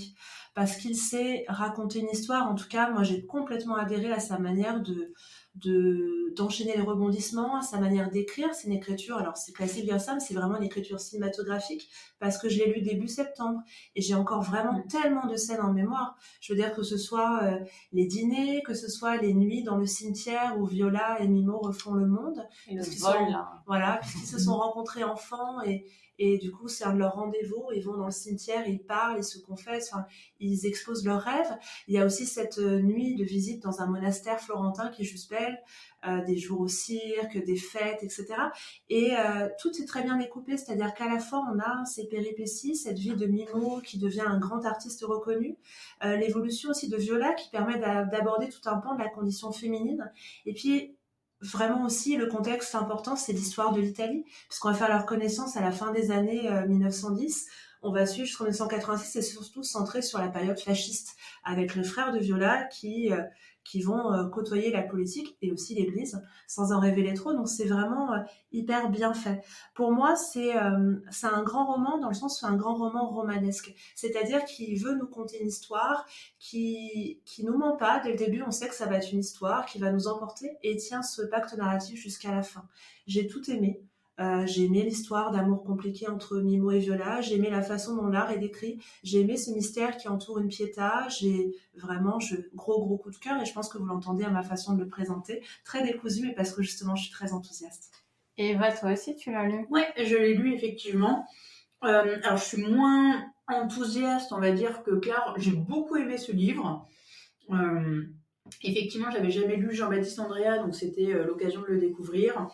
parce 0.58 0.76
qu'il 0.76 0.96
sait 0.96 1.44
raconter 1.46 2.00
une 2.00 2.10
histoire. 2.10 2.50
En 2.50 2.56
tout 2.56 2.66
cas, 2.66 2.90
moi 2.90 3.04
j'ai 3.04 3.24
complètement 3.24 3.76
adhéré 3.76 4.10
à 4.10 4.18
sa 4.18 4.40
manière 4.40 4.80
de, 4.82 5.14
de 5.54 6.34
d'enchaîner 6.34 6.74
les 6.74 6.82
rebondissements, 6.82 7.62
sa 7.62 7.78
manière 7.78 8.10
d'écrire. 8.10 8.52
C'est 8.52 8.66
une 8.66 8.72
écriture, 8.72 9.18
alors 9.18 9.36
c'est 9.36 9.52
classique 9.52 9.84
bien 9.84 10.00
ça, 10.00 10.14
mais 10.14 10.18
c'est 10.18 10.34
vraiment 10.34 10.56
une 10.56 10.64
écriture 10.64 10.98
cinématographique 10.98 11.88
parce 12.18 12.38
que 12.38 12.48
je 12.48 12.58
l'ai 12.58 12.72
lu 12.72 12.82
début 12.82 13.06
septembre 13.06 13.60
et 13.94 14.02
j'ai 14.02 14.16
encore 14.16 14.42
vraiment 14.42 14.72
mm. 14.72 14.88
tellement 14.88 15.26
de 15.28 15.36
scènes 15.36 15.60
en 15.60 15.72
mémoire. 15.72 16.16
Je 16.40 16.52
veux 16.52 16.58
dire 16.58 16.74
que 16.74 16.82
ce 16.82 16.96
soit 16.96 17.44
euh, 17.44 17.60
les 17.92 18.06
dîners, 18.06 18.64
que 18.66 18.74
ce 18.74 18.88
soit 18.88 19.16
les 19.18 19.34
nuits 19.34 19.62
dans 19.62 19.76
le 19.76 19.86
cimetière 19.86 20.58
où 20.58 20.66
Viola 20.66 21.20
et 21.20 21.28
Mimo 21.28 21.58
refont 21.58 21.94
le 21.94 22.08
monde. 22.08 22.44
Et 22.66 22.74
le 22.74 22.82
vol, 22.82 23.38
Voilà, 23.66 23.98
puisqu'ils 24.02 24.26
se 24.26 24.40
sont 24.40 24.56
rencontrés 24.56 25.04
enfants 25.04 25.62
et 25.62 25.86
et 26.18 26.38
du 26.38 26.50
coup, 26.50 26.68
c'est 26.68 26.84
un 26.84 26.94
de 26.94 26.98
leurs 26.98 27.14
rendez-vous. 27.14 27.66
Ils 27.74 27.82
vont 27.82 27.96
dans 27.96 28.06
le 28.06 28.10
cimetière, 28.10 28.66
ils 28.66 28.82
parlent, 28.82 29.18
ils 29.18 29.24
se 29.24 29.38
confessent, 29.38 29.92
ils 30.40 30.66
exposent 30.66 31.04
leurs 31.04 31.20
rêves. 31.20 31.56
Il 31.86 31.94
y 31.94 31.98
a 31.98 32.04
aussi 32.04 32.26
cette 32.26 32.58
euh, 32.58 32.80
nuit 32.80 33.14
de 33.14 33.24
visite 33.24 33.62
dans 33.62 33.80
un 33.80 33.86
monastère 33.86 34.40
florentin 34.40 34.88
qui 34.88 35.02
est 35.02 35.04
juste 35.04 35.30
belle, 35.30 35.62
euh, 36.06 36.24
des 36.24 36.36
jours 36.36 36.60
au 36.60 36.68
cirque, 36.68 37.42
des 37.44 37.56
fêtes, 37.56 38.02
etc. 38.02 38.26
Et 38.88 39.16
euh, 39.16 39.48
tout 39.60 39.70
est 39.80 39.84
très 39.84 40.02
bien 40.02 40.16
découpé, 40.16 40.56
c'est-à-dire 40.56 40.92
qu'à 40.94 41.08
la 41.08 41.20
fois, 41.20 41.44
on 41.52 41.58
a 41.60 41.84
ces 41.84 42.08
péripéties, 42.08 42.74
cette 42.74 42.98
vie 42.98 43.14
de 43.14 43.26
Mimo 43.26 43.80
qui 43.80 43.98
devient 43.98 44.24
un 44.26 44.38
grand 44.38 44.64
artiste 44.64 45.04
reconnu, 45.04 45.56
l'évolution 46.02 46.70
aussi 46.70 46.88
de 46.88 46.96
Viola 46.96 47.32
qui 47.34 47.50
permet 47.50 47.78
d'aborder 47.78 48.48
tout 48.48 48.60
un 48.66 48.78
pan 48.78 48.94
de 48.94 49.02
la 49.02 49.08
condition 49.08 49.52
féminine. 49.52 50.10
Et 50.46 50.52
puis, 50.52 50.97
vraiment 51.40 51.84
aussi 51.84 52.16
le 52.16 52.26
contexte 52.26 52.74
important, 52.74 53.16
c'est 53.16 53.32
l'histoire 53.32 53.72
de 53.72 53.80
l'Italie, 53.80 54.24
puisqu'on 54.48 54.70
va 54.70 54.74
faire 54.74 54.88
leur 54.88 55.06
connaissance 55.06 55.56
à 55.56 55.60
la 55.60 55.72
fin 55.72 55.92
des 55.92 56.10
années 56.10 56.48
1910. 56.66 57.46
Euh, 57.46 57.50
On 57.82 57.92
va 57.92 58.06
suivre 58.06 58.26
jusqu'en 58.26 58.44
1986 58.44 59.16
et 59.16 59.22
surtout 59.22 59.62
centré 59.62 60.02
sur 60.02 60.18
la 60.18 60.28
période 60.28 60.58
fasciste, 60.58 61.16
avec 61.44 61.76
le 61.76 61.84
frère 61.84 62.12
de 62.12 62.18
Viola 62.18 62.64
qui 62.64 63.12
euh, 63.12 63.22
qui 63.68 63.82
vont 63.82 64.12
euh, 64.12 64.28
côtoyer 64.28 64.70
la 64.70 64.82
politique 64.82 65.36
et 65.42 65.52
aussi 65.52 65.74
l'Église 65.74 66.22
sans 66.46 66.72
en 66.72 66.80
révéler 66.80 67.12
trop. 67.14 67.34
Donc 67.34 67.48
c'est 67.48 67.66
vraiment 67.66 68.12
euh, 68.14 68.18
hyper 68.50 68.90
bien 68.90 69.12
fait. 69.12 69.44
Pour 69.74 69.92
moi, 69.92 70.16
c'est 70.16 70.56
euh, 70.56 70.96
c'est 71.10 71.26
un 71.26 71.42
grand 71.42 71.66
roman 71.66 71.98
dans 71.98 72.08
le 72.08 72.14
sens 72.14 72.40
où 72.42 72.46
un 72.46 72.56
grand 72.56 72.74
roman 72.74 73.08
romanesque, 73.08 73.74
c'est-à-dire 73.94 74.44
qu'il 74.44 74.82
veut 74.82 74.94
nous 74.94 75.06
conter 75.06 75.42
une 75.42 75.48
histoire 75.48 76.06
qui 76.38 77.20
qui 77.26 77.44
nous 77.44 77.58
ment 77.58 77.76
pas 77.76 78.00
dès 78.00 78.12
le 78.12 78.16
début. 78.16 78.42
On 78.42 78.50
sait 78.50 78.68
que 78.68 78.74
ça 78.74 78.86
va 78.86 78.96
être 78.96 79.12
une 79.12 79.20
histoire 79.20 79.66
qui 79.66 79.78
va 79.78 79.92
nous 79.92 80.08
emporter 80.08 80.56
et 80.62 80.76
tient 80.76 81.02
ce 81.02 81.22
pacte 81.22 81.54
narratif 81.56 82.00
jusqu'à 82.00 82.34
la 82.34 82.42
fin. 82.42 82.64
J'ai 83.06 83.26
tout 83.26 83.50
aimé. 83.50 83.82
Euh, 84.20 84.44
j'ai 84.46 84.64
aimé 84.64 84.82
l'histoire 84.82 85.30
d'amour 85.30 85.62
compliqué 85.62 86.08
entre 86.08 86.38
Mimo 86.40 86.72
et 86.72 86.78
Viola. 86.78 87.20
J'ai 87.20 87.36
aimé 87.36 87.50
la 87.50 87.62
façon 87.62 87.94
dont 87.94 88.08
l'art 88.08 88.30
est 88.30 88.38
décrit. 88.38 88.80
J'ai 89.04 89.20
aimé 89.20 89.36
ce 89.36 89.52
mystère 89.52 89.96
qui 89.96 90.08
entoure 90.08 90.38
une 90.38 90.48
Pietà. 90.48 91.06
J'ai 91.08 91.52
vraiment 91.74 92.18
je, 92.18 92.34
gros 92.54 92.84
gros 92.84 92.98
coup 92.98 93.10
de 93.10 93.16
cœur 93.16 93.40
et 93.40 93.44
je 93.44 93.52
pense 93.52 93.68
que 93.68 93.78
vous 93.78 93.86
l'entendez 93.86 94.24
à 94.24 94.30
ma 94.30 94.42
façon 94.42 94.74
de 94.74 94.82
le 94.82 94.88
présenter. 94.88 95.42
Très 95.64 95.84
décousu, 95.84 96.26
mais 96.26 96.34
parce 96.34 96.52
que 96.52 96.62
justement 96.62 96.96
je 96.96 97.04
suis 97.04 97.12
très 97.12 97.32
enthousiaste. 97.32 97.92
Et 98.38 98.50
Eva, 98.50 98.72
toi 98.72 98.92
aussi, 98.92 99.16
tu 99.16 99.32
l'as 99.32 99.46
lu? 99.46 99.66
Ouais, 99.70 99.86
je 99.96 100.16
l'ai 100.16 100.34
lu 100.34 100.54
effectivement. 100.54 101.26
Euh, 101.84 102.18
alors 102.24 102.38
je 102.38 102.44
suis 102.44 102.62
moins 102.62 103.24
enthousiaste, 103.46 104.32
on 104.32 104.40
va 104.40 104.50
dire, 104.50 104.82
que 104.82 104.92
Claire. 104.92 105.34
J'ai 105.36 105.52
beaucoup 105.52 105.96
aimé 105.96 106.18
ce 106.18 106.32
livre. 106.32 106.86
Euh, 107.50 108.02
effectivement, 108.62 109.10
j'avais 109.10 109.30
jamais 109.30 109.56
lu 109.56 109.74
Jean-Baptiste 109.74 110.18
Andrea, 110.18 110.58
donc 110.58 110.74
c'était 110.74 111.12
euh, 111.14 111.24
l'occasion 111.24 111.62
de 111.62 111.66
le 111.66 111.78
découvrir. 111.78 112.48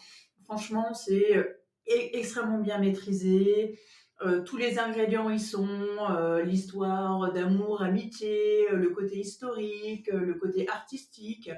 Franchement, 0.45 0.95
c'est 0.95 1.37
euh, 1.37 1.43
e- 1.89 2.17
extrêmement 2.19 2.59
bien 2.59 2.79
maîtrisé. 2.79 3.79
Euh, 4.23 4.43
tous 4.43 4.57
les 4.57 4.79
ingrédients 4.79 5.29
y 5.31 5.41
sont, 5.41 5.69
euh, 6.11 6.43
l'histoire 6.43 7.33
d'amour, 7.33 7.83
amitié, 7.83 8.67
le 8.71 8.91
côté 8.91 9.19
historique, 9.19 10.09
le 10.13 10.35
côté 10.35 10.69
artistique, 10.69 11.51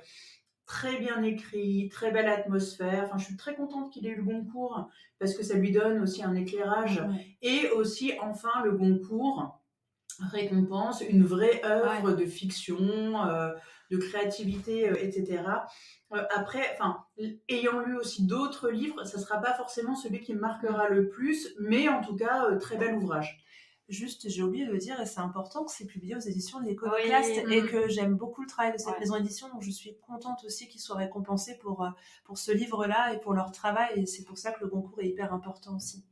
très 0.65 0.99
bien 0.99 1.23
écrit, 1.23 1.89
très 1.91 2.11
belle 2.11 2.29
atmosphère. 2.29 3.05
Enfin, 3.05 3.19
je 3.19 3.25
suis 3.27 3.37
très 3.37 3.55
contente 3.55 3.93
qu'il 3.93 4.07
ait 4.07 4.11
eu 4.11 4.17
le 4.17 4.23
Goncourt 4.25 4.89
parce 5.19 5.35
que 5.35 5.45
ça 5.45 5.55
lui 5.55 5.71
donne 5.71 6.01
aussi 6.03 6.25
un 6.25 6.35
éclairage 6.35 6.99
Ouais. 7.09 7.37
et 7.43 7.71
aussi 7.71 8.13
enfin 8.21 8.65
le 8.65 8.73
Goncourt 8.73 9.61
récompense 10.33 11.03
une 11.03 11.25
vraie 11.25 11.61
œuvre 11.65 12.13
de 12.13 12.25
fiction, 12.25 12.79
euh, 13.27 13.53
de 13.91 13.97
créativité, 13.99 14.89
euh, 14.91 14.95
etc. 15.01 15.43
Euh, 16.13 16.23
après, 16.35 16.65
enfin, 16.75 17.05
ayant 17.49 17.81
lu 17.81 17.97
aussi 17.97 18.27
d'autres 18.27 18.71
livres, 18.71 19.05
ça 19.05 19.19
sera 19.19 19.39
pas 19.41 19.55
forcément 19.55 19.95
celui 19.95 20.21
qui 20.21 20.35
me 20.35 20.41
marquera 20.41 20.89
le 20.89 21.09
plus, 21.09 21.55
mais 21.61 21.89
en 21.89 22.01
tout 22.01 22.17
cas, 22.17 22.47
euh, 22.47 22.59
très 22.59 22.77
bel 22.77 22.95
ouvrage. 22.97 23.43
Juste, 23.89 24.29
j'ai 24.29 24.43
oublié 24.43 24.67
de 24.67 24.73
le 24.73 24.79
dire, 24.79 25.01
et 25.01 25.07
c'est 25.07 25.21
important 25.21 25.65
que 25.65 25.71
c'est 25.71 25.87
publié 25.87 26.17
aux 26.17 26.21
éditions 26.21 26.61
de 26.61 26.67
l'Iconoclaste 26.67 27.43
Oui. 27.47 27.55
et 27.55 27.63
Mm. 27.63 27.69
que 27.69 27.89
j'aime 27.89 28.15
beaucoup 28.17 28.43
le 28.43 28.49
travail 28.49 28.73
de 28.73 28.79
cette 28.79 28.95
Ouais. 28.95 28.99
maison 28.99 29.17
d'édition, 29.17 29.49
donc 29.49 29.63
je 29.63 29.71
suis 29.71 29.97
contente 30.01 30.43
aussi 30.45 30.67
qu'ils 30.69 30.81
soient 30.81 30.97
récompensés 30.97 31.57
pour, 31.59 31.87
pour 32.25 32.37
ce 32.37 32.51
livre-là 32.51 33.13
et 33.15 33.21
pour 33.21 33.33
leur 33.33 33.53
travail, 33.53 33.91
et 33.95 34.07
c'est 34.07 34.25
pour 34.25 34.39
ça 34.39 34.51
que 34.51 34.65
le 34.65 34.69
concours 34.69 35.01
est 35.03 35.07
hyper 35.09 35.33
important 35.33 35.77
aussi. 35.77 36.05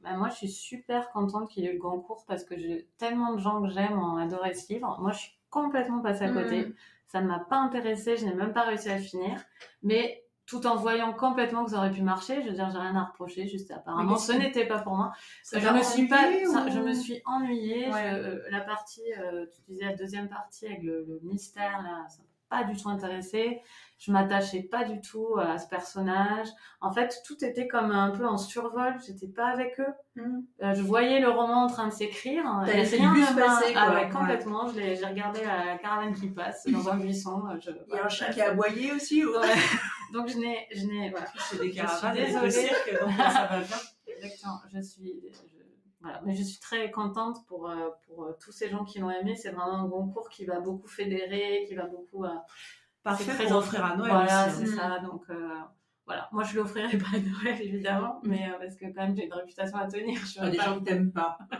Bah, 0.00 0.16
moi, 0.16 0.28
je 0.30 0.36
suis 0.36 0.48
super 0.48 1.10
contente 1.10 1.50
qu'il 1.50 1.64
ait 1.66 1.70
eu 1.70 1.74
le 1.74 1.78
Goncourt 1.78 2.24
parce 2.26 2.42
que 2.44 2.56
j'ai 2.56 2.88
tellement 2.96 3.34
de 3.34 3.38
gens 3.40 3.60
que 3.60 3.68
j'aime 3.68 3.98
ont 3.98 4.16
adoré 4.16 4.54
ce 4.54 4.72
livre. 4.72 4.96
Moi, 5.00 5.12
je 5.12 5.18
suis 5.18 5.32
complètement 5.50 6.00
passée 6.00 6.24
à 6.24 6.30
côté. 6.32 6.66
Mm. 6.66 6.74
Ça 7.08 7.20
ne 7.20 7.26
m'a 7.26 7.40
pas 7.40 7.56
intéressée, 7.56 8.16
je 8.16 8.24
n'ai 8.26 8.34
même 8.34 8.52
pas 8.52 8.62
réussi 8.62 8.88
à 8.90 8.96
le 8.98 9.02
finir. 9.02 9.40
Mais 9.82 10.24
tout 10.46 10.66
en 10.66 10.76
voyant 10.76 11.12
complètement 11.12 11.64
que 11.64 11.72
ça 11.72 11.78
aurait 11.78 11.90
pu 11.90 12.00
marcher, 12.02 12.42
je 12.42 12.48
veux 12.48 12.54
dire, 12.54 12.70
j'ai 12.70 12.78
rien 12.78 12.94
à 12.96 13.04
reprocher, 13.04 13.46
juste 13.48 13.70
apparemment, 13.70 14.16
ce 14.16 14.32
n'était 14.38 14.66
pas 14.66 14.78
pour 14.78 14.94
moi. 14.96 15.12
Ça 15.42 15.58
je 15.58 15.68
me 15.68 15.82
suis 15.82 16.06
pas, 16.08 16.26
ennuyé 16.26 16.46
ça- 16.46 16.64
ou- 16.64 16.70
je 16.70 16.78
me 16.80 16.92
suis 16.94 17.20
ennuyée. 17.26 17.90
Ouais. 17.90 18.10
Je- 18.10 18.16
euh, 18.28 18.42
la 18.50 18.60
partie, 18.60 19.02
euh, 19.18 19.44
tu 19.54 19.60
disais 19.68 19.84
la 19.86 19.94
deuxième 19.94 20.28
partie 20.28 20.66
avec 20.66 20.82
le, 20.82 21.04
le 21.06 21.20
mystère 21.22 21.82
là, 21.82 22.06
ça 22.08 22.22
pas 22.50 22.64
du 22.64 22.76
tout 22.80 22.88
intéressée. 22.88 23.60
Je 23.98 24.12
m'attachais 24.12 24.62
pas 24.62 24.84
du 24.84 25.00
tout 25.00 25.36
à 25.40 25.58
ce 25.58 25.66
personnage. 25.68 26.46
En 26.80 26.92
fait, 26.92 27.20
tout 27.26 27.44
était 27.44 27.66
comme 27.66 27.90
un 27.90 28.10
peu 28.10 28.24
en 28.26 28.38
survol. 28.38 28.94
J'étais 29.04 29.26
pas 29.26 29.48
avec 29.48 29.78
eux. 29.80 29.92
Mm. 30.14 30.38
Euh, 30.62 30.74
je 30.74 30.82
voyais 30.82 31.18
le 31.18 31.28
roman 31.30 31.64
en 31.64 31.66
train 31.66 31.88
de 31.88 31.92
s'écrire. 31.92 32.44
Laissé 32.64 32.96
rien 32.96 33.12
le 33.12 33.18
bus 33.20 33.30
passer, 33.32 33.72
Ah 33.76 33.86
quoi. 33.86 33.94
ouais, 33.94 34.04
Ouais. 34.04 34.10
complètement. 34.10 34.68
J'ai 34.72 34.94
regardé 35.04 35.40
la 35.44 35.78
caravane 35.78 36.14
qui 36.14 36.28
passe 36.28 36.64
dans 36.68 36.88
un 36.88 36.96
buisson. 36.96 37.42
euh, 37.50 37.58
Je, 37.60 37.70
Il 37.70 37.94
y 37.94 37.98
a 37.98 38.04
un 38.04 38.06
bref. 38.06 38.30
qui 38.34 38.40
a 38.40 38.50
aboyé 38.50 38.92
aussi. 38.92 39.24
ou- 39.24 39.30
Ouais. 39.30 39.40
Donc 40.12 40.28
je 40.28 40.38
n'ai, 40.38 40.66
je 40.72 40.86
n'ai, 40.86 41.10
voilà. 41.10 41.26
Des 41.26 41.38
Je 41.56 41.56
suis 41.64 41.74
caravanes 41.74 42.14
désolée. 42.14 42.50
cirque, 42.50 43.00
donc 43.00 43.10
ça 43.16 43.46
va 43.50 43.58
bien. 43.60 43.76
Exactement. 44.06 44.60
Je 44.72 44.80
suis, 44.80 45.20
je- 45.32 45.57
voilà. 46.00 46.20
Mais 46.24 46.34
je 46.34 46.42
suis 46.42 46.60
très 46.60 46.90
contente 46.90 47.44
pour, 47.46 47.68
euh, 47.68 47.88
pour 48.06 48.24
euh, 48.24 48.36
tous 48.42 48.52
ces 48.52 48.68
gens 48.68 48.84
qui 48.84 48.98
l'ont 49.00 49.10
aimé. 49.10 49.34
C'est 49.36 49.50
vraiment 49.50 49.84
un 49.84 49.88
concours 49.88 50.28
qui 50.28 50.44
va 50.44 50.60
beaucoup 50.60 50.88
fédérer, 50.88 51.64
qui 51.66 51.74
va 51.74 51.86
beaucoup. 51.86 52.24
euh, 52.24 52.30
Parfait 53.02 53.32
très 53.32 53.46
pour 53.46 53.56
offrir 53.56 53.84
à 53.84 53.96
Noël 53.96 54.10
voilà, 54.12 54.48
c'est 54.50 54.64
hein. 54.64 54.76
ça. 54.76 54.98
Donc 55.00 55.24
voilà. 56.06 56.28
Moi, 56.32 56.42
je 56.44 56.56
l'offrirai 56.56 56.96
pas 56.98 57.06
à 57.16 57.18
Noël 57.20 57.60
évidemment, 57.62 58.20
mais 58.24 58.48
euh, 58.48 58.58
parce 58.58 58.76
que 58.76 58.86
quand 58.86 59.02
même 59.02 59.16
j'ai 59.16 59.26
une 59.26 59.32
réputation 59.34 59.76
à 59.78 59.86
tenir. 59.88 60.18
Je 60.24 60.38
Ah, 60.40 60.50
des 60.50 60.56
pas- 60.56 60.64
gens 60.64 60.78
qui 60.78 60.84
t'aiment 60.84 61.12
pas. 61.12 61.38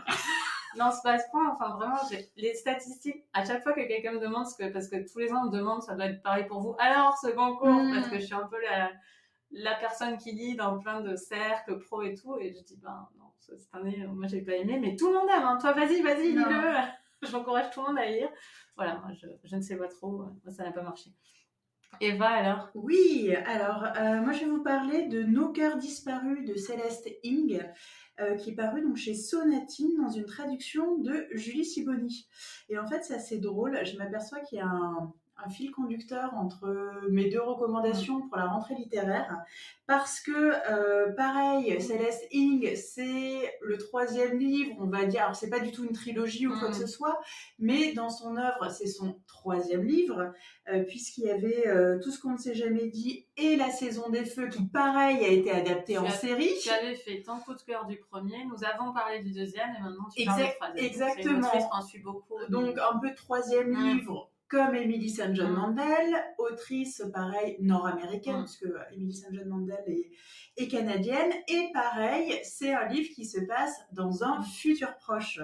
Non, 0.77 0.91
c'est 0.91 1.01
pas 1.01 1.13
à 1.13 1.17
ce 1.19 1.23
point. 1.31 1.51
Enfin, 1.51 1.75
vraiment, 1.77 1.97
les 2.37 2.53
statistiques. 2.53 3.25
À 3.33 3.43
chaque 3.43 3.63
fois 3.63 3.73
que 3.73 3.81
quelqu'un 3.87 4.11
me 4.11 4.19
demande, 4.19 4.45
ce 4.45 4.55
que, 4.55 4.71
parce 4.71 4.87
que 4.87 4.97
tous 5.11 5.17
les 5.17 5.33
ans 5.33 5.41
on 5.41 5.47
me 5.47 5.57
demande, 5.57 5.81
ça 5.81 5.95
doit 5.95 6.05
être 6.05 6.21
pareil 6.21 6.45
pour 6.45 6.61
vous. 6.61 6.75
Alors, 6.77 7.17
ce 7.17 7.27
concours, 7.29 7.67
Mm. 7.73 7.91
parce 7.95 8.07
que 8.09 8.19
je 8.19 8.25
suis 8.25 8.35
un 8.35 8.45
peu 8.47 8.57
la, 8.61 8.91
la 9.49 9.73
personne 9.79 10.17
qui 10.19 10.31
lit 10.31 10.55
dans 10.55 10.77
plein 10.77 11.01
de 11.01 11.15
cercles 11.15 11.79
pro 11.79 12.03
et 12.03 12.13
tout, 12.13 12.37
et 12.39 12.53
je 12.53 12.61
dis, 12.63 12.77
ben 12.83 13.07
cette 13.57 13.73
année, 13.73 14.05
moi 14.07 14.27
j'ai 14.27 14.41
pas 14.41 14.55
aimé, 14.55 14.79
mais 14.79 14.95
tout 14.95 15.07
le 15.07 15.13
monde 15.13 15.29
aime. 15.29 15.43
Hein. 15.43 15.57
Toi, 15.59 15.73
vas-y, 15.73 16.01
vas-y, 16.01 16.31
lis-le. 16.31 16.73
J'encourage 17.29 17.69
tout 17.71 17.81
le 17.81 17.87
monde 17.87 17.99
à 17.99 18.05
lire. 18.05 18.29
Voilà, 18.75 18.99
moi 18.99 19.11
je, 19.13 19.27
je 19.43 19.55
ne 19.55 19.61
sais 19.61 19.77
pas 19.77 19.87
trop. 19.87 20.11
Moi, 20.43 20.51
ça 20.51 20.63
n'a 20.63 20.71
pas 20.71 20.83
marché. 20.83 21.11
Eva, 22.01 22.27
alors? 22.27 22.69
Oui, 22.75 23.33
alors 23.45 23.83
euh, 23.83 24.21
moi 24.21 24.31
je 24.31 24.41
vais 24.41 24.49
vous 24.49 24.63
parler 24.63 25.07
de 25.07 25.23
Nos 25.23 25.51
cœurs 25.51 25.77
disparus 25.77 26.45
de 26.45 26.55
Céleste 26.55 27.09
Ing, 27.23 27.61
euh, 28.19 28.35
qui 28.35 28.51
est 28.51 28.55
paru 28.55 28.81
donc 28.81 28.95
chez 28.95 29.15
Sonatine 29.15 29.97
dans 30.01 30.09
une 30.09 30.25
traduction 30.25 30.97
de 30.99 31.27
Julie 31.31 31.65
Siboni. 31.65 32.27
Et 32.69 32.77
en 32.77 32.87
fait 32.87 33.03
c'est 33.03 33.15
assez 33.15 33.39
drôle, 33.39 33.83
je 33.83 33.97
m'aperçois 33.97 34.39
qu'il 34.41 34.59
y 34.59 34.61
a 34.61 34.67
un, 34.67 35.13
un 35.45 35.49
fil 35.49 35.71
conducteur 35.71 36.33
entre 36.35 37.01
mes 37.09 37.29
deux 37.29 37.41
recommandations 37.41 38.27
pour 38.27 38.37
la 38.37 38.47
rentrée 38.47 38.75
littéraire, 38.75 39.37
parce 39.87 40.19
que 40.19 40.31
euh, 40.71 41.11
pareil, 41.13 41.81
Céleste 41.81 42.27
Ing, 42.31 42.75
c'est 42.75 43.57
le 43.61 43.77
troisième 43.77 44.37
livre, 44.37 44.75
on 44.79 44.87
va 44.87 45.05
dire, 45.05 45.21
alors 45.23 45.35
c'est 45.35 45.49
pas 45.49 45.59
du 45.59 45.71
tout 45.71 45.83
une 45.85 45.93
trilogie 45.93 46.45
ou 46.47 46.57
quoi 46.59 46.67
Mm. 46.69 46.71
que 46.71 46.77
ce 46.77 46.87
soit, 46.87 47.19
mais 47.57 47.93
dans 47.93 48.09
son 48.09 48.35
œuvre 48.37 48.69
c'est 48.69 48.87
son 48.87 49.19
troisième 49.27 49.83
livre 49.83 50.33
euh, 50.71 50.83
puisqu'il 50.83 51.23
y 51.23 51.31
avait 51.31 51.67
euh, 51.67 51.99
Tout 52.03 52.11
ce 52.11 52.19
qu'on 52.21 52.31
ne 52.33 52.37
s'est 52.37 52.53
jamais 52.55 52.87
dit 52.87 53.25
et 53.37 53.55
La 53.55 53.69
saison 53.71 54.09
des 54.09 54.25
feux, 54.25 54.49
qui 54.49 54.63
pareil 54.65 55.23
a 55.23 55.29
été 55.29 55.51
adapté 55.51 55.97
en 55.97 56.05
as- 56.05 56.11
série. 56.11 56.49
Tu 56.61 56.69
avais 56.69 56.95
fait 56.95 57.21
ton 57.21 57.39
coup 57.39 57.53
de 57.53 57.61
cœur 57.61 57.85
du 57.85 57.97
premier, 57.97 58.43
nous 58.45 58.63
avons 58.63 58.93
parlé 58.93 59.21
du 59.23 59.31
deuxième, 59.31 59.69
et 59.77 59.81
maintenant 59.81 60.07
tu 60.15 60.25
parles 60.25 60.41
Exact- 60.41 60.51
du 60.51 60.57
troisième. 60.59 60.85
exactement. 60.85 61.81
Suit 61.81 61.99
beaucoup. 62.01 62.35
Donc 62.49 62.77
un 62.77 62.99
peu 62.99 63.15
troisième 63.15 63.69
Mm. 63.71 63.93
livre 63.93 64.28
comme 64.49 64.73
Emily 64.75 65.09
St. 65.09 65.35
John 65.35 65.51
Mm. 65.51 65.55
Mandel, 65.55 66.25
autrice 66.39 67.03
pareil 67.13 67.57
nord-américaine, 67.61 68.37
Mm. 68.41 68.43
puisque 68.45 68.67
Emily 68.93 69.13
St. 69.13 69.27
John 69.33 69.47
Mandel 69.47 69.83
est, 69.87 70.11
est 70.57 70.67
canadienne. 70.67 71.31
Et 71.47 71.69
pareil, 71.73 72.39
c'est 72.43 72.73
un 72.73 72.87
livre 72.87 73.09
qui 73.13 73.25
se 73.25 73.39
passe 73.41 73.75
dans 73.93 74.23
un 74.23 74.41
futur 74.41 74.95
proche. 74.97 75.39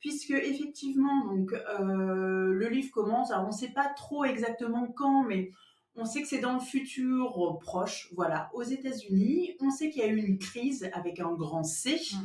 Puisque 0.00 0.30
effectivement, 0.30 1.24
donc, 1.26 1.52
euh, 1.52 2.52
le 2.52 2.68
livre 2.68 2.90
commence, 2.92 3.30
alors 3.32 3.44
on 3.44 3.48
ne 3.48 3.52
sait 3.52 3.72
pas 3.72 3.88
trop 3.96 4.24
exactement 4.24 4.86
quand, 4.86 5.24
mais 5.24 5.50
on 5.96 6.04
sait 6.04 6.22
que 6.22 6.28
c'est 6.28 6.40
dans 6.40 6.54
le 6.54 6.60
futur 6.60 7.38
euh, 7.40 7.58
proche, 7.58 8.08
voilà, 8.14 8.50
aux 8.52 8.62
États-Unis. 8.62 9.52
On 9.60 9.70
sait 9.70 9.90
qu'il 9.90 10.02
y 10.02 10.04
a 10.04 10.08
eu 10.08 10.16
une 10.16 10.38
crise 10.38 10.88
avec 10.92 11.20
un 11.20 11.32
grand 11.32 11.62
C 11.64 12.00
Mm. 12.12 12.16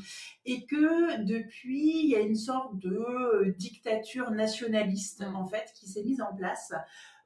et 0.45 0.65
que 0.65 1.23
depuis, 1.23 2.01
il 2.03 2.09
y 2.09 2.15
a 2.15 2.19
une 2.21 2.35
sorte 2.35 2.77
de 2.79 2.89
euh, 2.95 3.53
dictature 3.57 4.31
nationaliste, 4.31 5.21
Mm. 5.21 5.35
en 5.35 5.45
fait, 5.45 5.71
qui 5.75 5.87
s'est 5.87 6.03
mise 6.03 6.21
en 6.21 6.33
place 6.35 6.73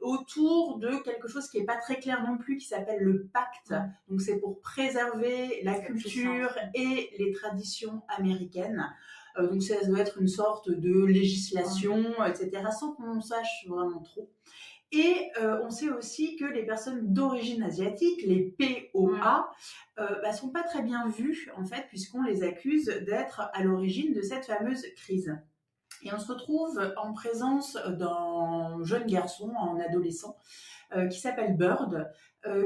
autour 0.01 0.79
de 0.79 0.97
quelque 0.97 1.29
chose 1.29 1.47
qui 1.49 1.59
n'est 1.59 1.65
pas 1.65 1.77
très 1.77 1.95
clair 1.97 2.25
non 2.27 2.37
plus, 2.37 2.57
qui 2.57 2.67
s'appelle 2.67 3.01
le 3.01 3.25
pacte. 3.33 3.71
Mm. 3.71 3.91
Donc, 4.09 4.21
c'est 4.21 4.37
pour 4.39 4.59
préserver 4.59 5.61
la 5.63 5.79
culture 5.79 6.53
et 6.73 7.09
les 7.19 7.31
traditions 7.31 8.01
américaines. 8.09 8.85
Euh, 9.37 9.47
donc, 9.47 9.63
ça 9.63 9.83
doit 9.85 9.99
être 9.99 10.19
une 10.19 10.27
sorte 10.27 10.69
de 10.69 11.05
législation, 11.05 12.03
etc., 12.25 12.51
sans 12.77 12.93
qu'on 12.93 13.21
sache 13.21 13.65
vraiment 13.67 14.01
trop. 14.01 14.29
Et 14.95 15.31
euh, 15.41 15.59
on 15.63 15.71
sait 15.71 15.89
aussi 15.89 16.35
que 16.35 16.45
les 16.45 16.63
personnes 16.63 17.11
d'origine 17.13 17.63
asiatique, 17.63 18.21
les 18.27 18.55
POA, 18.59 19.51
euh, 19.97 20.21
bah, 20.21 20.33
sont 20.33 20.49
pas 20.49 20.61
très 20.61 20.83
bien 20.83 21.07
vues 21.07 21.51
en 21.57 21.65
fait, 21.65 21.87
puisqu'on 21.89 22.21
les 22.21 22.43
accuse 22.43 22.85
d'être 22.85 23.49
à 23.53 23.63
l'origine 23.63 24.13
de 24.13 24.21
cette 24.21 24.45
fameuse 24.45 24.85
crise. 24.95 25.35
Et 26.03 26.13
on 26.13 26.19
se 26.19 26.31
retrouve 26.31 26.93
en 26.97 27.11
présence 27.13 27.75
d'un 27.87 28.83
jeune 28.83 29.07
garçon, 29.07 29.51
un 29.57 29.79
adolescent, 29.79 30.37
euh, 30.95 31.07
qui 31.07 31.19
s'appelle 31.19 31.57
Bird, 31.57 32.11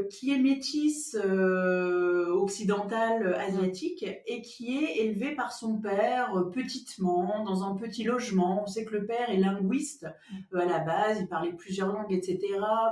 qui 0.09 0.31
est 0.31 0.39
métisse 0.39 1.15
euh, 1.23 2.31
occidentale 2.47 3.35
asiatique 3.35 4.05
et 4.25 4.41
qui 4.41 4.77
est 4.77 4.97
élevé 5.05 5.35
par 5.35 5.51
son 5.51 5.77
père 5.77 6.35
euh, 6.35 6.49
petitement 6.49 7.43
dans 7.43 7.63
un 7.63 7.75
petit 7.75 8.03
logement. 8.03 8.63
On 8.63 8.67
sait 8.67 8.85
que 8.85 8.95
le 8.95 9.05
père 9.05 9.29
est 9.29 9.37
linguiste 9.37 10.07
euh, 10.53 10.59
à 10.59 10.65
la 10.65 10.79
base, 10.79 11.19
il 11.19 11.27
parlait 11.27 11.53
plusieurs 11.53 11.91
langues, 11.91 12.13
etc. 12.13 12.39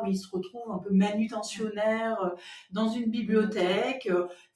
Mais 0.04 0.12
il 0.12 0.18
se 0.18 0.30
retrouve 0.30 0.72
un 0.72 0.80
peu 0.80 0.92
manutentionnaire 0.92 2.22
euh, 2.24 2.30
dans 2.72 2.90
une 2.90 3.10
bibliothèque. 3.10 4.10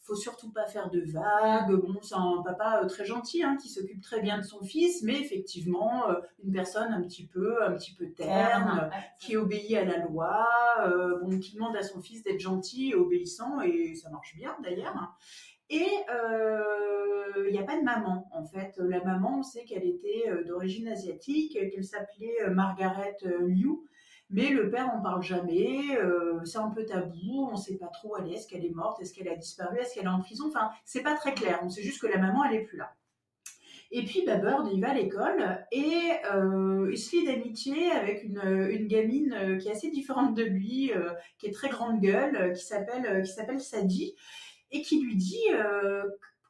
Euh, 0.09 0.15
faut 0.15 0.15
surtout 0.15 0.51
pas 0.51 0.65
faire 0.65 0.89
de 0.89 1.01
vagues. 1.01 1.73
Bon, 1.75 1.99
c'est 2.01 2.15
un 2.15 2.41
papa 2.43 2.81
euh, 2.83 2.87
très 2.87 3.05
gentil 3.05 3.43
hein, 3.43 3.57
qui 3.61 3.69
s'occupe 3.69 4.01
très 4.01 4.21
bien 4.21 4.37
de 4.37 4.43
son 4.43 4.63
fils, 4.63 5.03
mais 5.03 5.19
effectivement 5.19 6.09
euh, 6.09 6.15
une 6.43 6.51
personne 6.51 6.91
un 6.91 7.01
petit 7.01 7.25
peu, 7.25 7.63
un 7.63 7.73
petit 7.73 7.93
peu 7.93 8.09
terne, 8.11 8.89
qui 9.19 9.37
obéit 9.37 9.75
à 9.77 9.85
la 9.85 9.97
loi, 10.05 10.47
euh, 10.81 11.19
bon, 11.21 11.39
qui 11.39 11.53
demande 11.53 11.75
à 11.75 11.83
son 11.83 12.01
fils 12.01 12.23
d'être 12.23 12.39
gentil 12.39 12.91
et 12.91 12.95
obéissant, 12.95 13.61
et 13.61 13.95
ça 13.95 14.09
marche 14.09 14.35
bien 14.35 14.55
d'ailleurs. 14.63 14.95
Et 15.69 15.85
il 17.45 17.51
n'y 17.51 17.59
a 17.59 17.63
pas 17.63 17.77
de 17.77 17.83
maman, 17.83 18.27
en 18.31 18.43
fait. 18.43 18.73
La 18.79 19.03
maman, 19.03 19.39
on 19.39 19.43
sait 19.43 19.63
qu'elle 19.65 19.85
était 19.85 20.25
d'origine 20.47 20.87
asiatique, 20.87 21.53
qu'elle 21.53 21.83
s'appelait 21.83 22.49
Margaret 22.49 23.17
Liu. 23.23 23.85
Mais 24.29 24.49
le 24.49 24.69
père, 24.69 24.91
on 24.95 25.01
parle 25.01 25.23
jamais, 25.23 25.81
c'est 26.45 26.59
un 26.59 26.69
peu 26.69 26.85
tabou, 26.85 27.47
on 27.49 27.53
ne 27.53 27.57
sait 27.57 27.77
pas 27.77 27.87
trop, 27.87 28.15
elle 28.17 28.31
est-ce 28.31 28.47
qu'elle 28.47 28.63
est 28.63 28.75
morte, 28.75 29.01
est-ce 29.01 29.13
qu'elle 29.13 29.27
a 29.27 29.35
disparu, 29.35 29.79
est-ce 29.79 29.95
qu'elle 29.95 30.05
est 30.05 30.07
en 30.07 30.19
prison, 30.19 30.45
enfin, 30.49 30.69
c'est 30.85 31.01
pas 31.01 31.15
très 31.15 31.33
clair, 31.33 31.59
on 31.63 31.69
sait 31.69 31.81
juste 31.81 31.99
que 31.99 32.07
la 32.07 32.19
maman, 32.19 32.43
elle 32.45 32.57
est 32.57 32.63
plus 32.63 32.77
là. 32.77 32.93
Et 33.91 34.03
puis 34.03 34.23
bah, 34.25 34.37
Bird, 34.37 34.69
il 34.71 34.81
va 34.81 34.91
à 34.91 34.93
l'école 34.93 35.65
et 35.71 36.11
euh, 36.31 36.89
il 36.91 36.97
se 36.97 37.15
lie 37.15 37.25
d'amitié 37.25 37.91
avec 37.91 38.23
une, 38.23 38.87
gamine 38.87 39.33
euh, 39.33 39.57
qui 39.57 39.67
est 39.67 39.71
assez 39.71 39.89
différente 39.89 40.35
de 40.35 40.43
lui, 40.43 40.93
euh, 40.93 41.11
qui 41.39 41.47
est 41.47 41.51
très 41.51 41.69
grande 41.69 41.99
gueule, 41.99 42.53
qui 42.53 42.63
s'appelle 42.63 43.23
qui 43.23 43.31
s'appelle 43.31 43.59
Sadie 43.59 44.15
et 44.71 44.83
qui 44.83 45.01
lui 45.01 45.15
dit 45.15 45.47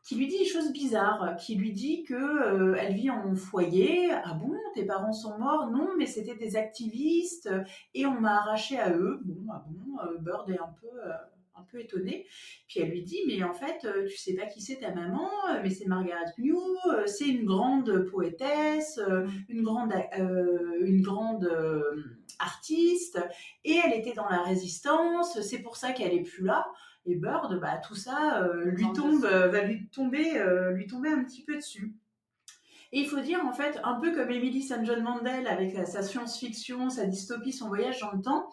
qui 0.03 0.15
lui 0.15 0.27
dit 0.27 0.39
des 0.39 0.45
choses 0.45 0.71
bizarres, 0.71 1.35
qui 1.37 1.55
lui 1.55 1.71
dit 1.71 2.03
que 2.03 2.75
elle 2.77 2.93
vit 2.93 3.09
en 3.09 3.35
foyer. 3.35 4.11
Ah 4.11 4.33
bon, 4.33 4.53
tes 4.73 4.85
parents 4.85 5.13
sont 5.13 5.37
morts 5.37 5.69
Non, 5.69 5.89
mais 5.97 6.05
c'était 6.05 6.35
des 6.35 6.55
activistes 6.55 7.49
et 7.93 8.05
on 8.05 8.19
m'a 8.19 8.37
arraché 8.37 8.79
à 8.79 8.91
eux. 8.91 9.19
Bon, 9.23 9.51
ah 9.51 9.65
bon, 9.67 10.21
Bird 10.21 10.49
est 10.49 10.59
un 10.59 10.73
peu 10.81 10.87
un 11.59 11.65
peu 11.71 11.79
étonnée. 11.79 12.25
Puis 12.67 12.79
elle 12.79 12.89
lui 12.89 13.03
dit, 13.03 13.19
mais 13.27 13.43
en 13.43 13.53
fait, 13.53 13.85
euh, 13.85 14.07
tu 14.07 14.17
sais 14.17 14.35
pas 14.35 14.45
qui 14.45 14.61
c'est 14.61 14.77
ta 14.77 14.93
maman, 14.93 15.29
euh, 15.49 15.59
mais 15.61 15.69
c'est 15.69 15.85
Margaret 15.85 16.15
euh, 16.39 17.05
c'est 17.05 17.27
une 17.27 17.45
grande 17.45 18.05
poétesse, 18.09 18.99
une 19.49 19.63
grande, 19.63 19.93
une 20.81 21.01
grande 21.01 21.49
artiste, 22.39 23.19
et 23.63 23.75
elle 23.83 23.99
était 23.99 24.13
dans 24.13 24.29
la 24.29 24.41
résistance, 24.41 25.39
c'est 25.41 25.59
pour 25.59 25.75
ça 25.75 25.91
qu'elle 25.91 26.13
est 26.13 26.23
plus 26.23 26.45
là. 26.45 26.65
Et 27.09 27.15
Bird, 27.15 27.59
bah, 27.59 27.77
tout 27.77 27.95
ça 27.95 28.47
lui 28.63 28.85
tombe, 28.93 29.25
va 29.25 29.63
lui 29.63 29.87
tomber, 29.89 30.41
lui 30.73 30.87
tomber 30.87 31.09
un 31.09 31.23
petit 31.23 31.43
peu 31.43 31.55
dessus. 31.55 31.93
Et 32.91 32.99
il 32.99 33.07
faut 33.07 33.19
dire, 33.19 33.43
en 33.45 33.53
fait, 33.53 33.79
un 33.83 33.99
peu 33.99 34.13
comme 34.13 34.31
Emily 34.31 34.61
St. 34.61 34.83
John 34.83 35.01
Mandel 35.01 35.47
avec 35.47 35.75
sa 35.87 36.01
science-fiction, 36.01 36.89
sa 36.89 37.05
dystopie, 37.05 37.53
son 37.53 37.67
voyage 37.67 37.99
dans 37.99 38.11
le 38.11 38.21
temps, 38.21 38.49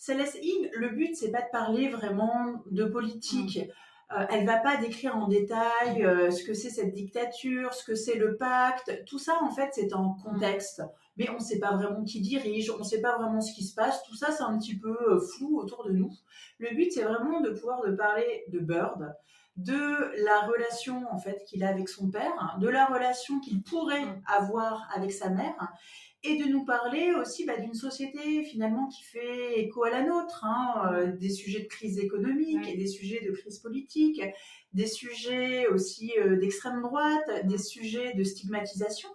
Céleste 0.00 0.38
Ing, 0.42 0.70
le 0.72 0.88
but, 0.88 1.14
c'est 1.14 1.30
pas 1.30 1.42
de 1.42 1.50
parler 1.52 1.88
vraiment 1.88 2.64
de 2.70 2.84
politique. 2.84 3.58
Elle 3.58 3.66
mm. 3.66 3.72
Euh, 4.12 4.26
elle 4.30 4.44
va 4.44 4.56
pas 4.56 4.76
décrire 4.76 5.16
en 5.16 5.28
détail 5.28 6.04
euh, 6.04 6.32
ce 6.32 6.42
que 6.42 6.52
c'est 6.52 6.70
cette 6.70 6.92
dictature, 6.92 7.72
ce 7.72 7.84
que 7.84 7.94
c'est 7.94 8.16
le 8.16 8.36
pacte. 8.36 9.04
Tout 9.06 9.20
ça, 9.20 9.38
en 9.40 9.50
fait, 9.50 9.70
c'est 9.72 9.92
en 9.94 10.14
contexte. 10.14 10.82
Mais 11.20 11.28
on 11.28 11.34
ne 11.34 11.38
sait 11.38 11.58
pas 11.58 11.76
vraiment 11.76 12.02
qui 12.02 12.22
dirige, 12.22 12.70
on 12.70 12.78
ne 12.78 12.82
sait 12.82 13.02
pas 13.02 13.18
vraiment 13.18 13.42
ce 13.42 13.52
qui 13.52 13.62
se 13.62 13.74
passe. 13.74 14.02
Tout 14.04 14.16
ça, 14.16 14.32
c'est 14.32 14.42
un 14.42 14.58
petit 14.58 14.78
peu 14.78 14.96
euh, 15.06 15.20
flou 15.20 15.58
autour 15.60 15.84
de 15.84 15.92
nous. 15.92 16.10
Le 16.56 16.74
but, 16.74 16.90
c'est 16.90 17.02
vraiment 17.02 17.42
de 17.42 17.50
pouvoir 17.50 17.82
de 17.82 17.94
parler 17.94 18.44
de 18.48 18.58
Bird, 18.58 19.14
de 19.56 20.24
la 20.24 20.40
relation 20.46 21.04
en 21.12 21.18
fait 21.18 21.44
qu'il 21.46 21.62
a 21.62 21.68
avec 21.68 21.90
son 21.90 22.10
père, 22.10 22.56
de 22.58 22.68
la 22.68 22.86
relation 22.86 23.38
qu'il 23.40 23.62
pourrait 23.62 24.06
mm. 24.06 24.22
avoir 24.28 24.88
avec 24.96 25.12
sa 25.12 25.28
mère, 25.28 25.74
et 26.22 26.38
de 26.38 26.48
nous 26.48 26.64
parler 26.64 27.12
aussi 27.12 27.44
bah, 27.44 27.58
d'une 27.58 27.74
société 27.74 28.42
finalement 28.44 28.88
qui 28.88 29.02
fait 29.02 29.60
écho 29.60 29.84
à 29.84 29.90
la 29.90 30.02
nôtre, 30.02 30.42
hein, 30.46 30.90
euh, 30.94 31.16
des 31.18 31.28
sujets 31.28 31.60
de 31.60 31.68
crise 31.68 31.98
économique, 31.98 32.66
et 32.66 32.78
des 32.78 32.86
sujets 32.86 33.20
de 33.26 33.32
crise 33.32 33.58
politique, 33.58 34.22
des 34.72 34.86
sujets 34.86 35.66
aussi 35.66 36.12
euh, 36.18 36.38
d'extrême 36.38 36.80
droite, 36.80 37.44
des 37.44 37.58
sujets 37.58 38.14
de 38.14 38.24
stigmatisation, 38.24 39.10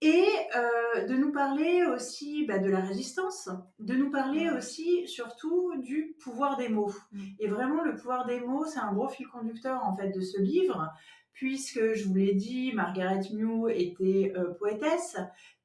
et 0.00 0.24
euh, 0.56 1.06
de 1.06 1.14
nous 1.14 1.30
parler 1.30 1.84
aussi 1.84 2.46
bah, 2.46 2.58
de 2.58 2.70
la 2.70 2.80
résistance, 2.80 3.50
de 3.78 3.94
nous 3.94 4.10
parler 4.10 4.48
aussi 4.50 5.06
surtout 5.06 5.72
du 5.78 6.16
pouvoir 6.22 6.56
des 6.56 6.68
mots. 6.68 6.94
Mm. 7.12 7.20
Et 7.38 7.48
vraiment, 7.48 7.82
le 7.82 7.94
pouvoir 7.94 8.26
des 8.26 8.40
mots, 8.40 8.64
c'est 8.64 8.80
un 8.80 8.92
gros 8.92 9.08
fil 9.08 9.26
conducteur 9.28 9.84
en 9.84 9.94
fait 9.94 10.10
de 10.10 10.20
ce 10.20 10.40
livre 10.40 10.88
puisque 11.32 11.94
je 11.94 12.06
vous 12.06 12.14
l'ai 12.14 12.34
dit, 12.34 12.72
Margaret 12.74 13.22
Mew 13.32 13.70
était 13.70 14.34
poétesse, 14.58 15.16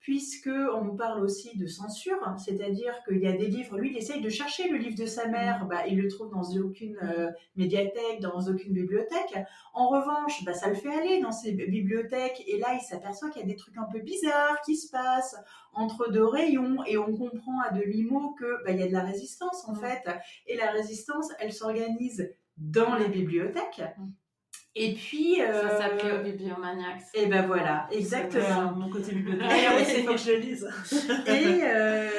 puisque 0.05 0.51
on 0.75 0.83
nous 0.83 0.93
parle 0.93 1.23
aussi 1.23 1.57
de 1.57 1.65
censure, 1.65 2.19
c'est-à-dire 2.37 2.93
qu'il 3.07 3.17
y 3.17 3.25
a 3.25 3.31
des 3.31 3.47
livres, 3.47 3.79
lui 3.79 3.89
il 3.89 3.97
essaye 3.97 4.21
de 4.21 4.29
chercher 4.29 4.69
le 4.69 4.77
livre 4.77 4.95
de 4.95 5.07
sa 5.07 5.27
mère, 5.27 5.65
mm. 5.65 5.67
bah, 5.67 5.87
il 5.87 5.99
le 5.99 6.07
trouve 6.07 6.29
dans 6.29 6.43
aucune 6.63 6.99
euh, 7.01 7.31
médiathèque, 7.55 8.19
dans 8.21 8.39
aucune 8.41 8.71
bibliothèque. 8.71 9.35
En 9.73 9.89
revanche, 9.89 10.43
bah, 10.45 10.53
ça 10.53 10.69
le 10.69 10.75
fait 10.75 10.93
aller 10.93 11.21
dans 11.21 11.31
ces 11.31 11.53
bibliothèques, 11.53 12.43
et 12.45 12.59
là 12.59 12.75
il 12.75 12.81
s'aperçoit 12.81 13.31
qu'il 13.31 13.41
y 13.41 13.45
a 13.45 13.47
des 13.47 13.55
trucs 13.55 13.79
un 13.79 13.87
peu 13.91 13.97
bizarres 13.97 14.61
qui 14.63 14.77
se 14.77 14.91
passent 14.91 15.37
entre 15.73 16.11
deux 16.11 16.27
rayons, 16.27 16.83
et 16.85 16.99
on 16.99 17.11
comprend 17.17 17.59
à 17.61 17.71
demi-mot 17.71 18.35
que 18.39 18.63
bah, 18.63 18.73
il 18.73 18.79
y 18.79 18.83
a 18.83 18.87
de 18.87 18.93
la 18.93 19.01
résistance 19.01 19.67
en 19.67 19.73
mm. 19.73 19.79
fait, 19.79 20.03
et 20.45 20.55
la 20.55 20.69
résistance, 20.69 21.29
elle 21.39 21.51
s'organise 21.51 22.31
dans 22.57 22.95
les 22.95 23.07
bibliothèques. 23.07 23.81
Et 24.75 24.93
puis. 24.93 25.41
Euh, 25.41 25.69
ça 25.69 25.77
s'appelle 25.77 26.21
Bibliomaniacs. 26.23 27.03
Et 27.13 27.27
ben 27.27 27.47
voilà, 27.47 27.87
exactement. 27.91 28.73
mon 28.73 28.89
côté 28.89 29.13
bibliothécaire, 29.13 29.73
oui, 29.77 29.83
c'est 29.85 30.03
faut 30.03 30.11
que 30.11 30.17
je 30.17 30.31
le 30.31 30.37
lise. 30.37 30.69
et, 31.27 31.63
euh, 31.63 32.09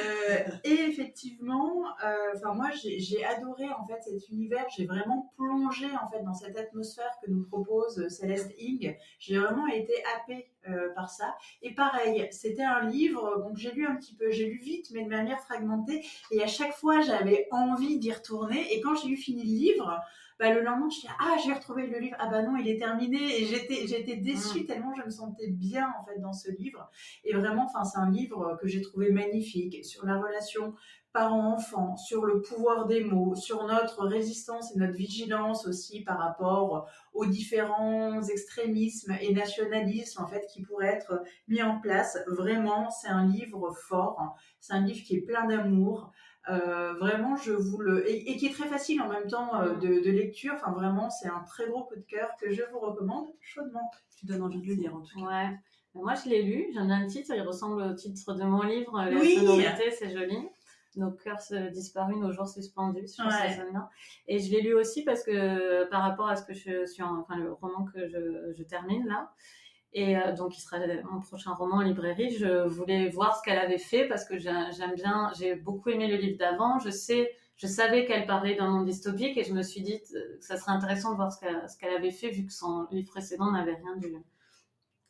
et 0.63 0.73
effectivement, 0.73 1.85
euh, 2.03 2.33
enfin 2.35 2.53
moi 2.53 2.69
j'ai 2.73 3.23
adoré 3.25 3.65
en 3.69 3.85
fait 3.85 4.01
cet 4.01 4.29
univers. 4.29 4.65
J'ai 4.75 4.85
vraiment 4.85 5.31
plongé 5.37 5.87
en 6.01 6.09
fait 6.09 6.23
dans 6.23 6.33
cette 6.33 6.57
atmosphère 6.57 7.11
que 7.23 7.29
nous 7.29 7.43
propose 7.43 8.07
Céleste 8.09 8.53
Ing. 8.59 8.95
J'ai 9.19 9.37
vraiment 9.37 9.67
été 9.67 9.93
happée 10.15 10.49
euh, 10.69 10.93
par 10.95 11.09
ça. 11.09 11.35
Et 11.61 11.73
pareil, 11.73 12.27
c'était 12.31 12.63
un 12.63 12.85
livre 12.85 13.37
donc 13.39 13.57
j'ai 13.57 13.71
lu 13.71 13.85
un 13.85 13.95
petit 13.95 14.15
peu, 14.15 14.31
j'ai 14.31 14.45
lu 14.45 14.57
vite 14.57 14.87
mais 14.93 15.03
de 15.03 15.09
manière 15.09 15.39
fragmentée. 15.41 16.03
Et 16.31 16.41
à 16.43 16.47
chaque 16.47 16.73
fois 16.73 17.01
j'avais 17.01 17.47
envie 17.51 17.99
d'y 17.99 18.11
retourner. 18.11 18.73
Et 18.73 18.81
quand 18.81 18.95
j'ai 18.95 19.09
eu 19.09 19.17
fini 19.17 19.43
le 19.43 19.49
livre 19.49 20.01
bah, 20.39 20.53
le 20.53 20.61
lendemain, 20.61 20.87
je 20.89 21.01
dis 21.01 21.07
ah 21.19 21.35
j'ai 21.43 21.53
retrouvé 21.53 21.87
le 21.87 21.97
livre, 21.99 22.15
ah 22.19 22.27
bah 22.27 22.43
non 22.43 22.57
il 22.57 22.67
est 22.67 22.77
terminé. 22.77 23.17
Et 23.41 23.45
j'étais 23.45 23.87
j'étais 23.87 24.17
déçue 24.17 24.61
mm. 24.61 24.65
tellement 24.65 24.93
je 24.93 25.03
me 25.03 25.09
sentais 25.09 25.49
bien 25.49 25.91
en 25.99 26.05
fait 26.05 26.19
dans 26.19 26.33
ce 26.33 26.51
livre. 26.51 26.89
Et 27.23 27.33
vraiment 27.33 27.65
enfin 27.65 27.83
c'est 27.83 27.97
un 27.97 28.11
livre 28.11 28.57
que 28.61 28.67
j'ai 28.67 28.81
trouvé 28.81 29.11
magnifique 29.11 29.83
sur 29.83 30.05
la 30.05 30.19
relation 30.19 30.75
parent-enfant, 31.17 31.97
sur 31.97 32.25
le 32.25 32.41
pouvoir 32.41 32.85
des 32.85 33.03
mots, 33.03 33.33
sur 33.33 33.65
notre 33.65 34.05
résistance 34.05 34.75
et 34.75 34.79
notre 34.79 34.93
vigilance 34.93 35.65
aussi 35.65 36.03
par 36.03 36.19
rapport 36.19 36.87
aux 37.13 37.25
différents 37.25 38.21
extrémismes 38.21 39.15
et 39.21 39.33
nationalismes 39.33 40.21
en 40.21 40.27
fait 40.27 40.45
qui 40.53 40.61
pourraient 40.61 40.93
être 40.93 41.23
mis 41.47 41.63
en 41.63 41.79
place. 41.79 42.19
Vraiment, 42.27 42.91
c'est 42.91 43.07
un 43.07 43.25
livre 43.25 43.73
fort, 43.87 44.35
c'est 44.59 44.73
un 44.73 44.81
livre 44.81 45.03
qui 45.03 45.15
est 45.15 45.21
plein 45.21 45.47
d'amour, 45.47 46.11
euh, 46.49 46.93
vraiment, 46.93 47.35
je 47.35 47.51
vous 47.51 47.79
le 47.79 48.09
et, 48.09 48.37
qui 48.37 48.47
est 48.47 48.53
très 48.53 48.67
facile 48.67 49.01
en 49.01 49.09
même 49.09 49.27
temps 49.27 49.59
euh, 49.61 49.75
de, 49.75 50.09
lecture. 50.09 50.53
Enfin, 50.55 50.71
vraiment, 50.71 51.09
c'est 51.09 51.27
un 51.27 51.43
très 51.45 51.67
gros 51.67 51.83
coup 51.83 51.95
de 51.95 52.05
cœur 52.07 52.29
que 52.39 52.51
je 52.51 52.63
vous 52.71 52.79
recommande 52.79 53.27
chaudement. 53.41 53.91
Tu 54.17 54.25
donnes 54.25 54.43
envie 54.43 54.61
de 54.61 54.67
le 54.67 54.73
lire 54.73 54.95
en 54.95 55.01
tout 55.01 55.19
cas. 55.19 55.25
Ouais. 55.25 55.59
Moi, 55.93 56.13
je 56.15 56.29
l'ai 56.29 56.43
lu. 56.43 56.67
J'en 56.73 56.89
ai 56.89 56.93
un 56.93 57.07
titre. 57.07 57.31
Il 57.35 57.41
ressemble 57.41 57.81
au 57.81 57.93
titre 57.93 58.33
de 58.33 58.43
mon 58.43 58.61
livre. 58.61 58.97
La 58.97 59.19
oui. 59.19 59.35
sonorité, 59.35 59.91
c'est 59.91 60.11
joli. 60.11 60.37
Nos 60.95 61.11
cœurs 61.11 61.37
disparus, 61.71 62.17
nos 62.17 62.31
jours 62.31 62.47
suspendus 62.47 63.07
sur 63.07 63.25
ouais. 63.25 63.59
Et 64.27 64.39
je 64.39 64.51
l'ai 64.51 64.61
lu 64.61 64.73
aussi 64.73 65.03
parce 65.03 65.23
que 65.23 65.87
par 65.89 66.01
rapport 66.01 66.27
à 66.27 66.35
ce 66.35 66.43
que 66.43 66.55
je 66.55 66.87
suis, 66.87 67.03
enfin 67.03 67.35
le 67.35 67.53
roman 67.53 67.85
que 67.85 68.07
je, 68.07 68.53
je 68.57 68.63
termine 68.63 69.05
là, 69.05 69.31
et 69.97 70.15
euh, 70.15 70.31
donc, 70.31 70.55
il 70.55 70.61
sera 70.61 70.77
mon 71.11 71.21
prochain 71.21 71.53
roman 71.53 71.77
en 71.77 71.81
librairie. 71.81 72.29
Je 72.37 72.67
voulais 72.67 73.09
voir 73.09 73.35
ce 73.35 73.41
qu'elle 73.41 73.57
avait 73.57 73.79
fait 73.79 74.07
parce 74.07 74.25
que 74.25 74.37
j'aime 74.37 74.93
bien, 74.95 75.31
j'ai 75.39 75.55
beaucoup 75.55 75.89
aimé 75.89 76.07
le 76.07 76.17
livre 76.17 76.37
d'avant. 76.37 76.77
Je 76.77 76.91
sais, 76.91 77.31
je 77.55 77.65
savais 77.65 78.05
qu'elle 78.05 78.27
parlait 78.27 78.53
d'un 78.53 78.69
monde 78.69 78.85
dystopique 78.85 79.35
et 79.37 79.43
je 79.43 79.53
me 79.53 79.63
suis 79.63 79.81
dit 79.81 79.99
que 79.99 80.37
ça 80.39 80.55
serait 80.55 80.71
intéressant 80.71 81.13
de 81.13 81.15
voir 81.15 81.31
ce 81.33 81.39
qu'elle 81.79 81.95
avait 81.95 82.11
fait 82.11 82.29
vu 82.29 82.45
que 82.45 82.53
son 82.53 82.85
livre 82.91 83.09
précédent 83.09 83.49
n'avait 83.49 83.73
rien 83.73 83.95
du, 83.95 84.15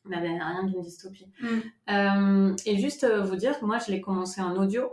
n'avait 0.06 0.30
rien 0.30 0.64
d'une 0.64 0.80
dystopie. 0.80 1.28
Mm. 1.42 1.48
Euh, 1.90 2.56
et 2.66 2.78
juste 2.78 3.04
euh, 3.04 3.24
vous 3.24 3.36
dire 3.36 3.60
que 3.60 3.66
moi, 3.66 3.80
je 3.80 3.92
l'ai 3.92 4.00
commencé 4.00 4.40
en 4.40 4.56
audio. 4.56 4.90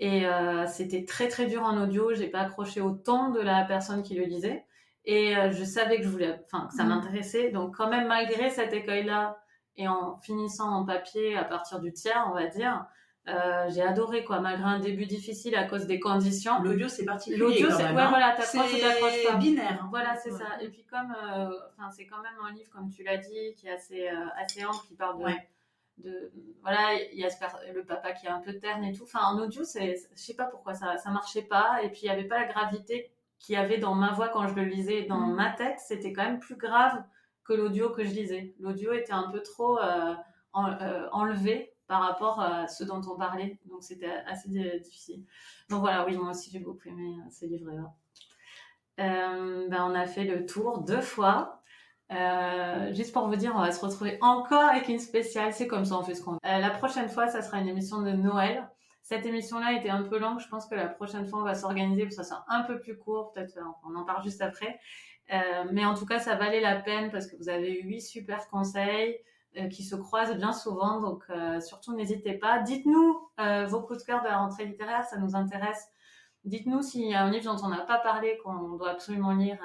Et 0.00 0.24
c'était 0.66 1.06
très 1.06 1.28
très 1.28 1.46
dur 1.46 1.62
en 1.62 1.80
audio. 1.82 2.12
J'ai 2.12 2.26
pas 2.26 2.40
accroché 2.40 2.82
autant 2.82 3.30
de 3.30 3.40
la 3.40 3.64
personne 3.64 4.02
qui 4.02 4.14
le 4.14 4.24
lisait. 4.24 4.66
Et 5.06 5.36
euh, 5.36 5.50
je 5.50 5.64
savais 5.64 5.98
que 5.98 6.04
je 6.04 6.08
voulais, 6.08 6.40
enfin, 6.44 6.66
que 6.66 6.74
ça 6.74 6.84
mm. 6.84 6.88
m'intéressait. 6.88 7.50
Donc, 7.50 7.76
quand 7.76 7.88
même, 7.88 8.08
malgré 8.08 8.50
cet 8.50 8.72
écueil-là, 8.72 9.38
et 9.76 9.88
en 9.88 10.18
finissant 10.18 10.70
en 10.70 10.84
papier 10.84 11.36
à 11.36 11.44
partir 11.44 11.80
du 11.80 11.92
tiers, 11.92 12.26
on 12.30 12.34
va 12.34 12.46
dire, 12.46 12.86
euh, 13.26 13.70
j'ai 13.70 13.82
adoré 13.82 14.22
quoi, 14.22 14.40
malgré 14.40 14.64
un 14.64 14.78
début 14.78 15.06
difficile 15.06 15.56
à 15.56 15.64
cause 15.64 15.86
des 15.86 15.98
conditions. 15.98 16.60
L'audio 16.62 16.88
c'est 16.88 17.04
particulier. 17.04 17.38
L'audio 17.38 17.70
c'est 17.70 17.84
ouais, 17.84 18.00
hein. 18.00 18.08
voilà, 18.10 18.34
t'accroches 18.36 18.74
ou 18.74 18.78
t'accroches 18.78 19.24
pas. 19.26 19.36
binaire. 19.36 19.86
Voilà, 19.90 20.14
c'est 20.16 20.30
ça. 20.30 20.60
Et 20.60 20.68
puis 20.68 20.84
comme, 20.84 21.10
euh, 21.12 21.48
enfin, 21.72 21.90
c'est 21.90 22.06
quand 22.06 22.20
même 22.22 22.36
un 22.46 22.52
livre 22.52 22.70
comme 22.70 22.90
tu 22.90 23.02
l'as 23.02 23.16
dit, 23.16 23.54
qui 23.56 23.66
est 23.66 23.72
assez 23.72 24.08
euh, 24.08 24.26
assez 24.36 24.64
ample, 24.64 24.86
qui 24.86 24.94
parle 24.94 25.18
de, 25.18 26.08
de 26.08 26.32
voilà, 26.60 26.92
il 27.12 27.18
y 27.18 27.24
a 27.24 27.30
le 27.74 27.82
papa 27.84 28.12
qui 28.12 28.26
est 28.26 28.30
un 28.30 28.40
peu 28.40 28.58
terne 28.58 28.84
et 28.84 28.92
tout. 28.92 29.04
Enfin, 29.04 29.24
en 29.24 29.38
audio, 29.38 29.64
c'est, 29.64 29.94
je 30.14 30.20
sais 30.20 30.34
pas 30.34 30.44
pourquoi 30.44 30.74
ça 30.74 30.98
ça 30.98 31.10
marchait 31.10 31.42
pas. 31.42 31.82
Et 31.82 31.88
puis 31.88 32.00
il 32.02 32.06
y 32.06 32.10
avait 32.10 32.28
pas 32.28 32.40
la 32.40 32.46
gravité 32.46 33.10
qu'il 33.44 33.54
y 33.54 33.56
avait 33.56 33.78
dans 33.78 33.94
ma 33.94 34.12
voix 34.12 34.28
quand 34.28 34.46
je 34.48 34.54
le 34.54 34.64
lisais, 34.64 35.02
dans 35.02 35.18
mm. 35.18 35.34
ma 35.34 35.50
tête, 35.50 35.78
c'était 35.78 36.12
quand 36.12 36.24
même 36.24 36.40
plus 36.40 36.56
grave 36.56 37.02
que 37.44 37.52
l'audio 37.52 37.90
que 37.90 38.04
je 38.04 38.10
lisais. 38.10 38.54
L'audio 38.58 38.92
était 38.92 39.12
un 39.12 39.30
peu 39.30 39.42
trop 39.42 39.78
euh, 39.78 40.14
euh, 40.56 41.08
enlevé 41.12 41.74
par 41.86 42.02
rapport 42.02 42.40
à 42.40 42.66
ce 42.66 42.84
dont 42.84 43.02
on 43.06 43.16
parlait, 43.16 43.58
donc 43.66 43.82
c'était 43.82 44.10
assez 44.26 44.48
difficile. 44.78 45.24
Donc 45.68 45.80
voilà, 45.80 46.06
oui, 46.06 46.16
moi 46.16 46.30
aussi 46.30 46.50
j'ai 46.50 46.60
beaucoup 46.60 46.88
aimé 46.88 47.18
euh, 47.18 47.30
ce 47.30 47.44
livre-là. 47.46 47.92
ben, 48.96 49.86
on 49.86 49.94
a 49.94 50.06
fait 50.06 50.24
le 50.24 50.46
tour 50.46 50.78
deux 50.78 51.02
fois. 51.02 51.60
Euh, 52.12 52.92
juste 52.92 53.12
pour 53.12 53.26
vous 53.28 53.36
dire, 53.36 53.52
on 53.54 53.60
va 53.60 53.72
se 53.72 53.84
retrouver 53.84 54.18
encore 54.20 54.64
avec 54.64 54.88
une 54.88 54.98
spéciale. 54.98 55.52
C'est 55.52 55.66
comme 55.66 55.84
ça, 55.84 55.98
on 55.98 56.02
fait 56.02 56.14
ce 56.14 56.22
qu'on 56.22 56.32
veut. 56.32 56.38
Euh, 56.44 56.58
la 56.58 56.70
prochaine 56.70 57.08
fois, 57.08 57.28
ça 57.28 57.42
sera 57.42 57.58
une 57.58 57.68
émission 57.68 58.02
de 58.02 58.10
Noël. 58.10 58.68
Cette 59.04 59.26
émission-là 59.26 59.74
était 59.74 59.90
un 59.90 60.02
peu 60.02 60.18
longue. 60.18 60.40
Je 60.40 60.48
pense 60.48 60.66
que 60.66 60.74
la 60.74 60.88
prochaine 60.88 61.26
fois, 61.26 61.40
on 61.40 61.44
va 61.44 61.54
s'organiser 61.54 62.02
pour 62.02 62.08
que 62.08 62.14
ça 62.14 62.24
soit 62.24 62.42
un 62.48 62.62
peu 62.62 62.80
plus 62.80 62.96
court. 62.96 63.32
Peut-être, 63.32 63.58
on 63.86 63.94
en 63.94 64.04
parle 64.04 64.24
juste 64.24 64.40
après. 64.40 64.80
Euh, 65.30 65.64
mais 65.70 65.84
en 65.84 65.92
tout 65.92 66.06
cas, 66.06 66.18
ça 66.18 66.36
valait 66.36 66.62
la 66.62 66.76
peine 66.76 67.10
parce 67.10 67.26
que 67.26 67.36
vous 67.36 67.50
avez 67.50 67.78
eu 67.78 67.86
huit 67.86 68.00
super 68.00 68.48
conseils 68.48 69.18
euh, 69.58 69.68
qui 69.68 69.84
se 69.84 69.94
croisent 69.94 70.34
bien 70.34 70.54
souvent. 70.54 71.02
Donc, 71.02 71.22
euh, 71.28 71.60
surtout, 71.60 71.94
n'hésitez 71.94 72.32
pas. 72.32 72.60
Dites-nous 72.60 73.28
euh, 73.40 73.66
vos 73.66 73.82
coups 73.82 73.98
de 73.98 74.04
cœur 74.04 74.22
de 74.22 74.28
la 74.28 74.38
rentrée 74.38 74.64
littéraire. 74.64 75.04
Ça 75.04 75.18
nous 75.18 75.36
intéresse. 75.36 75.86
Dites-nous 76.46 76.80
s'il 76.80 77.06
y 77.06 77.14
a 77.14 77.22
un 77.24 77.30
livre 77.30 77.54
dont 77.54 77.62
on 77.62 77.68
n'a 77.68 77.82
pas 77.82 77.98
parlé, 77.98 78.38
qu'on 78.42 78.76
doit 78.76 78.90
absolument 78.90 79.32
lire. 79.32 79.58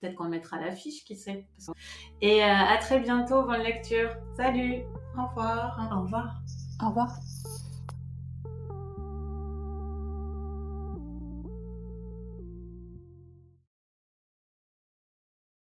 Peut-être 0.00 0.14
qu'on 0.14 0.24
le 0.24 0.30
mettra 0.30 0.58
à 0.58 0.60
l'affiche, 0.60 1.04
qui 1.04 1.16
sait. 1.16 1.44
Et 2.20 2.44
euh, 2.44 2.46
à 2.46 2.76
très 2.78 3.00
bientôt, 3.00 3.42
bonne 3.42 3.62
lecture. 3.62 4.10
Salut 4.36 4.82
Au 5.18 5.26
revoir. 5.26 5.76
Au 5.92 6.02
revoir. 6.02 6.34
Au 6.80 6.88
revoir. 6.88 7.08